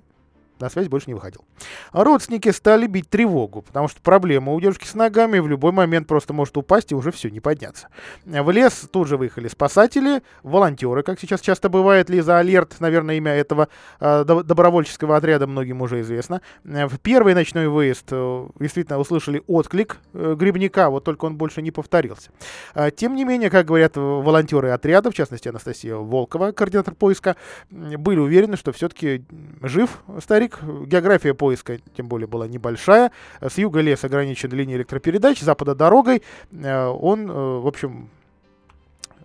на 0.61 0.69
связь 0.69 0.87
больше 0.87 1.07
не 1.07 1.13
выходил. 1.13 1.43
Родственники 1.91 2.49
стали 2.49 2.87
бить 2.87 3.09
тревогу, 3.09 3.61
потому 3.61 3.87
что 3.87 4.01
проблема 4.01 4.53
у 4.53 4.61
девушки 4.61 4.85
с 4.85 4.93
ногами 4.93 5.39
в 5.39 5.47
любой 5.47 5.71
момент 5.71 6.07
просто 6.07 6.33
может 6.33 6.55
упасть 6.57 6.91
и 6.91 6.95
уже 6.95 7.11
все, 7.11 7.29
не 7.29 7.39
подняться. 7.39 7.87
В 8.25 8.49
лес 8.51 8.87
тут 8.91 9.07
же 9.07 9.17
выехали 9.17 9.47
спасатели, 9.47 10.21
волонтеры, 10.43 11.03
как 11.03 11.19
сейчас 11.19 11.41
часто 11.41 11.69
бывает, 11.69 12.09
Лиза 12.09 12.37
Алерт, 12.37 12.79
наверное, 12.79 13.15
имя 13.15 13.31
этого 13.31 13.67
э, 13.99 14.23
добровольческого 14.23 15.17
отряда 15.17 15.47
многим 15.47 15.81
уже 15.81 16.01
известно. 16.01 16.41
В 16.63 16.97
первый 16.99 17.33
ночной 17.33 17.67
выезд 17.67 18.07
э, 18.11 18.47
действительно 18.59 18.99
услышали 18.99 19.43
отклик 19.47 19.97
э, 20.13 20.35
грибника, 20.37 20.89
вот 20.89 21.03
только 21.03 21.25
он 21.25 21.37
больше 21.37 21.61
не 21.61 21.71
повторился. 21.71 22.31
Э, 22.75 22.91
тем 22.91 23.15
не 23.15 23.25
менее, 23.25 23.49
как 23.49 23.65
говорят 23.65 23.95
волонтеры 23.95 24.69
отряда, 24.69 25.11
в 25.11 25.13
частности 25.13 25.47
Анастасия 25.47 25.95
Волкова, 25.95 26.51
координатор 26.51 26.93
поиска, 26.95 27.35
были 27.69 28.19
уверены, 28.19 28.57
что 28.57 28.71
все-таки 28.71 29.23
жив 29.61 30.03
старик, 30.21 30.50
Ник. 30.51 30.87
География 30.87 31.33
поиска, 31.33 31.77
тем 31.95 32.07
более, 32.07 32.27
была 32.27 32.47
небольшая. 32.47 33.11
С 33.41 33.57
юга 33.57 33.81
лес 33.81 34.03
ограничен 34.03 34.51
линией 34.51 34.77
электропередач, 34.77 35.39
с 35.39 35.43
запада 35.43 35.75
дорогой. 35.75 36.23
Э, 36.51 36.87
он, 36.87 37.29
э, 37.29 37.33
в 37.33 37.67
общем, 37.67 38.09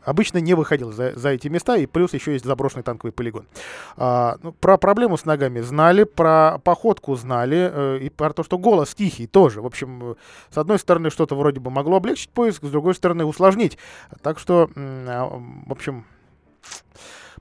обычно 0.03 0.39
не 0.39 0.55
выходил 0.55 0.93
за, 0.93 1.18
за 1.18 1.31
эти 1.31 1.49
места, 1.49 1.77
и 1.77 1.87
плюс 1.87 2.14
еще 2.14 2.33
есть 2.33 2.45
заброшенный 2.45 2.85
танковый 2.85 3.12
полигон. 3.12 3.47
А, 3.97 4.37
ну, 4.43 4.53
про 4.53 4.79
проблему 4.79 5.16
с 5.16 5.24
ногами 5.24 5.61
знали, 5.61 6.05
про 6.05 6.59
походку 6.62 7.16
знали, 7.16 7.70
э, 7.72 7.99
и 8.03 8.11
про 8.11 8.33
то, 8.33 8.43
что 8.45 8.59
голос 8.59 8.95
тихий 8.95 9.27
тоже. 9.27 9.61
В 9.61 9.66
общем, 9.66 10.16
с 10.51 10.59
одной 10.59 10.79
стороны, 10.79 11.11
что-то 11.11 11.35
вроде 11.35 11.61
бы 11.61 11.70
могло 11.70 11.97
облегчить 11.97 12.31
поиск, 12.31 12.64
с 12.64 12.70
другой 12.70 12.95
стороны, 12.95 13.24
усложнить. 13.24 13.79
Так 14.22 14.39
что, 14.39 14.70
э, 14.74 15.29
в 15.66 15.72
общем, 15.72 16.05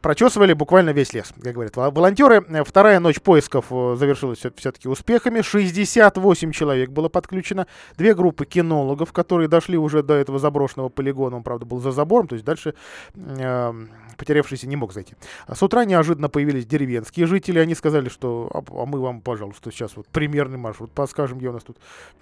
прочесывали 0.05 0.53
буквально 0.53 0.91
весь 0.91 1.13
лес, 1.13 1.33
как 1.41 1.55
говорят 1.55 1.75
волонтеры. 1.77 2.45
Вторая 2.63 2.99
ночь 2.99 3.19
поисков 3.19 3.65
завершилась 3.69 4.37
все-таки 4.37 4.87
успехами. 4.87 5.41
68 5.41 6.51
человек 6.51 6.91
было 6.91 7.09
подключено. 7.09 7.65
Две 7.97 8.13
группы 8.13 8.45
кинологов, 8.45 9.11
которые 9.11 9.47
дошли 9.47 9.79
уже 9.79 10.03
до 10.03 10.13
этого 10.13 10.37
заброшенного 10.37 10.89
полигона. 10.89 11.37
Он, 11.37 11.41
правда, 11.43 11.65
был 11.65 11.79
за 11.79 11.91
забором, 11.91 12.27
то 12.27 12.35
есть 12.35 12.45
дальше 12.45 12.75
э, 13.15 13.73
потерявшийся 14.15 14.67
не 14.67 14.75
мог 14.75 14.93
зайти. 14.93 15.15
С 15.51 15.63
утра 15.63 15.85
неожиданно 15.85 16.29
появились 16.29 16.67
деревенские 16.67 17.25
жители. 17.25 17.57
Они 17.57 17.73
сказали, 17.73 18.09
что 18.09 18.51
а, 18.53 18.59
а 18.59 18.85
мы 18.85 18.99
вам, 18.99 19.21
пожалуйста, 19.21 19.71
сейчас 19.71 19.97
вот 19.97 20.05
примерный 20.09 20.59
маршрут 20.59 20.91
подскажем, 20.91 21.39
где 21.39 21.49
у 21.49 21.53
нас 21.53 21.63
тут 21.63 21.77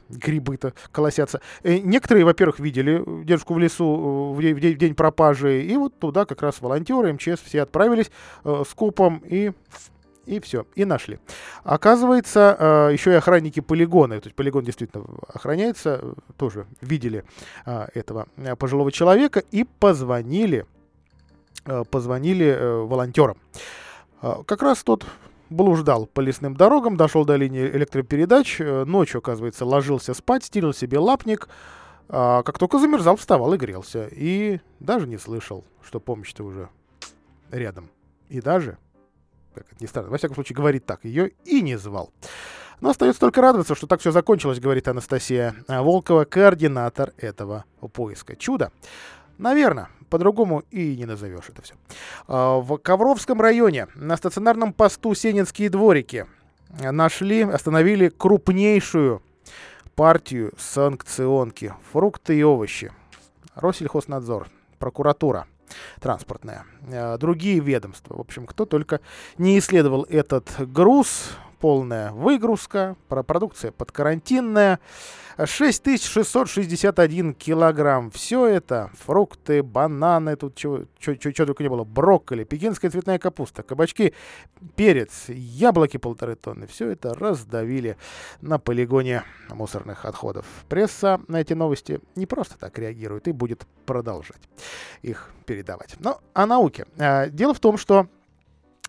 грибы-то 0.08 0.74
колосятся. 0.94 1.42
И 1.64 1.82
некоторые, 1.82 2.24
во-первых, 2.24 2.60
видели 2.60 3.04
в 3.06 3.58
лесу 3.58 4.34
в 4.34 4.42
день, 4.42 4.56
в 4.56 4.78
день 4.78 4.96
пропажи. 4.96 5.64
И 5.64 5.76
вот 5.76 6.00
туда 6.00 6.24
как 6.24 6.42
раз 6.44 6.62
волонтеры, 6.62 7.12
МЧС 7.12 7.42
все 7.44 7.62
отправились 7.62 7.73
э, 8.44 8.64
с 8.68 8.74
копом 8.74 9.22
и 9.26 9.52
и 10.26 10.40
все, 10.40 10.66
и 10.76 10.86
нашли. 10.86 11.20
Оказывается, 11.66 12.56
э, 12.58 12.94
еще 12.94 13.12
и 13.12 13.16
охранники 13.16 13.60
полигона, 13.60 14.22
то 14.22 14.28
есть 14.28 14.36
полигон 14.38 14.64
действительно 14.64 15.04
охраняется, 15.28 16.16
тоже 16.38 16.66
видели 16.80 17.26
э, 17.66 17.88
этого 17.94 18.28
пожилого 18.58 18.90
человека 18.90 19.44
и 19.52 19.66
позвонили 19.66 20.66
Э, 21.66 21.84
позвонили 21.90 22.46
э, 22.48 22.82
волонтерам. 22.82 23.38
Э, 24.22 24.44
как 24.46 24.62
раз 24.64 24.84
тот 24.84 25.06
блуждал 25.50 26.08
по 26.08 26.20
лесным 26.20 26.56
дорогам, 26.56 26.98
дошел 26.98 27.24
до 27.26 27.36
линии 27.38 27.66
электропередач, 27.68 28.60
ночью, 28.60 29.20
оказывается, 29.20 29.66
ложился 29.66 30.14
спать, 30.14 30.44
стелил 30.44 30.74
себе 30.74 30.98
лапник, 30.98 31.48
а 32.10 32.42
как 32.44 32.58
только 32.58 32.80
замерзал, 32.80 33.16
вставал 33.18 33.54
и 33.54 33.58
грелся. 33.58 34.08
И 34.12 34.60
даже 34.80 35.08
не 35.08 35.18
слышал, 35.18 35.64
что 35.84 36.00
помощь-то 36.00 36.44
уже 36.44 36.70
рядом. 37.54 37.90
И 38.30 38.42
даже, 38.42 38.78
как 39.54 39.66
это 39.72 39.82
ни 39.82 39.88
странно, 39.88 40.10
во 40.10 40.18
всяком 40.18 40.36
случае, 40.36 40.56
говорит 40.56 40.86
так, 40.86 41.04
ее 41.06 41.32
и 41.46 41.62
не 41.62 41.78
звал. 41.78 42.12
Но 42.82 42.90
остается 42.90 43.22
только 43.22 43.42
радоваться, 43.42 43.76
что 43.76 43.88
так 43.88 44.02
все 44.02 44.12
закончилось, 44.12 44.60
говорит 44.60 44.88
Анастасия 44.88 45.56
Волкова, 45.68 46.26
координатор 46.26 47.14
этого 47.18 47.66
поиска. 47.94 48.36
Чудо. 48.36 48.72
Наверное, 49.38 49.90
по-другому 50.10 50.64
и 50.70 50.96
не 50.98 51.06
назовешь 51.06 51.50
это 51.50 51.62
все. 51.62 51.76
А, 52.28 52.60
в 52.60 52.78
Ковровском 52.78 53.42
районе 53.42 53.88
на 53.96 54.18
стационарном 54.18 54.74
посту 54.74 55.14
Сенинские 55.16 55.70
дворики 55.70 56.28
нашли, 56.80 57.42
остановили 57.42 58.10
крупнейшую 58.10 59.24
партию 59.96 60.54
санкционки. 60.58 61.74
Фрукты 61.92 62.38
и 62.38 62.44
овощи. 62.44 62.92
Россельхознадзор, 63.56 64.48
прокуратура 64.80 65.48
транспортная, 66.00 66.66
а, 66.92 67.18
другие 67.18 67.60
ведомства. 67.60 68.16
В 68.18 68.22
общем, 68.22 68.46
кто 68.46 68.66
только 68.66 69.02
не 69.38 69.58
исследовал 69.60 70.04
этот 70.10 70.50
груз, 70.60 71.32
полная 71.64 72.12
выгрузка, 72.12 72.98
продукция 73.08 73.72
подкарантинная. 73.72 74.82
6661 75.46 77.34
килограмм. 77.34 78.12
Все 78.12 78.48
это 78.48 78.92
фрукты, 79.00 79.64
бананы, 79.64 80.36
тут 80.36 80.56
чего, 80.56 80.82
чего, 81.00 81.16
чего 81.16 81.46
только 81.46 81.64
не 81.64 81.70
было. 81.70 81.86
Брокколи, 81.86 82.44
пекинская 82.44 82.92
цветная 82.92 83.18
капуста, 83.18 83.64
кабачки, 83.64 84.14
перец, 84.76 85.30
яблоки 85.30 85.96
полторы 85.96 86.36
тонны. 86.36 86.68
Все 86.68 86.90
это 86.90 87.14
раздавили 87.14 87.96
на 88.42 88.60
полигоне 88.60 89.24
мусорных 89.50 90.04
отходов. 90.04 90.46
Пресса 90.68 91.22
на 91.30 91.40
эти 91.40 91.54
новости 91.54 92.02
не 92.16 92.26
просто 92.26 92.58
так 92.58 92.78
реагирует 92.78 93.30
и 93.30 93.32
будет 93.32 93.66
продолжать 93.86 94.50
их 95.02 95.30
передавать. 95.46 95.96
Но 96.00 96.20
о 96.34 96.46
науке. 96.46 96.86
А, 96.98 97.28
дело 97.28 97.54
в 97.54 97.62
том, 97.62 97.78
что 97.78 98.08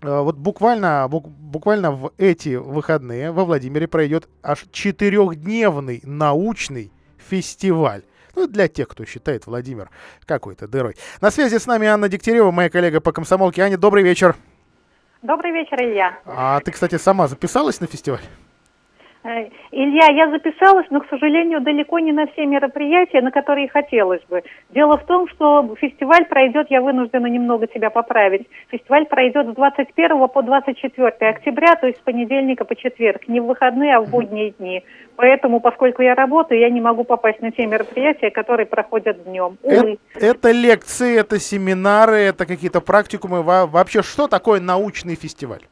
вот 0.01 0.37
буквально, 0.37 1.09
буквально 1.09 1.91
в 1.93 2.13
эти 2.19 2.57
выходные 2.57 3.33
во 3.33 3.45
Владимире 3.45 3.89
пройдет 3.89 4.29
аж 4.43 4.65
четырехдневный 4.71 6.01
научный 6.05 6.93
фестиваль. 7.19 8.03
Ну, 8.37 8.47
для 8.49 8.69
тех, 8.69 8.89
кто 8.89 9.05
считает 9.05 9.47
Владимир 9.47 9.91
какой-то 10.27 10.67
дырой. 10.67 10.97
На 11.21 11.31
связи 11.31 11.57
с 11.59 11.67
нами 11.67 11.87
Анна 11.87 12.09
Дегтярева, 12.09 12.51
моя 12.51 12.69
коллега 12.69 13.01
по 13.01 13.13
комсомолке. 13.13 13.63
Аня, 13.63 13.79
добрый 13.79 14.03
вечер. 14.03 14.37
Добрый 15.23 15.53
вечер, 15.53 15.81
Илья. 15.81 16.19
А 16.27 16.61
ты, 16.61 16.73
кстати, 16.73 16.97
сама 16.97 17.29
записалась 17.29 17.81
на 17.81 17.87
фестиваль? 17.87 18.21
Э, 19.25 19.49
Илья, 19.73 20.07
я 20.13 20.31
записалась, 20.31 20.87
но, 20.91 21.01
к 21.01 21.09
сожалению, 21.09 21.63
далеко 21.63 21.99
не 21.99 22.13
на 22.13 22.27
все 22.27 22.45
мероприятия, 22.45 23.23
на 23.23 23.31
которые 23.31 23.69
хотелось 23.69 24.21
бы. 24.29 24.43
Дело 24.69 24.99
в 24.99 25.07
том, 25.07 25.29
что 25.29 25.75
фестиваль 25.81 26.27
пройдет, 26.27 26.67
я 26.69 26.83
вынуждена 26.83 27.27
немного 27.27 27.67
тебя 27.67 27.89
поправить, 27.89 28.47
фестиваль 28.71 29.07
пройдет 29.07 29.47
с 29.49 29.55
21 29.55 30.29
по 30.29 30.43
24 30.43 31.09
октября, 31.31 31.75
то 31.77 31.87
есть 31.87 32.01
с 32.01 32.03
понедельника 32.03 32.67
по 32.67 32.77
четверг, 32.77 33.27
не 33.27 33.41
в 33.41 33.47
выходные, 33.47 33.97
а 33.97 34.01
в 34.03 34.11
будние 34.11 34.51
дни. 34.51 34.85
Поэтому, 35.17 35.61
поскольку 35.61 36.03
я 36.03 36.15
работаю, 36.15 36.61
я 36.61 36.69
не 36.69 36.83
могу 36.83 37.05
попасть 37.05 37.41
на 37.41 37.51
те 37.51 37.65
мероприятия, 37.65 38.31
которые 38.31 38.67
проходят 38.67 39.25
днем. 39.25 39.57
Увы. 39.63 39.99
Это, 40.15 40.27
это 40.27 40.51
лекции, 40.51 41.19
это 41.19 41.41
семинары, 41.41 42.19
это 42.19 42.45
какие-то 42.45 42.83
практикумы. 42.83 43.43
Вообще, 43.43 44.03
что 44.03 44.29
такое 44.29 44.61
научный 44.61 45.15
фестиваль? 45.15 45.63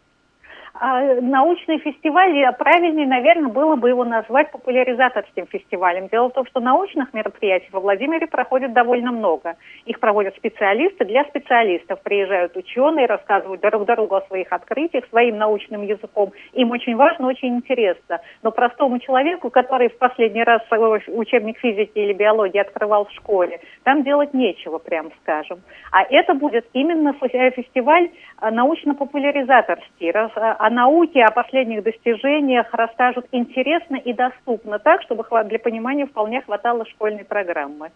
А, 0.85 1.01
научный 1.21 1.79
фестиваль, 1.79 2.45
правильнее, 2.59 3.07
наверное, 3.07 3.53
было 3.53 3.77
бы 3.77 3.91
его 3.91 4.05
назвать 4.05 4.51
популяризаторским 4.51 5.47
фестивалем. 5.47 6.09
Дело 6.09 6.31
в 6.31 6.33
том, 6.33 6.45
что 6.47 6.59
научных 6.59 7.15
мероприятий 7.15 7.69
во 7.71 7.79
Владимире 7.79 8.27
проходит 8.27 8.73
довольно 8.73 9.13
много. 9.13 9.55
Их 9.87 10.01
проводят 10.01 10.35
специалисты 10.35 11.05
для 11.05 11.23
специалистов. 11.27 12.03
Приезжают 12.03 12.57
ученые, 12.57 13.07
рассказывают 13.07 13.61
друг 13.61 13.85
другу 13.85 14.17
о 14.17 14.23
своих 14.23 14.53
открытиях 14.53 15.07
своим 15.09 15.39
научным 15.39 15.83
языком. 15.83 16.33
Им 16.53 16.73
очень 16.73 16.97
важно, 16.97 17.29
очень 17.29 17.55
интересно. 17.55 18.21
Но 18.43 18.51
простому 18.51 18.99
человеку, 18.99 19.51
который 19.51 19.89
в 19.89 19.99
последний 19.99 20.43
раз 20.43 20.63
учебник 21.07 21.59
физики 21.61 21.97
или 21.97 22.13
биологии 22.13 22.59
открывал 22.59 23.05
в 23.05 23.13
школе, 23.13 23.61
там 23.85 24.03
делать 24.03 24.35
нечего, 24.35 24.79
прям 24.79 25.13
скажем. 25.23 25.61
А 25.93 26.03
это 26.03 26.35
будет 26.35 26.67
именно 26.73 27.13
фестиваль 27.13 28.11
а, 28.39 28.51
научно-популяризаторский 28.51 30.11
а 30.13 30.72
науке, 30.73 31.23
о 31.23 31.31
последних 31.31 31.83
достижениях 31.83 32.67
расскажут 32.73 33.27
интересно 33.33 33.97
и 33.97 34.13
доступно, 34.13 34.79
так, 34.79 35.03
чтобы 35.03 35.25
для 35.45 35.59
понимания 35.59 36.07
вполне 36.07 36.43
хватало 36.43 36.85
школьной 36.87 37.25
программы. 37.25 37.91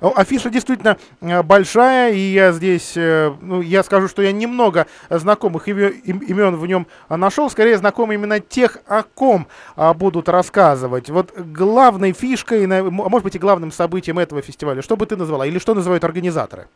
Афиша 0.00 0.50
действительно 0.50 0.96
э, 1.20 1.42
большая, 1.42 2.12
и 2.12 2.18
я 2.18 2.52
здесь, 2.52 2.96
э, 2.96 3.32
ну, 3.40 3.60
я 3.60 3.82
скажу, 3.82 4.08
что 4.08 4.22
я 4.22 4.32
немного 4.32 4.86
знакомых 5.08 5.68
имен 5.68 6.56
в 6.56 6.66
нем 6.66 6.86
нашел, 7.08 7.50
скорее 7.50 7.76
знакомы 7.76 8.14
именно 8.14 8.40
тех, 8.40 8.78
о 8.86 9.02
ком 9.02 9.46
а, 9.76 9.94
будут 9.94 10.28
рассказывать. 10.28 11.10
Вот 11.10 11.32
главной 11.36 12.12
фишкой, 12.12 12.66
может 12.66 13.24
быть 13.24 13.36
и 13.36 13.38
главным 13.38 13.72
событием 13.72 14.18
этого 14.18 14.42
фестиваля, 14.42 14.82
что 14.82 14.96
бы 14.96 15.06
ты 15.06 15.16
назвала, 15.16 15.46
или 15.46 15.58
что 15.58 15.74
называют 15.74 16.04
организаторы? 16.04 16.68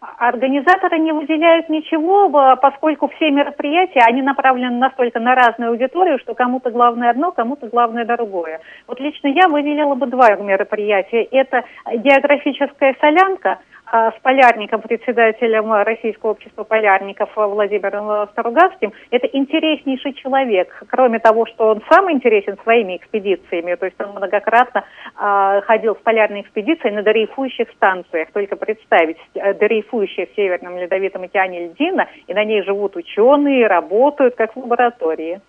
Организаторы 0.00 0.98
не 0.98 1.12
выделяют 1.12 1.68
ничего, 1.68 2.30
поскольку 2.56 3.08
все 3.08 3.30
мероприятия, 3.30 4.00
они 4.00 4.22
направлены 4.22 4.76
настолько 4.76 5.20
на 5.20 5.34
разную 5.34 5.72
аудиторию, 5.72 6.18
что 6.20 6.34
кому-то 6.34 6.70
главное 6.70 7.10
одно, 7.10 7.32
кому-то 7.32 7.68
главное 7.68 8.06
другое. 8.06 8.60
Вот 8.86 8.98
лично 8.98 9.28
я 9.28 9.46
выделила 9.48 9.94
бы 9.94 10.06
два 10.06 10.36
мероприятия. 10.36 11.24
Это 11.24 11.64
географическая 11.92 12.96
солянка– 13.00 13.58
с 13.90 14.14
полярником, 14.22 14.82
председателем 14.82 15.72
Российского 15.72 16.30
общества 16.30 16.64
полярников 16.64 17.30
Владимиром 17.34 18.28
Старугавским, 18.28 18.92
это 19.10 19.26
интереснейший 19.26 20.12
человек. 20.14 20.84
Кроме 20.88 21.18
того, 21.18 21.46
что 21.46 21.70
он 21.70 21.82
сам 21.90 22.10
интересен 22.10 22.56
своими 22.62 22.96
экспедициями, 22.96 23.74
то 23.74 23.86
есть 23.86 24.00
он 24.00 24.12
многократно 24.12 24.84
э, 25.18 25.60
ходил 25.62 25.94
в 25.94 26.02
полярные 26.02 26.42
экспедиции 26.42 26.90
на 26.90 27.02
дрейфующих 27.02 27.68
станциях. 27.70 28.30
Только 28.32 28.56
представить, 28.56 29.18
э, 29.34 29.54
дрейфующая 29.54 30.26
в 30.26 30.36
Северном 30.36 30.78
Ледовитом 30.78 31.22
океане 31.22 31.66
льдина, 31.66 32.08
и 32.26 32.34
на 32.34 32.44
ней 32.44 32.62
живут 32.62 32.96
ученые, 32.96 33.66
работают 33.66 34.36
как 34.36 34.54
в 34.54 34.60
лаборатории. 34.60 35.40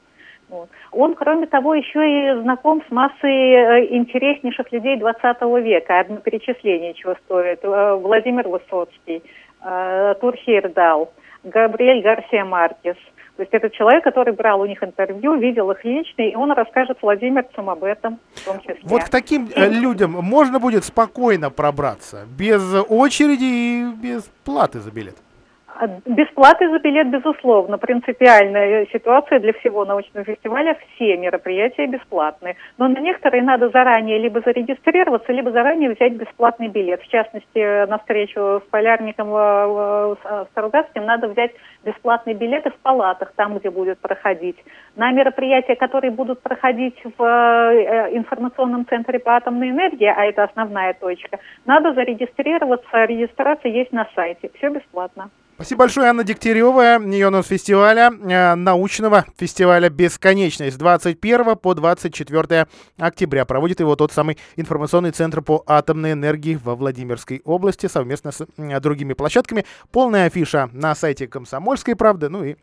Он, 0.91 1.16
кроме 1.16 1.47
того, 1.47 1.74
еще 1.74 1.99
и 1.99 2.41
знаком 2.41 2.84
с 2.88 2.91
массой 2.91 3.52
э, 3.52 3.95
интереснейших 3.95 4.72
людей 4.72 4.97
20 4.97 5.41
века. 5.64 5.99
Одно 5.99 6.18
перечисление 6.18 6.93
чего 6.93 7.16
стоит. 7.26 7.60
Э, 7.64 7.95
Владимир 7.95 8.47
Высоцкий, 8.47 9.24
э, 9.64 10.16
Турхейрдал, 10.20 11.14
Габриэль 11.43 12.04
Гарсия 12.04 12.43
Маркес. 12.43 12.97
То 13.38 13.43
есть 13.43 13.54
это 13.54 13.70
человек, 13.70 14.04
который 14.04 14.34
брал 14.34 14.62
у 14.62 14.66
них 14.66 14.84
интервью, 14.84 15.36
видел 15.36 15.72
их 15.72 15.84
лично, 15.86 16.22
и 16.22 16.36
он 16.36 16.52
расскажет 16.52 16.97
владимирцам 17.02 17.70
об 17.70 17.84
этом 17.84 18.20
в 18.36 18.45
том 18.45 18.60
числе. 18.60 18.78
Вот 18.84 19.06
к 19.06 19.10
таким 19.10 19.49
людям 19.56 20.12
можно 20.12 20.60
будет 20.60 20.84
спокойно 20.84 21.49
пробраться, 21.49 22.28
без 22.38 22.62
очереди 22.89 23.43
и 23.43 23.86
без 23.95 24.30
платы 24.43 24.80
за 24.80 24.91
билет? 24.91 25.16
Бесплаты 26.06 26.70
за 26.70 26.78
билет, 26.78 27.10
безусловно, 27.10 27.80
принципиальная 27.80 28.86
ситуация 28.94 29.40
для 29.40 29.54
всего 29.54 29.84
научного 29.84 30.24
фестиваля. 30.24 30.78
Все 30.94 31.18
мероприятия 31.18 31.88
бесплатные. 31.88 32.56
Но 32.78 32.88
на 32.88 33.00
некоторые 33.00 33.42
надо 33.42 33.70
заранее 33.70 34.20
либо 34.20 34.42
зарегистрироваться, 34.42 35.32
либо 35.32 35.50
заранее 35.52 35.90
взять 35.90 36.14
бесплатный 36.14 36.68
билет. 36.68 37.02
В 37.02 37.08
частности, 37.08 37.88
на 37.88 37.98
встречу 37.98 38.62
с 38.64 38.70
полярником 38.70 39.30
Старугацким 40.52 41.06
надо 41.06 41.30
взять 41.30 41.52
бесплатные 41.84 42.36
билеты 42.36 42.70
в 42.70 42.78
палатах, 42.78 43.34
там, 43.36 43.58
где 43.58 43.72
будет 43.72 44.00
проходить. 44.00 44.58
На 44.96 45.12
мероприятия, 45.12 45.76
которые 45.76 46.12
будут 46.12 46.42
проходить 46.42 47.02
в 47.18 47.24
э, 47.24 48.16
информационном 48.16 48.86
центре 48.86 49.18
по 49.18 49.36
атомной 49.36 49.72
энергии, 49.72 50.14
а 50.16 50.26
это 50.26 50.44
основная 50.44 50.94
точка, 50.94 51.40
надо 51.66 51.94
зарегистрироваться. 51.94 53.06
Регистрация 53.06 53.72
есть 53.72 53.92
на 53.92 54.08
сайте. 54.14 54.52
Все 54.56 54.70
бесплатно. 54.70 55.32
Спасибо 55.56 55.80
большое, 55.80 56.08
Анна 56.08 56.24
Дегтярева, 56.24 56.97
нас 56.97 57.47
фестиваля, 57.47 58.12
э, 58.12 58.56
научного 58.56 59.26
фестиваля 59.38 59.89
«Бесконечность». 59.89 60.78
21 60.78 61.56
по 61.56 61.74
24 61.76 62.68
октября 62.97 63.45
проводит 63.45 63.80
его 63.80 63.95
тот 63.95 64.12
самый 64.12 64.38
информационный 64.56 65.12
центр 65.12 65.41
по 65.41 65.64
атомной 65.68 66.14
энергии 66.14 66.60
во 66.62 66.76
Владимирской 66.76 67.41
области 67.45 67.88
совместно 67.88 68.32
с 68.32 68.45
э, 68.58 68.80
другими 68.80 69.14
площадками. 69.14 69.66
Полная 69.91 70.26
афиша 70.26 70.70
на 70.74 70.95
сайте 70.95 71.28
«Комсомольской 71.28 71.95
правды», 71.95 72.30
ну 72.30 72.43
и 72.43 72.56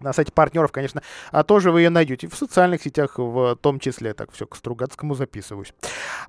на 0.00 0.12
сайте 0.12 0.32
партнеров, 0.32 0.72
конечно, 0.72 1.02
а 1.30 1.42
тоже 1.42 1.70
вы 1.70 1.82
ее 1.82 1.90
найдете. 1.90 2.28
В 2.28 2.34
социальных 2.34 2.82
сетях 2.82 3.18
в 3.18 3.56
том 3.56 3.78
числе. 3.80 4.14
Так, 4.14 4.32
все, 4.32 4.46
к 4.46 4.56
Стругацкому 4.56 5.14
записываюсь. 5.14 5.72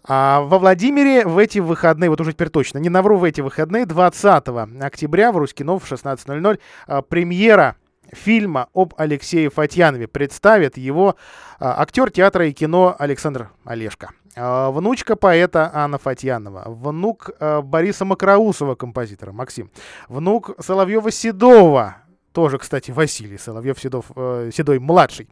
А 0.04 0.42
во 0.42 0.60
Владимире 0.60 1.26
в 1.26 1.38
эти 1.38 1.60
выходные, 1.60 2.10
вот 2.10 2.22
уже 2.22 2.34
теперь 2.34 2.50
точно, 2.50 2.78
не 2.80 2.90
навру, 2.90 3.18
в 3.18 3.24
эти 3.24 3.42
выходные, 3.42 3.86
20 3.86 4.48
октября 4.82 5.32
в 5.32 5.38
Рускинов 5.38 5.84
в 5.84 5.92
16.00 5.92 6.60
а, 6.88 7.02
премьера 7.02 7.76
фильма 8.12 8.70
об 8.74 8.94
Алексее 8.98 9.50
Фатьянове. 9.50 10.08
Представит 10.08 10.78
его 10.78 11.16
а, 11.60 11.82
актер 11.82 12.12
театра 12.12 12.48
и 12.48 12.54
кино 12.54 12.96
Александр 12.98 13.50
Олешко. 13.66 14.12
А, 14.36 14.72
внучка 14.72 15.16
поэта 15.16 15.72
Анна 15.74 15.98
Фатьянова, 15.98 16.64
внук 16.68 17.32
Бориса 17.64 18.06
Макроусова, 18.06 18.76
композитора 18.76 19.32
Максим, 19.32 19.72
внук 20.08 20.52
Соловьева-Седова, 20.60 22.05
тоже, 22.36 22.58
кстати, 22.58 22.92
Василий 22.92 23.38
Соловьев 23.38 23.80
Седов, 23.80 24.12
э, 24.14 24.52
Седой 24.54 24.80
младший. 24.80 25.30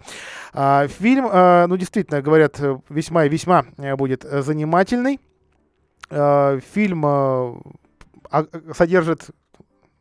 А, 0.54 0.88
фильм, 0.88 1.28
э, 1.28 1.68
ну, 1.68 1.76
действительно, 1.76 2.22
говорят, 2.22 2.62
весьма 2.88 3.26
и 3.26 3.30
весьма 3.30 3.66
э, 3.78 3.95
будет 3.97 4.24
занимательный. 4.24 5.20
А, 6.10 6.60
фильм 6.74 7.06
а, 7.06 7.56
содержит, 8.74 9.32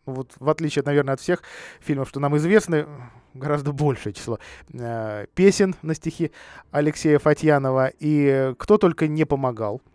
вот, 0.07 0.31
в 0.39 0.49
отличие, 0.49 0.85
наверное, 0.85 1.15
от 1.15 1.21
всех 1.21 1.43
фильмов, 1.81 2.09
что 2.09 2.21
нам 2.21 2.37
известны, 2.37 2.87
гораздо 3.35 3.73
большее 3.73 4.13
число 4.13 4.39
э, 4.73 5.27
песен 5.35 5.75
на 5.83 5.95
стихи 5.95 6.31
Алексея 6.71 7.19
Фатьянова. 7.19 7.91
И 7.99 8.55
кто 8.59 8.79
только 8.79 9.09
не 9.09 9.25
помогал 9.25 9.83
Э, 9.83 9.92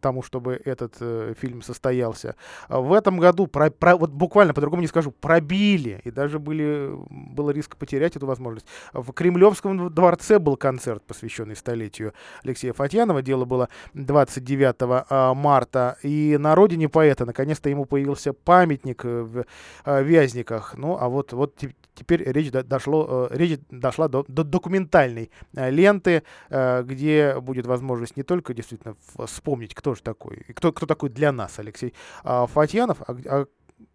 тому, 0.00 0.22
чтобы 0.22 0.60
этот 0.64 0.96
э, 1.00 1.34
фильм 1.38 1.62
состоялся. 1.62 2.36
А 2.68 2.80
в 2.80 2.92
этом 2.92 3.18
году, 3.18 3.46
про, 3.46 3.70
про, 3.70 3.96
вот 3.96 4.10
буквально 4.10 4.54
по-другому 4.54 4.82
не 4.82 4.88
скажу, 4.88 5.10
пробили, 5.10 6.00
и 6.04 6.10
даже 6.10 6.38
были, 6.38 6.90
было 7.10 7.50
риск 7.50 7.76
потерять 7.76 8.16
эту 8.16 8.26
возможность. 8.26 8.66
В 8.92 9.12
Кремлевском 9.12 9.92
дворце 9.92 10.38
был 10.38 10.56
концерт, 10.56 11.02
посвященный 11.06 11.56
столетию 11.56 12.12
Алексея 12.44 12.72
Фатьянова. 12.72 13.22
Дело 13.22 13.44
было 13.44 13.68
29 13.94 14.76
а, 14.80 15.34
марта. 15.34 15.96
И 16.02 16.36
на 16.38 16.54
родине 16.54 16.88
поэта 16.88 17.26
наконец-то 17.26 17.68
ему 17.68 17.84
появился 17.84 18.32
памятник 18.32 19.04
э, 19.04 19.22
в 19.22 19.44
э, 19.84 20.02
Вязниках. 20.02 20.74
Ну, 20.76 20.96
а 21.00 21.08
вот, 21.08 21.32
вот 21.32 21.54
теперь 21.94 22.22
речь, 22.24 22.50
дошло, 22.50 23.28
речь 23.30 23.58
дошла 23.70 24.08
до, 24.08 24.24
до 24.28 24.44
документальной 24.44 25.30
ленты, 25.52 26.22
где 26.50 27.38
будет 27.40 27.66
возможность 27.66 28.16
не 28.16 28.22
только 28.22 28.54
действительно 28.54 28.96
вспомнить, 29.26 29.74
кто 29.74 29.94
же 29.94 30.02
такой, 30.02 30.44
и 30.48 30.52
кто, 30.52 30.72
кто 30.72 30.86
такой 30.86 31.10
для 31.10 31.32
нас 31.32 31.58
Алексей 31.58 31.94
а, 32.24 32.46
Фатьянов, 32.46 33.02
а, 33.02 33.16
а 33.26 33.46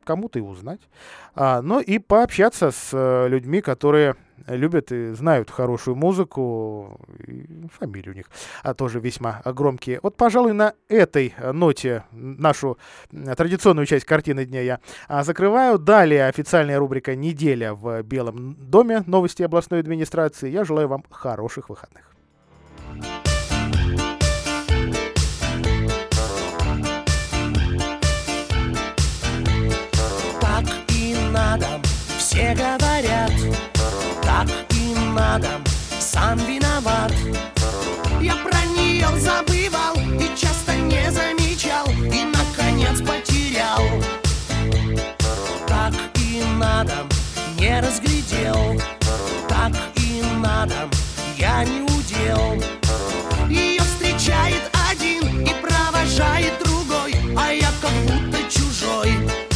кому-то 0.04 0.39
и 0.39 0.41
узнать, 0.41 0.82
а, 1.36 1.62
но 1.62 1.80
и 1.80 2.00
пообщаться 2.00 2.72
с 2.72 3.28
людьми, 3.28 3.62
которые 3.62 4.16
любят 4.48 4.91
и 4.91 5.14
знают 5.14 5.50
хорошую 5.50 5.95
музыку, 5.95 7.00
и 7.26 7.45
фамилии 7.70 8.09
у 8.09 8.13
них 8.13 8.26
а, 8.63 8.74
тоже 8.74 8.99
весьма 8.99 9.41
громкие. 9.45 9.99
Вот, 10.01 10.15
пожалуй, 10.18 10.53
на 10.53 10.74
этой 10.89 11.34
ноте 11.53 12.03
нашу 12.11 12.78
традиционную 13.11 13.86
часть 13.86 14.05
картины 14.05 14.45
дня 14.45 14.61
я 14.61 14.80
а, 15.07 15.24
закрываю. 15.24 15.80
Далее 15.80 16.28
официальная 16.28 16.80
рубрика 16.80 17.15
«Неделя 17.15 17.74
в 17.74 18.03
Белом 18.03 18.55
доме. 18.59 19.03
Новости 19.05 19.43
областной 19.43 19.80
администрации». 19.80 20.49
Я 20.49 20.63
желаю 20.63 20.88
вам 20.88 21.03
хороших 21.09 21.70
выходных. 21.70 22.18
все 32.38 32.53
говорят, 32.53 33.32
так 34.22 34.47
и 34.72 34.93
надо, 35.15 35.47
сам 35.99 36.38
виноват. 36.38 37.11
Я 38.22 38.36
про 38.36 38.65
нее 38.76 39.07
забывал 39.20 39.95
и 39.95 40.36
часто 40.36 40.76
не 40.76 41.11
замечал, 41.11 41.86
и 41.88 42.24
наконец 42.26 42.99
потерял. 42.99 43.82
Так 45.68 45.93
и 46.15 46.43
надо, 46.57 47.05
не 47.59 47.80
разглядел, 47.80 48.82
так 49.47 49.72
и 49.97 50.24
надо, 50.41 50.89
я 51.38 51.63
не 51.63 51.82
удел. 51.82 52.61
Ее 53.47 53.82
встречает 53.82 54.63
один 54.89 55.45
и 55.45 55.53
провожает 55.61 56.53
другой, 56.63 57.13
а 57.38 57.51
я 57.51 57.70
как 57.82 57.93
будто 58.07 58.39
чужой. 58.49 59.47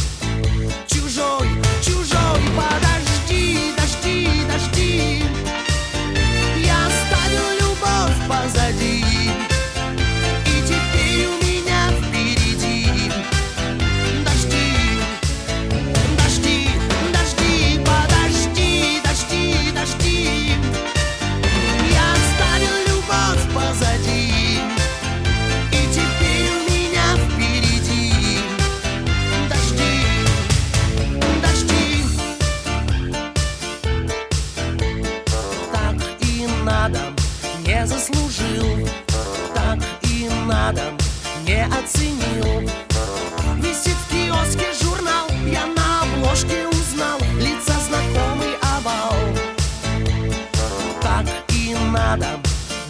надо, 51.92 52.26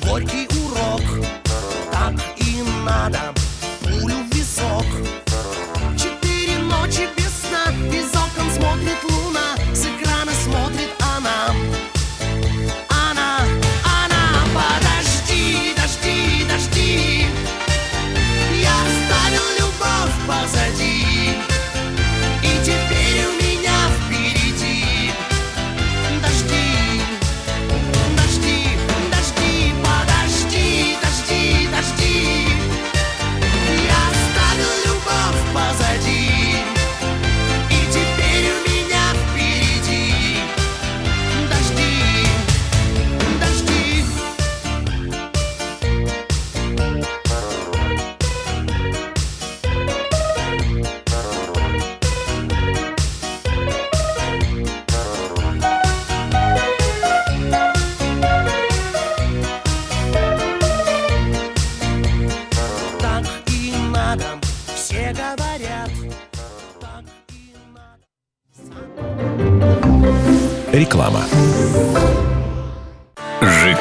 горький 0.07 0.47
урок, 0.65 1.03
так 1.91 2.15
и 2.37 2.63
надо, 2.87 3.35
пулю 3.81 4.15
в 4.15 4.35
висок. 4.35 4.87
Четыре 5.97 6.59
ночи 6.59 7.09
без 7.17 7.33
сна, 7.41 7.73
из 7.89 8.11
окон 8.11 8.49
смотрит 8.53 9.03
луна. 9.11 9.32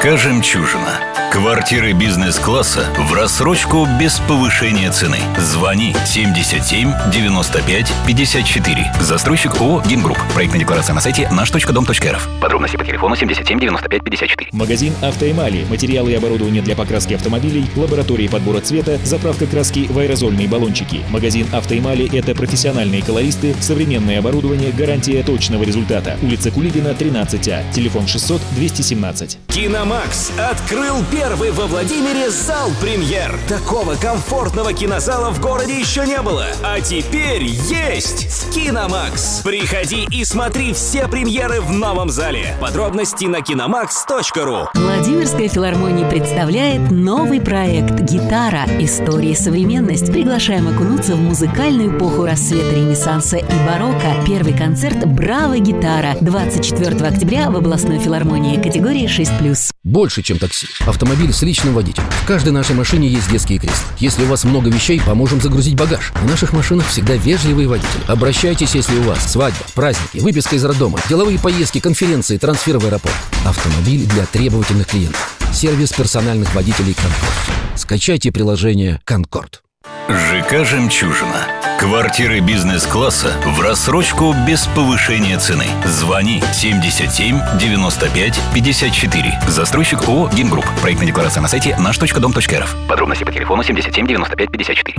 «Жемчужина». 0.04 1.01
Квартиры 1.32 1.94
бизнес-класса 1.94 2.92
в 2.98 3.14
рассрочку 3.14 3.88
без 3.98 4.18
повышения 4.28 4.90
цены. 4.90 5.16
Звони 5.38 5.96
77 6.04 6.92
95 7.10 7.92
54. 8.06 8.92
Застройщик 9.00 9.58
ООО 9.58 9.82
«Гимгрупп». 9.88 10.18
Проектная 10.34 10.60
декларация 10.60 10.92
на 10.92 11.00
сайте 11.00 11.30
наш.дом.рф. 11.32 12.28
Подробности 12.38 12.76
по 12.76 12.84
телефону 12.84 13.16
77 13.16 13.58
95 13.58 14.04
54. 14.04 14.50
Магазин 14.52 14.92
«Автоэмали». 15.00 15.64
Материалы 15.70 16.12
и 16.12 16.14
оборудование 16.16 16.60
для 16.60 16.76
покраски 16.76 17.14
автомобилей, 17.14 17.64
лаборатории 17.76 18.28
подбора 18.28 18.60
цвета, 18.60 18.98
заправка 19.02 19.46
краски 19.46 19.86
в 19.88 19.98
аэрозольные 19.98 20.48
баллончики. 20.48 21.00
Магазин 21.08 21.46
«Автоэмали»— 21.50 22.10
это 22.14 22.34
профессиональные 22.34 23.02
колористы, 23.02 23.56
современное 23.58 24.18
оборудование, 24.18 24.70
гарантия 24.70 25.22
точного 25.22 25.62
результата. 25.62 26.18
Улица 26.20 26.50
Кулибина, 26.50 26.88
13А. 26.88 27.64
Телефон 27.72 28.06
600 28.06 28.42
217. 28.54 29.38
Киномакс 29.48 30.30
открыл 30.38 31.02
первый 31.10 31.21
во 31.22 31.66
Владимире 31.66 32.30
зал 32.30 32.70
премьер. 32.80 33.38
Такого 33.48 33.94
комфортного 33.94 34.72
кинозала 34.72 35.30
в 35.30 35.40
городе 35.40 35.78
еще 35.78 36.04
не 36.04 36.20
было. 36.20 36.46
А 36.64 36.80
теперь 36.80 37.44
есть 37.44 38.26
в 38.28 38.50
Киномакс. 38.52 39.40
Приходи 39.44 40.04
и 40.10 40.24
смотри 40.24 40.72
все 40.72 41.06
премьеры 41.06 41.60
в 41.60 41.70
новом 41.70 42.10
зале. 42.10 42.56
Подробности 42.60 43.26
на 43.26 43.40
киномакс.ру. 43.40 44.68
Владимирская 44.74 45.48
филармония 45.48 46.08
представляет 46.10 46.90
новый 46.90 47.40
проект 47.40 48.00
«Гитара. 48.00 48.64
История 48.80 49.30
и 49.30 49.36
современность». 49.36 50.10
Приглашаем 50.10 50.68
окунуться 50.68 51.14
в 51.14 51.20
музыкальную 51.20 51.96
эпоху 51.96 52.26
рассвета 52.26 52.74
Ренессанса 52.74 53.36
и 53.36 53.66
барокко. 53.66 54.12
Первый 54.26 54.56
концерт 54.56 55.06
«Браво, 55.06 55.58
гитара» 55.58 56.16
24 56.20 57.06
октября 57.06 57.48
в 57.50 57.56
областной 57.56 58.00
филармонии 58.00 58.60
категории 58.60 59.06
6+. 59.06 59.71
Больше, 59.84 60.22
чем 60.22 60.38
такси. 60.38 60.68
Автомобиль 60.86 61.32
с 61.32 61.42
личным 61.42 61.74
водителем. 61.74 62.08
В 62.08 62.26
каждой 62.26 62.52
нашей 62.52 62.76
машине 62.76 63.08
есть 63.08 63.28
детские 63.28 63.58
кресла. 63.58 63.88
Если 63.98 64.22
у 64.22 64.26
вас 64.26 64.44
много 64.44 64.70
вещей, 64.70 65.00
поможем 65.04 65.40
загрузить 65.40 65.74
багаж. 65.74 66.12
В 66.14 66.28
наших 66.28 66.52
машинах 66.52 66.86
всегда 66.86 67.16
вежливые 67.16 67.66
водители. 67.66 68.02
Обращайтесь, 68.06 68.76
если 68.76 68.96
у 68.98 69.02
вас 69.02 69.32
свадьба, 69.32 69.58
праздники, 69.74 70.22
выписка 70.22 70.54
из 70.54 70.64
роддома, 70.64 71.00
деловые 71.08 71.40
поездки, 71.40 71.80
конференции, 71.80 72.38
трансфер 72.38 72.78
в 72.78 72.84
аэропорт. 72.84 73.16
Автомобиль 73.44 74.06
для 74.06 74.24
требовательных 74.24 74.86
клиентов. 74.86 75.36
Сервис 75.52 75.92
персональных 75.92 76.54
водителей 76.54 76.94
«Конкорд». 76.94 77.76
Скачайте 77.76 78.30
приложение 78.30 79.00
«Конкорд». 79.04 79.61
ЖК 80.08 80.64
«Жемчужина». 80.64 81.46
Квартиры 81.78 82.40
бизнес-класса 82.40 83.32
в 83.44 83.60
рассрочку 83.60 84.34
без 84.46 84.66
повышения 84.68 85.38
цены. 85.38 85.64
Звони 85.84 86.42
77 86.52 87.38
95 87.58 88.40
54. 88.54 89.40
Застройщик 89.48 90.08
ООО 90.08 90.28
«Гимгрупп». 90.32 90.66
Проектная 90.80 91.08
декларация 91.08 91.40
на 91.40 91.48
сайте 91.48 91.76
наш.дом.рф. 91.78 92.76
Подробности 92.88 93.24
по 93.24 93.32
телефону 93.32 93.62
77 93.62 94.06
95 94.06 94.50
54. 94.50 94.98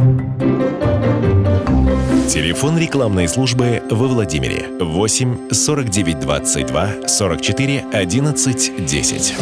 Телефон 2.27 2.77
рекламной 2.77 3.27
службы 3.27 3.81
во 3.89 4.07
Владимире 4.07 4.67
8 4.79 5.51
49 5.51 6.19
22 6.19 7.07
44 7.07 7.85
11 7.93 8.85
10. 8.85 9.35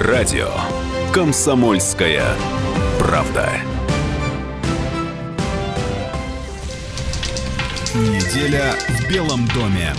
Радио 0.00 0.48
«Комсомольская 1.12 2.24
правда». 3.00 3.50
Неделя 7.94 8.76
в 8.88 9.08
Белом 9.10 9.48
доме. 9.48 9.92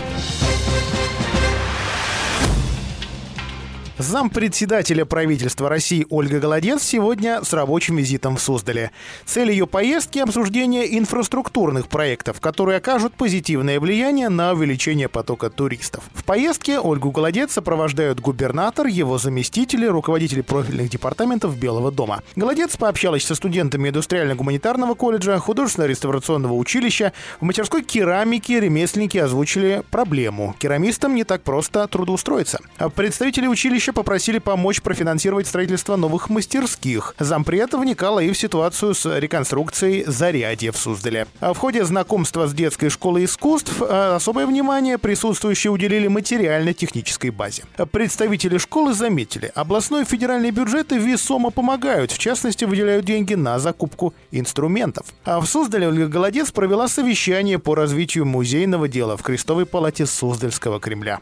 Зампредседателя 3.99 5.03
правительства 5.03 5.67
России 5.67 6.07
Ольга 6.09 6.39
Голодец 6.39 6.81
сегодня 6.83 7.43
с 7.43 7.51
рабочим 7.51 7.97
визитом 7.97 8.37
в 8.37 8.41
Суздале. 8.41 8.91
Цель 9.25 9.51
ее 9.51 9.67
поездки– 9.67 10.19
обсуждение 10.19 10.97
инфраструктурных 10.97 11.89
проектов, 11.89 12.39
которые 12.39 12.77
окажут 12.77 13.13
позитивное 13.15 13.77
влияние 13.77 14.29
на 14.29 14.53
увеличение 14.53 15.09
потока 15.09 15.49
туристов. 15.49 16.05
В 16.13 16.23
поездке 16.23 16.79
Ольгу 16.79 17.11
Голодец 17.11 17.51
сопровождают 17.51 18.21
губернатор, 18.21 18.87
его 18.87 19.17
заместители, 19.17 19.85
руководители 19.85 20.39
профильных 20.39 20.89
департаментов 20.89 21.57
Белого 21.57 21.91
дома. 21.91 22.23
Голодец 22.37 22.77
пообщалась 22.77 23.25
со 23.25 23.35
студентами 23.35 23.89
индустриально-гуманитарного 23.89 24.95
колледжа, 24.95 25.37
художественно-реставрационного 25.39 26.53
училища. 26.53 27.11
В 27.41 27.43
мастерской 27.43 27.83
керамики 27.83 28.53
ремесленники 28.53 29.17
озвучили 29.17 29.83
проблему. 29.91 30.55
Керамистам 30.57 31.15
не 31.15 31.25
так 31.25 31.41
просто 31.41 31.85
трудоустроиться. 31.89 32.61
А 32.77 32.87
Представители 32.87 33.47
училища 33.47 33.88
попросили 33.91 34.39
помочь 34.39 34.81
профинансировать 34.81 35.47
строительство 35.47 35.95
новых 35.95 36.29
мастерских. 36.29 37.15
Зампред 37.19 37.73
вникала 37.73 38.19
и 38.19 38.31
в 38.31 38.37
ситуацию 38.37 38.93
с 38.93 39.19
реконструкцией 39.19 40.03
зарядья 40.05 40.71
в 40.71 40.77
Суздале. 40.77 41.27
А 41.39 41.53
в 41.53 41.57
ходе 41.57 41.85
знакомства 41.85 42.47
с 42.47 42.53
детской 42.53 42.89
школой 42.89 43.25
искусств 43.25 43.73
а, 43.81 44.15
особое 44.15 44.45
внимание 44.45 44.97
присутствующие 44.97 45.71
уделили 45.71 46.07
материально-технической 46.07 47.29
базе. 47.29 47.63
Представители 47.91 48.57
школы 48.57 48.93
заметили, 48.93 49.51
областной 49.55 50.03
и 50.03 50.05
федеральные 50.05 50.51
бюджеты 50.51 50.97
весомо 50.97 51.49
помогают, 51.51 52.11
в 52.11 52.17
частности, 52.17 52.65
выделяют 52.65 53.05
деньги 53.05 53.33
на 53.33 53.59
закупку 53.59 54.13
инструментов. 54.31 55.07
А 55.25 55.39
в 55.39 55.45
Суздале 55.45 55.87
Ольга 55.87 56.07
Голодец 56.07 56.51
провела 56.51 56.87
совещание 56.87 57.59
по 57.59 57.75
развитию 57.75 58.25
музейного 58.25 58.87
дела 58.87 59.17
в 59.17 59.23
Крестовой 59.23 59.65
палате 59.65 60.05
Суздальского 60.05 60.79
Кремля. 60.79 61.19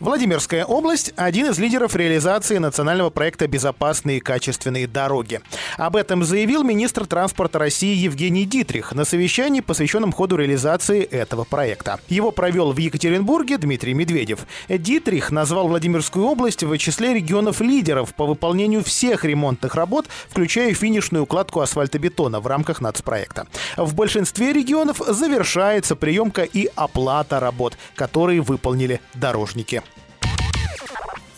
Владимирская 0.00 0.64
область– 0.64 1.12
один 1.16 1.46
из 1.46 1.58
лидеров 1.58 1.96
реализации 1.96 2.58
национального 2.58 3.10
проекта 3.10 3.48
«Безопасные 3.48 4.18
и 4.18 4.20
качественные 4.20 4.86
дороги». 4.86 5.40
Об 5.76 5.96
этом 5.96 6.22
заявил 6.22 6.62
министр 6.62 7.04
транспорта 7.04 7.58
России 7.58 7.96
Евгений 7.96 8.44
Дитрих 8.44 8.92
на 8.92 9.04
совещании, 9.04 9.60
посвященном 9.60 10.12
ходу 10.12 10.36
реализации 10.36 11.02
этого 11.02 11.42
проекта. 11.42 11.98
Его 12.08 12.30
провел 12.30 12.72
в 12.72 12.78
Екатеринбурге 12.78 13.58
Дмитрий 13.58 13.92
Медведев. 13.92 14.46
Дитрих 14.68 15.32
назвал 15.32 15.66
Владимирскую 15.66 16.26
область 16.26 16.62
в 16.62 16.78
числе 16.78 17.14
регионов-лидеров 17.14 18.14
по 18.14 18.24
выполнению 18.24 18.84
всех 18.84 19.24
ремонтных 19.24 19.74
работ, 19.74 20.06
включая 20.28 20.74
финишную 20.74 21.24
укладку 21.24 21.60
асфальтобетона 21.60 22.38
в 22.38 22.46
рамках 22.46 22.80
нацпроекта. 22.80 23.48
В 23.76 23.94
большинстве 23.94 24.52
регионов 24.52 25.02
завершается 25.04 25.96
приемка 25.96 26.44
и 26.44 26.70
оплата 26.76 27.40
работ, 27.40 27.76
которые 27.96 28.42
выполнили 28.42 29.00
дорожники. 29.14 29.82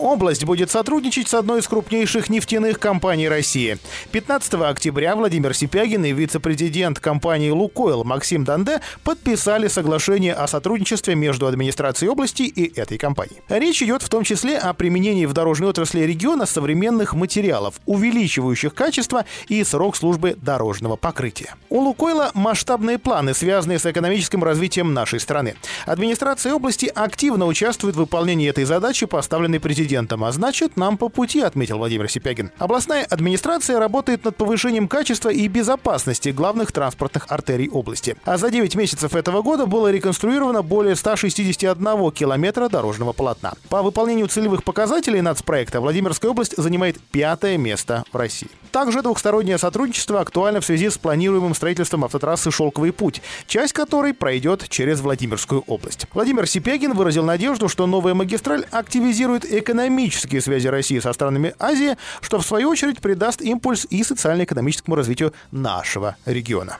Область 0.00 0.46
будет 0.46 0.70
сотрудничать 0.70 1.28
с 1.28 1.34
одной 1.34 1.60
из 1.60 1.68
крупнейших 1.68 2.30
нефтяных 2.30 2.78
компаний 2.78 3.28
России. 3.28 3.76
15 4.12 4.54
октября 4.54 5.14
Владимир 5.14 5.52
Сипягин 5.52 6.02
и 6.06 6.12
вице-президент 6.12 6.98
компании 6.98 7.50
«Лукойл» 7.50 8.02
Максим 8.02 8.44
Данде 8.44 8.80
подписали 9.04 9.68
соглашение 9.68 10.32
о 10.32 10.46
сотрудничестве 10.46 11.14
между 11.14 11.46
администрацией 11.46 12.08
области 12.08 12.44
и 12.44 12.80
этой 12.80 12.96
компанией. 12.96 13.42
Речь 13.50 13.82
идет 13.82 14.02
в 14.02 14.08
том 14.08 14.24
числе 14.24 14.56
о 14.56 14.72
применении 14.72 15.26
в 15.26 15.34
дорожной 15.34 15.68
отрасли 15.68 16.00
региона 16.00 16.46
современных 16.46 17.12
материалов, 17.12 17.74
увеличивающих 17.84 18.72
качество 18.72 19.26
и 19.48 19.62
срок 19.64 19.96
службы 19.96 20.34
дорожного 20.40 20.96
покрытия. 20.96 21.56
У 21.68 21.78
«Лукойла» 21.78 22.30
масштабные 22.32 22.96
планы, 22.96 23.34
связанные 23.34 23.78
с 23.78 23.84
экономическим 23.84 24.42
развитием 24.42 24.94
нашей 24.94 25.20
страны. 25.20 25.56
Администрация 25.84 26.54
области 26.54 26.86
активно 26.86 27.44
участвует 27.44 27.96
в 27.96 27.98
выполнении 27.98 28.48
этой 28.48 28.64
задачи, 28.64 29.04
поставленной 29.04 29.60
президентом 29.60 29.89
президентом, 29.90 30.22
а 30.22 30.30
значит, 30.30 30.76
нам 30.76 30.96
по 30.96 31.08
пути, 31.08 31.40
отметил 31.40 31.78
Владимир 31.78 32.08
Сипягин. 32.08 32.52
Областная 32.58 33.04
администрация 33.04 33.80
работает 33.80 34.24
над 34.24 34.36
повышением 34.36 34.86
качества 34.86 35.30
и 35.30 35.48
безопасности 35.48 36.28
главных 36.28 36.70
транспортных 36.70 37.26
артерий 37.28 37.68
области. 37.68 38.16
А 38.24 38.38
за 38.38 38.50
9 38.50 38.76
месяцев 38.76 39.16
этого 39.16 39.42
года 39.42 39.66
было 39.66 39.90
реконструировано 39.90 40.62
более 40.62 40.94
161 40.94 42.12
километра 42.12 42.68
дорожного 42.68 43.12
полотна. 43.12 43.54
По 43.68 43.82
выполнению 43.82 44.28
целевых 44.28 44.62
показателей 44.62 45.22
нацпроекта 45.22 45.80
Владимирская 45.80 46.30
область 46.30 46.54
занимает 46.56 47.00
пятое 47.10 47.58
место 47.58 48.04
в 48.12 48.16
России. 48.16 48.48
Также 48.70 49.02
двухстороннее 49.02 49.58
сотрудничество 49.58 50.20
актуально 50.20 50.60
в 50.60 50.64
связи 50.64 50.88
с 50.88 50.98
планируемым 50.98 51.54
строительством 51.54 52.04
автотрассы 52.04 52.52
«Шелковый 52.52 52.92
путь», 52.92 53.20
часть 53.48 53.72
которой 53.72 54.14
пройдет 54.14 54.68
через 54.68 55.00
Владимирскую 55.00 55.64
область. 55.66 56.06
Владимир 56.14 56.46
Сипягин 56.46 56.92
выразил 56.92 57.24
надежду, 57.24 57.68
что 57.68 57.88
новая 57.88 58.14
магистраль 58.14 58.64
активизирует 58.70 59.44
экономические 59.80 60.40
связи 60.40 60.68
России 60.68 60.98
со 60.98 61.12
странами 61.12 61.54
Азии, 61.58 61.96
что 62.20 62.38
в 62.38 62.46
свою 62.46 62.68
очередь 62.68 63.00
придаст 63.00 63.40
импульс 63.40 63.86
и 63.88 64.04
социально-экономическому 64.04 64.94
развитию 64.94 65.32
нашего 65.50 66.16
региона. 66.26 66.78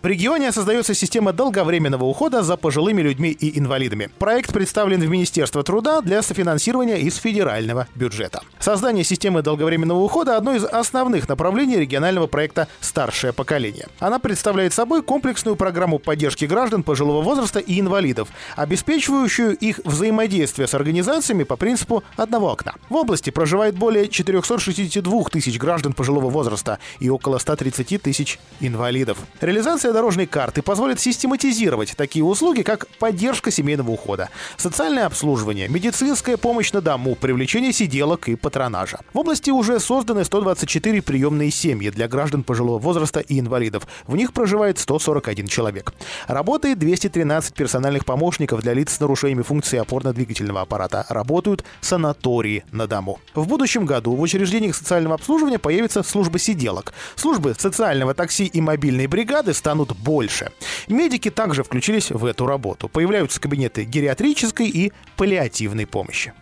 В 0.00 0.06
регионе 0.06 0.52
создается 0.52 0.94
система 0.94 1.32
долговременного 1.32 2.04
ухода 2.04 2.44
за 2.44 2.56
пожилыми 2.56 3.02
людьми 3.02 3.30
и 3.30 3.58
инвалидами. 3.58 4.10
Проект 4.20 4.52
представлен 4.52 5.00
в 5.00 5.08
Министерство 5.08 5.64
труда 5.64 6.02
для 6.02 6.22
софинансирования 6.22 6.98
из 6.98 7.16
федерального 7.16 7.88
бюджета. 7.96 8.42
Создание 8.60 9.02
системы 9.02 9.42
долговременного 9.42 9.98
ухода– 9.98 10.36
одно 10.38 10.54
из 10.54 10.64
основных 10.64 11.28
направлений 11.28 11.78
регионального 11.78 12.28
проекта 12.28 12.68
«Старшее 12.80 13.32
поколение». 13.32 13.88
Она 13.98 14.20
представляет 14.20 14.72
собой 14.72 15.02
комплексную 15.02 15.56
программу 15.56 15.98
поддержки 15.98 16.44
граждан 16.44 16.84
пожилого 16.84 17.20
возраста 17.20 17.58
и 17.58 17.80
инвалидов, 17.80 18.28
обеспечивающую 18.54 19.56
их 19.56 19.80
взаимодействие 19.84 20.68
с 20.68 20.74
организациями 20.74 21.42
по 21.42 21.56
принципу 21.56 22.04
одного 22.14 22.52
окна. 22.52 22.74
В 22.88 22.94
области 22.94 23.30
проживает 23.30 23.74
более 23.74 24.06
462 24.06 25.24
тысяч 25.24 25.58
граждан 25.58 25.92
пожилого 25.92 26.30
возраста 26.30 26.78
и 27.00 27.10
около 27.10 27.38
130 27.38 28.00
тысяч 28.00 28.38
инвалидов. 28.60 29.18
Реализация 29.40 29.87
дорожной 29.92 30.26
карты 30.26 30.62
позволит 30.62 31.00
систематизировать 31.00 31.94
такие 31.96 32.24
услуги, 32.24 32.62
как 32.62 32.86
поддержка 32.98 33.50
семейного 33.50 33.90
ухода, 33.90 34.28
социальное 34.56 35.06
обслуживание, 35.06 35.68
медицинская 35.68 36.36
помощь 36.36 36.72
на 36.72 36.80
дому, 36.80 37.14
привлечение 37.14 37.72
сиделок 37.72 38.28
и 38.28 38.36
патронажа. 38.36 39.00
В 39.12 39.18
области 39.18 39.50
уже 39.50 39.80
созданы 39.80 40.24
124 40.24 41.02
приемные 41.02 41.50
семьи 41.50 41.90
для 41.90 42.08
граждан 42.08 42.42
пожилого 42.42 42.78
возраста 42.78 43.20
и 43.20 43.38
инвалидов. 43.38 43.86
В 44.06 44.16
них 44.16 44.32
проживает 44.32 44.78
141 44.78 45.46
человек. 45.46 45.92
Работает 46.26 46.78
213 46.78 47.54
персональных 47.54 48.04
помощников 48.04 48.60
для 48.60 48.74
лиц 48.74 48.94
с 48.94 49.00
нарушениями 49.00 49.42
функции 49.42 49.78
опорно-двигательного 49.78 50.62
аппарата. 50.62 51.06
Работают 51.08 51.64
санатории 51.80 52.64
на 52.72 52.86
дому. 52.86 53.20
В 53.34 53.46
будущем 53.46 53.86
году 53.86 54.14
в 54.14 54.20
учреждениях 54.20 54.74
социального 54.74 55.14
обслуживания 55.14 55.58
появится 55.58 56.02
служба 56.02 56.38
сиделок. 56.38 56.92
Службы 57.14 57.54
социального 57.56 58.14
такси 58.14 58.46
и 58.46 58.60
мобильной 58.60 59.06
бригады 59.06 59.54
станут 59.54 59.77
больше. 59.84 60.50
Медики 60.88 61.30
также 61.30 61.62
включились 61.62 62.10
в 62.10 62.24
эту 62.24 62.46
работу. 62.46 62.88
Появляются 62.88 63.40
кабинеты 63.40 63.84
гериатрической 63.84 64.68
и 64.68 64.92
паллиативной 65.16 65.86
помощи. 65.86 66.32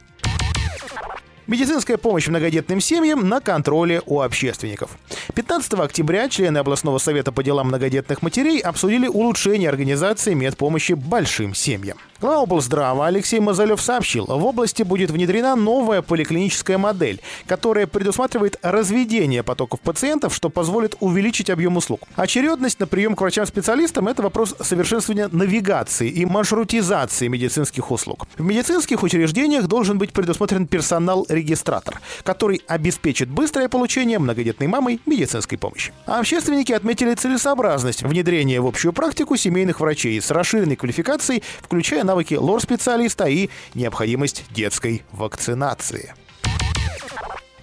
Медицинская 1.47 1.97
помощь 1.97 2.27
многодетным 2.27 2.81
семьям 2.81 3.29
на 3.29 3.41
контроле 3.41 4.03
у 4.07 4.21
общественников. 4.21 4.99
15 5.35 5.75
октября 5.75 6.29
члены 6.29 6.59
областного 6.59 6.99
совета 6.99 7.31
по 7.31 7.45
делам 7.45 7.69
многодетных 7.69 8.21
матерей 8.21 8.59
обсудили 8.59 9.07
улучшение 9.07 9.69
организации 9.69 10.35
медпомощи 10.35 10.95
большим 10.95 11.55
семьям. 11.55 11.99
Глава 12.19 12.43
облздрава 12.43 13.07
Алексей 13.07 13.41
Мазалев 13.41 13.81
сообщил, 13.81 14.25
в 14.25 14.45
области 14.45 14.83
будет 14.83 15.11
внедрена 15.11 15.55
новая 15.55 16.01
поликлиническая 16.01 16.79
модель, 16.79 17.21
которая 17.47 17.87
предусматривает 17.87 18.59
разведение 18.63 19.43
потоков 19.43 19.81
пациентов, 19.81 20.35
что 20.35 20.49
позволит 20.49 20.97
увеличить 21.01 21.51
объем 21.51 21.77
услуг. 21.77 22.01
Очередность 22.17 22.81
на 22.81 22.87
прием 22.87 23.15
к 23.15 23.21
врачам-специалистам– 23.21 24.09
это 24.09 24.23
вопрос 24.23 24.57
совершенствования 24.61 25.29
навигации 25.31 26.09
и 26.09 26.25
маршрутизации 26.25 27.29
медицинских 27.29 27.91
услуг. 27.91 28.27
В 28.39 28.43
медицинских 28.43 29.03
учреждениях 29.03 29.67
должен 29.67 29.99
быть 29.99 30.15
предусмотрен 30.15 30.67
персонал-регистратор, 31.37 32.01
который 32.23 32.63
обеспечит 32.67 33.29
быстрое 33.29 33.69
получение 33.69 34.19
многодетной 34.19 34.67
мамой 34.67 35.01
медицинской 35.07 35.59
помощи. 35.59 35.93
Общественники 36.07 36.73
отметили 36.73 37.15
целесообразность 37.15 38.03
внедрения 38.03 38.61
в 38.61 38.67
общую 38.67 38.93
практику 38.93 39.37
семейных 39.37 39.81
врачей 39.81 40.21
с 40.21 40.31
расширенной 40.31 40.77
квалификацией, 40.77 41.43
включая 41.61 42.05
навыки 42.05 42.35
лор-специалиста 42.35 43.27
и 43.27 43.51
необходимость 43.75 44.45
детской 44.51 45.03
вакцинации. 45.13 46.15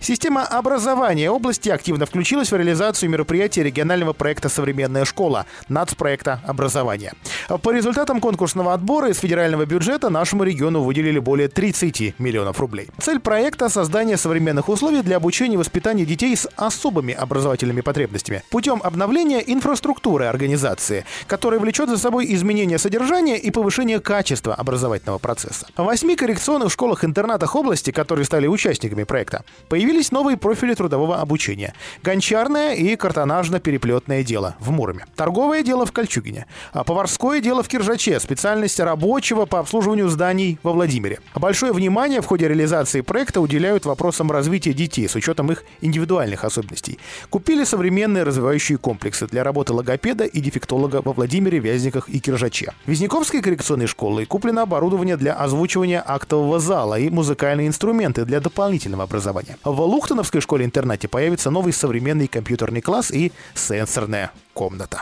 Система 0.04 0.44
образования 0.44 1.32
области 1.32 1.70
активно 1.70 2.06
включилась 2.06 2.52
в 2.52 2.56
реализацию 2.58 3.10
мероприятий 3.10 3.64
регионального 3.64 4.12
проекта 4.12 4.50
«Современная 4.50 5.06
школа» 5.06 5.46
нацпроекта 5.70 6.42
образования. 6.46 7.14
По 7.48 7.72
результатам 7.72 8.20
конкурсного 8.20 8.74
отбора 8.74 9.12
из 9.12 9.20
федерального 9.20 9.66
бюджета 9.66 10.10
нашему 10.10 10.44
региону 10.44 10.84
выделили 10.84 11.20
более 11.20 11.48
30 11.48 12.20
миллионов 12.20 12.60
рублей. 12.60 12.90
Цель 13.00 13.22
проекта– 13.22 13.70
создание 13.70 14.18
современных 14.18 14.68
условий 14.68 15.04
для 15.04 15.16
обучения 15.16 15.54
и 15.54 15.58
воспитания 15.58 16.04
детей 16.06 16.36
с 16.36 16.50
особыми 16.58 17.14
образовательными 17.14 17.80
потребностями 17.80 18.44
путем 18.50 18.82
обновления 18.84 19.40
инфраструктуры 19.40 20.26
организации, 20.26 21.06
которая 21.28 21.62
влечет 21.62 21.88
за 21.88 21.98
собой 21.98 22.26
изменение 22.34 22.78
содержания 22.78 23.38
и 23.38 23.52
повышение 23.52 24.02
качества 24.02 24.54
образовательного 24.54 25.18
процесса. 25.18 25.66
В 25.78 25.86
восьми 25.86 26.18
коррекционных 26.18 26.74
школах-интернатах 26.74 27.56
области, 27.56 27.92
которые 27.92 28.26
стали 28.26 28.48
участниками 28.48 29.04
проекта, 29.04 29.46
появились 29.70 29.93
Появились 29.94 30.12
новые 30.12 30.38
профили 30.38 30.74
трудового 30.74 31.22
обучения. 31.22 31.76
Гончарное 32.02 32.74
и 32.74 32.96
картонажно-переплетное 32.96 34.24
дело 34.24 34.56
в 34.60 34.72
Муроме. 34.72 35.06
Торговое 35.16 35.62
дело 35.62 35.86
в 35.86 35.92
Кольчугине. 35.92 36.48
А 36.72 36.84
поварское 36.84 37.42
дело 37.42 37.62
в 37.62 37.68
Киржаче. 37.68 38.20
Специальность 38.20 38.80
рабочего 38.80 39.46
по 39.46 39.60
обслуживанию 39.60 40.10
зданий 40.10 40.58
во 40.64 40.74
Владимире. 40.74 41.20
Большое 41.36 41.74
внимание 41.74 42.22
в 42.22 42.26
ходе 42.26 42.48
реализации 42.48 43.02
проекта 43.02 43.40
уделяют 43.40 43.86
вопросам 43.86 44.32
развития 44.32 44.74
детей 44.74 45.08
с 45.08 45.14
учетом 45.14 45.52
их 45.52 45.64
индивидуальных 45.82 46.44
особенностей. 46.44 46.98
Купили 47.30 47.64
современные 47.64 48.24
развивающие 48.24 48.80
комплексы 48.80 49.28
для 49.28 49.44
работы 49.44 49.74
логопеда 49.74 50.24
и 50.24 50.42
дефектолога 50.42 51.04
во 51.06 51.14
Владимире, 51.14 51.60
Вязниках 51.60 52.10
и 52.10 52.20
Киржаче. 52.20 52.74
В 52.88 52.90
Визняковской 52.90 53.44
коррекционной 53.44 53.86
школы 53.86 54.26
куплено 54.26 54.64
оборудование 54.64 55.18
для 55.18 55.34
озвучивания 55.36 56.04
актового 56.04 56.58
зала 56.58 56.98
и 56.98 57.12
музыкальные 57.12 57.68
инструменты 57.68 58.26
для 58.26 58.40
дополнительного 58.40 59.04
образования. 59.04 59.56
В 59.64 59.83
Лухтоновской 59.84 60.42
школе-интернате 60.42 61.08
появится 61.08 61.50
новый 61.50 61.74
современный 61.74 62.28
компьютерный 62.28 62.82
класс 62.82 63.12
и 63.12 63.32
сенсорная 63.54 64.32
комната. 64.54 65.02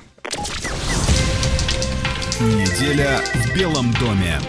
Неделя 2.40 3.22
в 3.34 3.56
Белом 3.56 3.94
доме. 3.94 4.40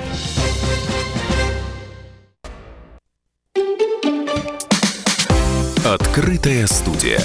Открытая 5.85 6.67
студия. 6.67 7.21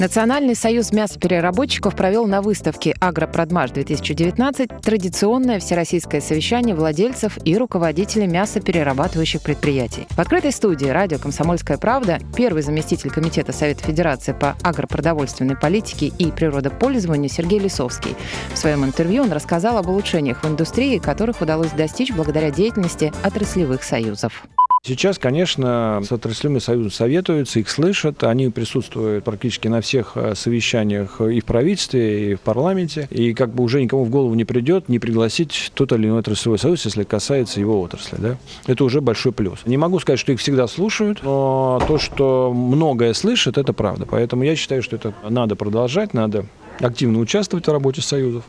Национальный 0.00 0.56
союз 0.56 0.90
мясопереработчиков 0.90 1.94
провел 1.94 2.26
на 2.26 2.42
выставке 2.42 2.96
«Агропродмаш-2019» 3.00 4.82
традиционное 4.82 5.60
всероссийское 5.60 6.20
совещание 6.20 6.74
владельцев 6.74 7.38
и 7.44 7.56
руководителей 7.56 8.26
мясоперерабатывающих 8.26 9.40
предприятий. 9.40 10.08
В 10.10 10.18
открытой 10.18 10.50
студии 10.50 10.86
радио 10.86 11.18
«Комсомольская 11.18 11.78
правда» 11.78 12.18
первый 12.36 12.64
заместитель 12.64 13.10
Комитета 13.10 13.52
Совета 13.52 13.84
Федерации 13.84 14.32
по 14.32 14.56
агропродовольственной 14.64 15.56
политике 15.56 16.06
и 16.06 16.32
природопользованию 16.32 17.30
Сергей 17.30 17.60
Лисовский. 17.60 18.16
В 18.52 18.58
своем 18.58 18.84
интервью 18.84 19.22
он 19.22 19.32
рассказал 19.32 19.78
об 19.78 19.88
улучшениях 19.88 20.42
в 20.42 20.48
индустрии, 20.48 20.98
которых 20.98 21.40
удалось 21.40 21.70
достичь 21.70 22.12
благодаря 22.12 22.50
деятельности 22.50 23.12
отраслевых 23.22 23.84
союзов. 23.84 24.44
Сейчас, 24.86 25.18
конечно, 25.18 26.02
с 26.06 26.12
отраслевыми 26.12 26.58
союзом 26.58 26.90
советуются, 26.90 27.58
их 27.58 27.70
слышат, 27.70 28.22
они 28.22 28.50
присутствуют 28.50 29.24
практически 29.24 29.66
на 29.66 29.80
всех 29.80 30.12
э, 30.14 30.34
совещаниях 30.34 31.22
и 31.22 31.40
в 31.40 31.44
правительстве, 31.46 32.32
и 32.32 32.34
в 32.34 32.40
парламенте, 32.40 33.08
и 33.10 33.32
как 33.32 33.54
бы 33.54 33.64
уже 33.64 33.80
никому 33.80 34.04
в 34.04 34.10
голову 34.10 34.34
не 34.34 34.44
придет 34.44 34.90
не 34.90 34.98
пригласить 34.98 35.72
тот 35.72 35.92
или 35.92 36.06
иной 36.06 36.18
отраслевой 36.18 36.58
союз, 36.58 36.84
если 36.84 37.04
касается 37.04 37.60
его 37.60 37.80
отрасли. 37.80 38.16
Да? 38.18 38.36
Это 38.66 38.84
уже 38.84 39.00
большой 39.00 39.32
плюс. 39.32 39.60
Не 39.64 39.78
могу 39.78 40.00
сказать, 40.00 40.20
что 40.20 40.32
их 40.32 40.40
всегда 40.40 40.66
слушают, 40.66 41.22
но 41.22 41.82
то, 41.88 41.96
что 41.96 42.52
многое 42.52 43.14
слышат, 43.14 43.56
это 43.56 43.72
правда. 43.72 44.04
Поэтому 44.04 44.42
я 44.42 44.54
считаю, 44.54 44.82
что 44.82 44.96
это 44.96 45.14
надо 45.26 45.56
продолжать, 45.56 46.12
надо 46.12 46.44
активно 46.78 47.20
участвовать 47.20 47.66
в 47.66 47.72
работе 47.72 48.02
союзов. 48.02 48.44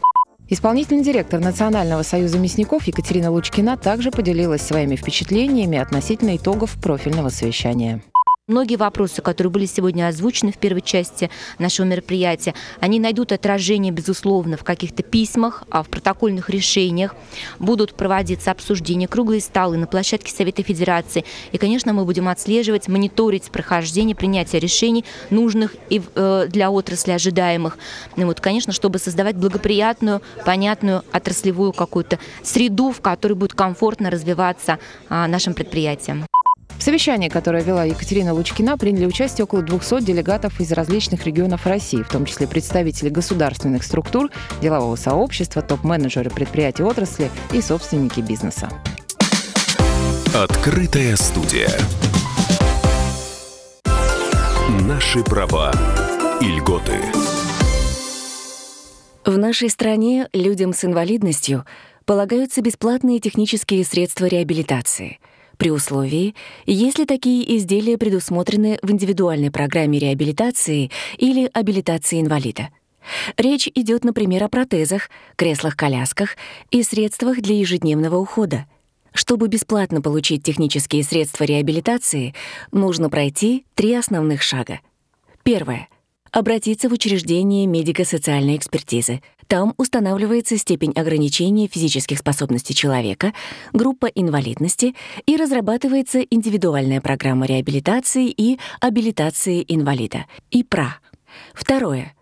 Исполнительный 0.47 1.03
директор 1.03 1.39
Национального 1.39 2.03
союза 2.03 2.37
мясников 2.37 2.85
Екатерина 2.85 3.31
Лучкина 3.31 3.77
также 3.77 4.11
поделилась 4.11 4.61
своими 4.61 4.95
впечатлениями 4.95 5.79
относительно 5.79 6.35
итогов 6.35 6.75
профильного 6.79 7.29
совещания. 7.29 8.03
Многие 8.47 8.75
вопросы, 8.75 9.23
которые 9.23 9.49
были 9.49 9.65
сегодня 9.65 10.07
озвучены 10.07 10.51
в 10.51 10.59
первой 10.59 10.83
части 10.83 11.31
нашего 11.57 11.87
мероприятия, 11.87 12.53
они 12.79 12.99
найдут 12.99 13.31
отражение, 13.31 13.91
безусловно, 13.91 14.55
в 14.55 14.63
каких-то 14.63 15.01
письмах, 15.01 15.63
а 15.71 15.81
в 15.81 15.89
протокольных 15.89 16.51
решениях. 16.51 17.15
Будут 17.57 17.95
проводиться 17.95 18.51
обсуждения, 18.51 19.07
круглые 19.07 19.41
столы 19.41 19.77
на 19.77 19.87
площадке 19.87 20.31
Совета 20.31 20.61
Федерации. 20.61 21.25
И, 21.53 21.57
конечно, 21.57 21.91
мы 21.91 22.05
будем 22.05 22.27
отслеживать, 22.27 22.87
мониторить 22.87 23.49
прохождение, 23.49 24.15
принятия 24.15 24.59
решений, 24.59 25.05
нужных 25.31 25.75
и 25.89 26.03
э, 26.13 26.45
для 26.47 26.69
отрасли 26.69 27.13
ожидаемых. 27.13 27.79
И 28.15 28.23
вот, 28.25 28.41
конечно, 28.41 28.73
чтобы 28.73 28.99
создавать 28.99 29.37
благоприятную, 29.37 30.21
понятную 30.45 31.01
отраслевую 31.11 31.73
какую-то 31.73 32.19
среду, 32.43 32.91
в 32.91 33.01
которой 33.01 33.33
будет 33.33 33.53
комфортно 33.53 34.11
развиваться 34.11 34.77
а, 35.09 35.27
нашим 35.27 35.55
предприятиям. 35.55 36.27
В 36.77 36.83
совещании, 36.83 37.29
которое 37.29 37.63
вела 37.63 37.83
Екатерина 37.83 38.33
Лучкина, 38.33 38.77
приняли 38.77 39.05
участие 39.05 39.45
около 39.45 39.61
200 39.61 40.01
делегатов 40.01 40.59
из 40.59 40.71
различных 40.71 41.25
регионов 41.25 41.65
России, 41.65 42.03
в 42.03 42.09
том 42.09 42.25
числе 42.25 42.47
представители 42.47 43.09
государственных 43.09 43.83
структур, 43.83 44.29
делового 44.61 44.95
сообщества, 44.95 45.61
топ-менеджеры 45.61 46.29
предприятий 46.29 46.83
отрасли 46.83 47.31
и 47.53 47.61
собственники 47.61 48.19
бизнеса. 48.19 48.69
Открытая 50.33 51.15
студия. 51.15 51.69
Наши 54.81 55.23
права 55.23 55.71
и 56.41 56.45
льготы. 56.45 56.99
В 59.25 59.37
нашей 59.37 59.69
стране 59.69 60.27
людям 60.33 60.73
с 60.73 60.83
инвалидностью 60.83 61.65
полагаются 62.05 62.61
бесплатные 62.61 63.19
технические 63.19 63.83
средства 63.83 64.25
реабилитации 64.25 65.19
при 65.57 65.69
условии, 65.69 66.35
если 66.65 67.05
такие 67.05 67.57
изделия 67.57 67.97
предусмотрены 67.97 68.79
в 68.81 68.91
индивидуальной 68.91 69.51
программе 69.51 69.99
реабилитации 69.99 70.91
или 71.17 71.49
абилитации 71.53 72.21
инвалида. 72.21 72.69
Речь 73.37 73.69
идет, 73.75 74.03
например, 74.03 74.43
о 74.43 74.49
протезах, 74.49 75.09
креслах-колясках 75.35 76.37
и 76.71 76.83
средствах 76.83 77.41
для 77.41 77.57
ежедневного 77.59 78.17
ухода. 78.17 78.65
Чтобы 79.13 79.47
бесплатно 79.47 80.01
получить 80.01 80.43
технические 80.43 81.03
средства 81.03 81.45
реабилитации, 81.45 82.33
нужно 82.71 83.09
пройти 83.09 83.65
три 83.75 83.93
основных 83.93 84.41
шага. 84.41 84.81
Первое 85.43 85.87
обратиться 86.35 86.89
в 86.89 86.91
учреждение 86.91 87.65
медико-социальной 87.65 88.57
экспертизы. 88.57 89.21
Там 89.47 89.73
устанавливается 89.77 90.57
степень 90.57 90.91
ограничения 90.95 91.67
физических 91.67 92.19
способностей 92.19 92.73
человека, 92.73 93.33
группа 93.73 94.07
инвалидности 94.07 94.95
и 95.25 95.37
разрабатывается 95.37 96.21
индивидуальная 96.21 97.01
программа 97.01 97.45
реабилитации 97.45 98.29
и 98.29 98.59
абилитации 98.81 99.63
инвалида, 99.67 100.25
ИПРА. 100.51 100.97
Второе. 101.53 102.15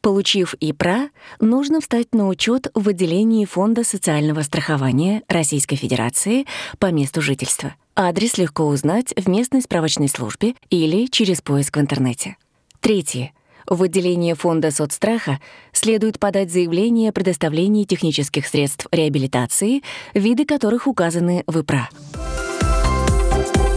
Получив 0.00 0.54
ИПРА, 0.60 1.10
нужно 1.40 1.80
встать 1.80 2.14
на 2.14 2.28
учет 2.28 2.68
в 2.74 2.88
отделении 2.88 3.44
Фонда 3.44 3.84
социального 3.84 4.40
страхования 4.42 5.22
Российской 5.28 5.76
Федерации 5.76 6.46
по 6.78 6.90
месту 6.90 7.20
жительства. 7.20 7.74
Адрес 7.94 8.38
легко 8.38 8.64
узнать 8.64 9.12
в 9.16 9.28
местной 9.28 9.60
справочной 9.60 10.08
службе 10.08 10.54
или 10.70 11.06
через 11.06 11.42
поиск 11.42 11.76
в 11.76 11.80
интернете. 11.80 12.36
Третье. 12.80 13.32
В 13.70 13.84
отделение 13.84 14.34
Фонда 14.34 14.72
соцстраха 14.72 15.38
следует 15.70 16.18
подать 16.18 16.50
заявление 16.50 17.10
о 17.10 17.12
предоставлении 17.12 17.84
технических 17.84 18.48
средств 18.48 18.88
реабилитации, 18.90 19.82
виды 20.12 20.44
которых 20.44 20.88
указаны 20.88 21.44
в 21.46 21.60
ИПРА. 21.60 21.88